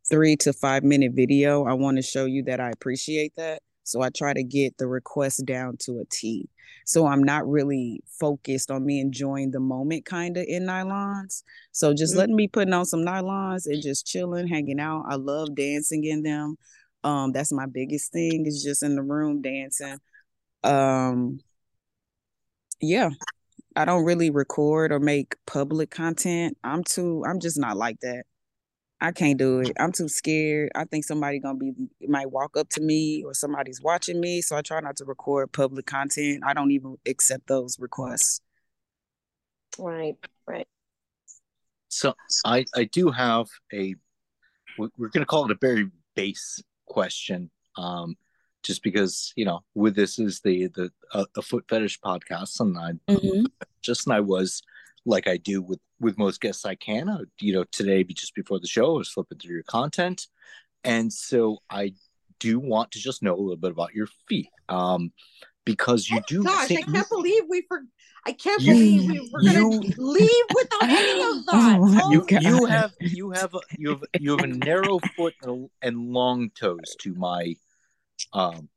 three 0.10 0.36
to 0.38 0.54
five 0.54 0.84
minute 0.84 1.14
video. 1.14 1.66
I 1.66 1.74
want 1.74 1.98
to 1.98 2.04
show 2.04 2.26
you 2.26 2.44
that 2.44 2.60
I 2.60 2.70
appreciate 2.70 3.34
that. 3.36 3.62
So 3.84 4.02
I 4.02 4.10
try 4.10 4.34
to 4.34 4.44
get 4.44 4.78
the 4.78 4.88
request 4.88 5.46
down 5.46 5.78
to 5.82 6.00
a 6.00 6.06
T. 6.06 6.50
So 6.86 7.08
I'm 7.08 7.24
not 7.24 7.48
really 7.48 8.02
focused 8.20 8.72
on 8.72 8.86
me 8.86 9.00
enjoying 9.00 9.52
the 9.52 9.60
moment 9.60 10.06
kind 10.06 10.38
of 10.38 10.46
in 10.48 10.64
nylons. 10.64 11.44
So 11.72 11.94
just 11.94 12.14
Mhm. 12.14 12.18
letting 12.18 12.36
me 12.36 12.48
putting 12.48 12.74
on 12.74 12.86
some 12.86 13.02
nylons 13.02 13.66
and 13.66 13.82
just 13.82 14.06
chilling, 14.06 14.48
hanging 14.48 14.80
out. 14.80 15.06
I 15.08 15.16
love 15.16 15.56
dancing 15.56 16.04
in 16.04 16.24
them. 16.24 16.58
Um, 17.04 17.32
that's 17.34 17.52
my 17.52 17.66
biggest 17.66 18.12
thing 18.12 18.46
is 18.46 18.64
just 18.64 18.84
in 18.84 18.96
the 18.96 19.04
room 19.04 19.42
dancing. 19.42 20.00
Um, 20.64 21.40
yeah, 22.82 23.10
I 23.76 23.86
don't 23.86 24.06
really 24.06 24.30
record 24.32 24.92
or 24.92 25.00
make 25.00 25.36
public 25.46 25.90
content. 25.92 26.58
I'm 26.64 26.84
too, 26.84 27.24
I'm 27.28 27.40
just 27.40 27.60
not 27.60 27.78
like 27.78 28.00
that. 28.02 28.24
I 29.04 29.12
can't 29.12 29.38
do 29.38 29.60
it. 29.60 29.74
I'm 29.78 29.92
too 29.92 30.08
scared. 30.08 30.72
I 30.76 30.86
think 30.86 31.04
somebody 31.04 31.38
gonna 31.38 31.58
be 31.58 31.74
might 32.08 32.32
walk 32.32 32.56
up 32.56 32.70
to 32.70 32.82
me 32.82 33.22
or 33.26 33.34
somebody's 33.34 33.82
watching 33.82 34.22
me. 34.22 34.42
So 34.42 34.56
I 34.56 34.62
try 34.62 34.80
not 34.80 34.96
to 34.98 35.06
record 35.06 35.52
public 35.52 35.86
content. 35.86 36.42
I 36.46 36.54
don't 36.54 36.72
even 36.72 36.96
accept 37.06 37.48
those 37.48 37.78
requests. 37.80 38.40
Right, 39.78 40.16
right. 40.48 40.68
So 41.90 42.14
I 42.46 42.64
I 42.74 42.86
do 42.86 43.12
have 43.12 43.48
a 43.74 43.96
we- 44.80 44.90
we're 44.98 45.10
going 45.10 45.22
to 45.22 45.26
call 45.26 45.46
it 45.46 45.52
a 45.52 45.58
very 45.60 45.90
base 46.16 46.64
question 46.86 47.50
um 47.76 48.16
just 48.62 48.84
because 48.84 49.34
you 49.36 49.44
know 49.44 49.62
with 49.76 49.96
this 49.96 50.18
is 50.18 50.40
the 50.42 50.68
the 50.68 50.92
uh, 51.14 51.26
a 51.36 51.42
foot 51.42 51.66
fetish 51.68 52.00
podcast 52.00 52.60
and 52.62 52.78
I 52.78 52.94
just 53.82 54.08
and 54.08 54.16
I 54.16 54.22
was 54.22 54.62
like 55.06 55.28
I 55.28 55.38
do 55.38 55.62
with 55.62 55.80
with 56.00 56.18
most 56.18 56.42
guests 56.42 56.66
I 56.66 56.76
can 56.76 57.10
uh, 57.10 57.20
you 57.40 57.54
know 57.54 57.64
today 57.72 58.04
be 58.04 58.14
just 58.14 58.36
before 58.36 58.60
the 58.60 58.68
show 58.68 58.96
I 58.96 58.98
was 59.00 59.10
flipping 59.10 59.38
through 59.38 59.56
your 59.56 59.64
content 59.64 60.28
and 60.84 61.12
so 61.12 61.60
I 61.70 61.94
do 62.40 62.60
want 62.60 62.92
to 62.92 63.00
just 63.00 63.24
know 63.24 63.34
a 63.36 63.40
little 63.40 63.56
bit 63.58 63.72
about 63.72 63.94
your 63.94 64.08
feet 64.28 64.50
um 64.70 65.12
because 65.66 66.10
you 66.10 66.20
do 66.28 66.44
Gosh, 66.44 66.72
I 66.72 66.82
can't 66.82 67.08
believe 67.10 67.44
we 67.50 67.62
for 67.68 67.82
I 68.26 68.34
can't 68.34 68.62
You- 68.62 68.74
believe 68.74 69.10
we 69.12 69.30
were 69.32 69.42
gonna 69.44 69.60
you- 69.60 69.94
leave 69.98 70.46
without 70.56 70.84
any 70.90 71.24
of 71.24 71.46
that. 71.46 71.78
Oh 71.80 72.00
Oh, 72.04 72.12
you 72.12 72.26
you 72.42 72.66
have 72.66 72.92
you 73.00 73.32
have 73.32 73.54
a, 73.56 73.60
you 73.78 73.92
have 73.92 74.04
you 74.20 74.32
have 74.32 74.44
a 74.44 74.48
narrow 74.48 75.00
foot 75.16 75.34
and, 75.42 75.70
and 75.82 76.12
long 76.12 76.50
toes 76.52 76.96
to 77.00 77.14
my 77.16 77.56
um 78.34 78.70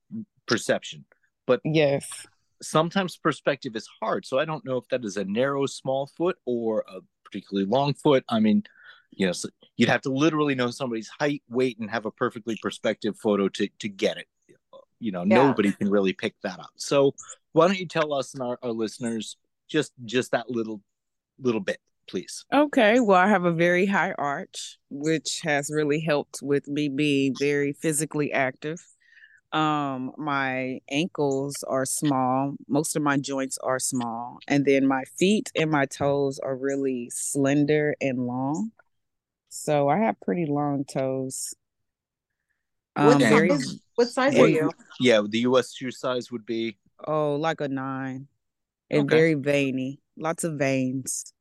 perception 0.47 1.05
but 1.47 1.61
Yes. 1.65 2.27
Sometimes 2.63 3.17
perspective 3.17 3.77
is 3.77 3.89
hard 4.01 4.25
so 4.25 4.39
i 4.39 4.45
don't 4.45 4.65
know 4.65 4.77
if 4.77 4.89
that 4.89 5.05
is 5.05 5.17
a 5.17 5.25
narrow 5.25 5.67
small 5.67 6.07
foot 6.07 6.37
or 6.45 6.85
a 6.89 7.01
particularly 7.25 7.69
long 7.69 7.93
foot 7.95 8.25
i 8.29 8.41
mean 8.41 8.63
you 9.11 9.27
know 9.27 9.33
so 9.33 9.49
you'd 9.77 9.89
have 9.89 10.03
to 10.03 10.11
literally 10.11 10.55
know 10.55 10.71
somebody's 10.71 11.11
height 11.21 11.43
weight 11.49 11.79
and 11.79 11.91
have 11.91 12.07
a 12.07 12.11
perfectly 12.11 12.57
perspective 12.63 13.17
photo 13.19 13.49
to 13.49 13.69
to 13.79 13.89
get 13.89 14.17
it 14.17 14.27
you 14.99 15.13
know 15.13 15.23
Yeah. 15.25 15.47
nobody 15.47 15.73
can 15.73 15.91
really 15.91 16.13
pick 16.13 16.35
that 16.43 16.59
up 16.59 16.71
so 16.77 17.15
why 17.53 17.67
don't 17.67 17.79
you 17.79 17.87
tell 17.87 18.13
us 18.15 18.35
and 18.35 18.43
our, 18.43 18.59
our 18.63 18.73
listeners 18.73 19.37
just 19.69 19.93
just 20.05 20.31
that 20.33 20.51
little 20.51 20.81
little 21.39 21.61
bit 21.61 21.79
please. 22.09 22.45
Okay. 22.55 23.01
Well, 23.01 23.19
I 23.19 23.29
have 23.29 23.45
a 23.45 23.53
very 23.53 23.87
high 23.87 24.13
arch, 24.13 24.79
which 24.91 25.41
has 25.43 25.71
really 25.73 26.01
helped 26.01 26.39
with 26.43 26.69
me 26.69 26.89
being 26.89 27.35
very 27.39 27.73
physically 27.73 28.33
active. 28.33 28.81
Um, 29.53 30.13
my 30.17 30.81
ankles 30.91 31.65
are 31.67 31.85
small. 31.85 32.55
Most 32.69 32.97
of 32.97 33.03
my 33.03 33.17
joints 33.17 33.59
are 33.63 33.79
small. 33.79 34.39
And 34.49 34.65
then 34.65 34.87
my 34.87 35.05
feet 35.05 35.51
and 35.55 35.71
my 35.71 35.87
toes 35.87 36.39
are 36.39 36.57
really 36.57 37.11
slender 37.11 37.95
and 38.01 38.27
long. 38.27 38.73
So 39.49 39.89
I 39.89 39.99
have 39.99 40.21
pretty 40.21 40.47
long 40.47 40.85
toes. 40.85 41.55
What 42.95 43.15
um, 43.15 43.19
very, 43.21 43.51
size, 43.51 43.81
what 43.95 44.09
size 44.09 44.35
very, 44.35 44.59
are 44.59 44.65
you? 44.65 44.73
Yeah, 45.01 45.23
the 45.27 45.41
US 45.41 45.75
shoe 45.75 45.91
size 45.91 46.31
would 46.31 46.47
be 46.47 46.79
oh, 47.07 47.37
like 47.37 47.61
a 47.61 47.69
nine. 47.69 48.29
And 48.91 49.03
okay. 49.03 49.17
very 49.17 49.35
veiny. 49.35 50.01
Lots 50.17 50.45
of 50.45 50.55
veins. 50.55 51.33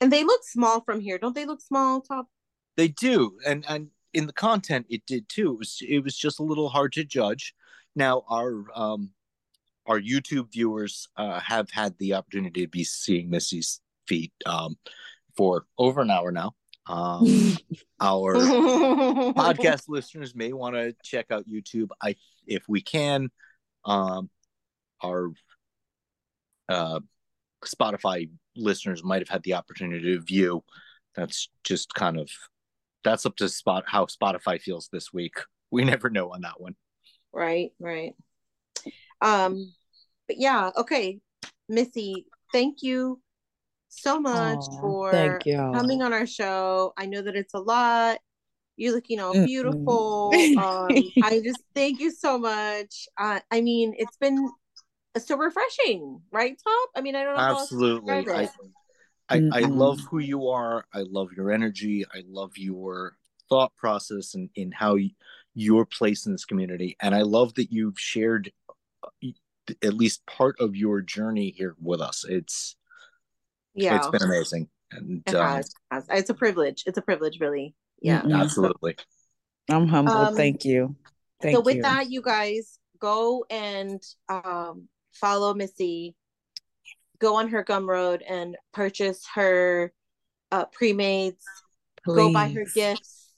And 0.00 0.12
they 0.12 0.24
look 0.24 0.42
small 0.44 0.80
from 0.80 1.00
here. 1.00 1.18
Don't 1.18 1.34
they 1.34 1.44
look 1.44 1.60
small 1.60 2.00
top? 2.00 2.28
They 2.76 2.88
do. 2.88 3.38
And 3.46 3.64
and 3.68 3.90
in 4.12 4.26
the 4.26 4.32
content 4.32 4.86
it 4.88 5.02
did 5.06 5.28
too. 5.28 5.52
It 5.52 5.58
was 5.58 5.78
it 5.86 6.04
was 6.04 6.16
just 6.16 6.40
a 6.40 6.44
little 6.44 6.68
hard 6.68 6.92
to 6.94 7.04
judge. 7.04 7.54
Now 7.94 8.24
our 8.28 8.64
um 8.74 9.10
our 9.86 10.00
YouTube 10.00 10.52
viewers 10.52 11.08
uh, 11.16 11.40
have 11.40 11.68
had 11.70 11.96
the 11.98 12.14
opportunity 12.14 12.62
to 12.62 12.68
be 12.68 12.84
seeing 12.84 13.28
Missy's 13.28 13.80
feet 14.06 14.32
um, 14.46 14.76
for 15.36 15.66
over 15.78 16.00
an 16.02 16.10
hour 16.10 16.30
now. 16.30 16.52
Um, 16.86 17.56
our 18.00 18.34
podcast 19.34 19.84
listeners 19.88 20.34
may 20.34 20.52
want 20.52 20.76
to 20.76 20.94
check 21.02 21.26
out 21.30 21.48
YouTube. 21.48 21.88
I, 22.00 22.14
if 22.46 22.62
we 22.68 22.82
can, 22.82 23.30
um, 23.84 24.30
our 25.02 25.30
uh, 26.68 27.00
Spotify 27.64 28.30
listeners 28.56 29.02
might 29.02 29.22
have 29.22 29.28
had 29.28 29.42
the 29.42 29.54
opportunity 29.54 30.14
to 30.14 30.20
view. 30.20 30.62
That's 31.16 31.48
just 31.64 31.94
kind 31.94 32.18
of 32.18 32.30
that's 33.04 33.26
up 33.26 33.36
to 33.36 33.48
spot 33.48 33.84
how 33.86 34.06
Spotify 34.06 34.60
feels 34.60 34.88
this 34.92 35.12
week. 35.12 35.34
We 35.72 35.84
never 35.84 36.10
know 36.10 36.32
on 36.32 36.40
that 36.40 36.60
one. 36.60 36.74
Right, 37.32 37.70
right. 37.78 38.14
Um, 39.20 39.72
but 40.26 40.36
yeah, 40.36 40.70
okay, 40.76 41.20
Missy, 41.68 42.26
thank 42.52 42.82
you 42.82 43.20
so 43.88 44.18
much 44.18 44.58
Aww, 44.58 44.80
for 44.80 45.38
coming 45.44 46.02
on 46.02 46.12
our 46.12 46.26
show. 46.26 46.92
I 46.96 47.06
know 47.06 47.22
that 47.22 47.36
it's 47.36 47.54
a 47.54 47.60
lot. 47.60 48.18
You're 48.76 48.94
looking 48.94 49.20
all 49.20 49.32
beautiful. 49.32 50.32
um, 50.58 50.88
I 51.22 51.40
just 51.44 51.62
thank 51.74 52.00
you 52.00 52.10
so 52.10 52.36
much. 52.36 53.06
Uh, 53.16 53.38
I 53.50 53.60
mean, 53.60 53.94
it's 53.96 54.16
been 54.16 54.50
so 55.18 55.36
refreshing, 55.36 56.20
right, 56.32 56.56
Top? 56.66 56.88
I 56.96 57.00
mean, 57.00 57.14
I 57.14 57.24
don't 57.24 57.36
know. 57.36 57.60
Absolutely. 57.60 58.12
I, 58.12 58.48
I, 59.30 59.38
mm-hmm. 59.38 59.54
I 59.54 59.60
love 59.60 60.00
who 60.10 60.18
you 60.18 60.48
are. 60.48 60.84
I 60.92 61.02
love 61.02 61.32
your 61.36 61.52
energy. 61.52 62.04
I 62.12 62.22
love 62.28 62.52
your 62.56 63.16
thought 63.48 63.74
process 63.76 64.34
and 64.34 64.50
in 64.54 64.72
how 64.72 64.96
you, 64.96 65.10
your 65.54 65.86
place 65.86 66.26
in 66.26 66.32
this 66.32 66.44
community. 66.44 66.96
And 67.00 67.14
I 67.14 67.22
love 67.22 67.54
that 67.54 67.72
you've 67.72 67.98
shared 67.98 68.52
uh, 69.04 69.28
at 69.82 69.94
least 69.94 70.26
part 70.26 70.56
of 70.60 70.76
your 70.76 71.00
journey 71.00 71.54
here 71.56 71.76
with 71.80 72.00
us. 72.00 72.24
It's 72.28 72.76
yeah, 73.74 73.96
it's 73.96 74.08
been 74.08 74.22
amazing. 74.22 74.68
And 74.92 75.22
it 75.26 75.34
um, 75.34 75.46
has, 75.46 75.72
has. 75.90 76.06
it's 76.10 76.30
a 76.30 76.34
privilege. 76.34 76.82
It's 76.86 76.98
a 76.98 77.02
privilege, 77.02 77.38
really. 77.40 77.74
Yeah, 78.02 78.22
absolutely. 78.32 78.96
I'm 79.68 79.86
humble. 79.86 80.12
Um, 80.12 80.34
Thank 80.34 80.64
you. 80.64 80.96
Thank 81.40 81.56
so 81.56 81.62
with 81.62 81.76
you. 81.76 81.82
that, 81.82 82.10
you 82.10 82.22
guys 82.22 82.78
go 82.98 83.44
and 83.48 84.02
um, 84.28 84.88
follow 85.12 85.54
Missy, 85.54 86.14
go 87.20 87.36
on 87.36 87.48
her 87.48 87.64
Gumroad 87.64 88.20
and 88.28 88.56
purchase 88.72 89.24
her 89.34 89.92
uh, 90.50 90.64
pre-mades, 90.66 91.44
Please. 92.04 92.16
go 92.16 92.32
buy 92.32 92.48
her 92.48 92.64
gifts, 92.74 93.30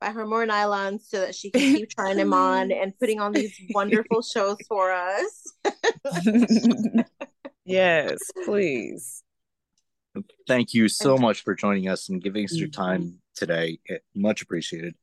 buy 0.00 0.10
her 0.10 0.26
more 0.26 0.46
nylons 0.46 1.02
so 1.02 1.20
that 1.20 1.34
she 1.34 1.50
can 1.50 1.60
keep 1.76 1.90
trying 1.90 2.16
them 2.16 2.32
on 2.32 2.72
and 2.72 2.98
putting 2.98 3.20
on 3.20 3.32
these 3.32 3.58
wonderful 3.70 4.22
shows 4.22 4.56
for 4.68 4.92
us. 4.92 5.52
yes, 7.64 8.18
please. 8.44 9.22
Thank 10.48 10.72
you 10.72 10.88
so 10.88 11.18
much 11.18 11.42
for 11.42 11.54
joining 11.54 11.88
us 11.88 12.08
and 12.08 12.22
giving 12.22 12.44
us 12.44 12.54
your 12.54 12.68
time 12.68 13.18
today. 13.34 13.78
Much 14.14 14.40
appreciated. 14.40 14.94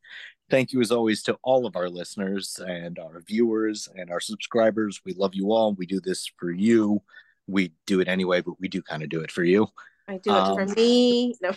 Thank 0.50 0.74
you, 0.74 0.82
as 0.82 0.92
always, 0.92 1.24
to 1.24 1.38
all 1.44 1.66
of 1.66 1.76
our 1.76 1.90
listeners 1.90 2.60
and 2.60 3.00
our 3.00 3.22
viewers 3.22 3.88
and 3.96 4.10
our 4.10 4.20
subscribers. 4.20 5.02
We 5.06 5.14
love 5.14 5.36
you 5.36 5.52
all. 5.52 5.74
We 5.74 5.86
do 5.86 6.00
this 6.00 6.30
for 6.38 6.52
you. 6.52 7.02
We 7.48 7.74
do 7.86 8.00
it 8.00 8.08
anyway, 8.08 8.42
but 8.42 8.60
we 8.60 8.68
do 8.68 8.82
kind 8.82 9.04
of 9.04 9.10
do 9.10 9.22
it 9.22 9.32
for 9.32 9.44
you. 9.44 9.68
I 10.08 10.18
do 10.18 10.32
it 10.32 10.36
um, 10.36 10.56
for 10.56 10.66
me. 10.76 11.36
No. 11.42 11.52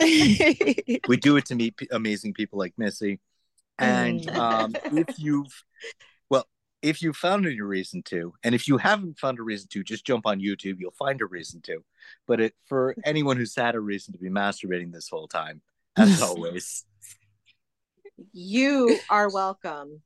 we 1.08 1.16
do 1.16 1.36
it 1.36 1.46
to 1.46 1.54
meet 1.54 1.76
p- 1.76 1.88
amazing 1.90 2.34
people 2.34 2.58
like 2.58 2.74
Missy. 2.76 3.20
And 3.78 4.20
mm. 4.22 4.36
um, 4.36 4.76
if 4.96 5.18
you've, 5.18 5.64
well, 6.30 6.46
if 6.82 7.02
you 7.02 7.12
found 7.12 7.46
a 7.46 7.50
reason 7.62 8.02
to, 8.04 8.32
and 8.42 8.54
if 8.54 8.68
you 8.68 8.78
haven't 8.78 9.18
found 9.18 9.38
a 9.38 9.42
reason 9.42 9.68
to, 9.72 9.84
just 9.84 10.06
jump 10.06 10.26
on 10.26 10.40
YouTube. 10.40 10.76
You'll 10.78 10.92
find 10.92 11.20
a 11.20 11.26
reason 11.26 11.60
to. 11.62 11.84
But 12.26 12.40
it, 12.40 12.54
for 12.66 12.94
anyone 13.04 13.36
who's 13.36 13.54
had 13.54 13.74
a 13.74 13.80
reason 13.80 14.12
to 14.12 14.18
be 14.18 14.30
masturbating 14.30 14.92
this 14.92 15.08
whole 15.08 15.28
time, 15.28 15.60
as 15.96 16.22
always, 16.22 16.84
you 18.32 18.98
are 19.10 19.30
welcome. 19.30 20.00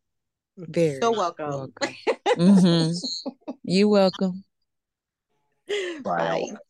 Very 0.56 0.98
so 1.00 1.12
welcome. 1.12 1.50
welcome. 1.50 1.94
mm-hmm. 2.26 3.42
You 3.62 3.88
welcome. 3.88 4.42
Bye. 6.05 6.45
Bye. 6.51 6.61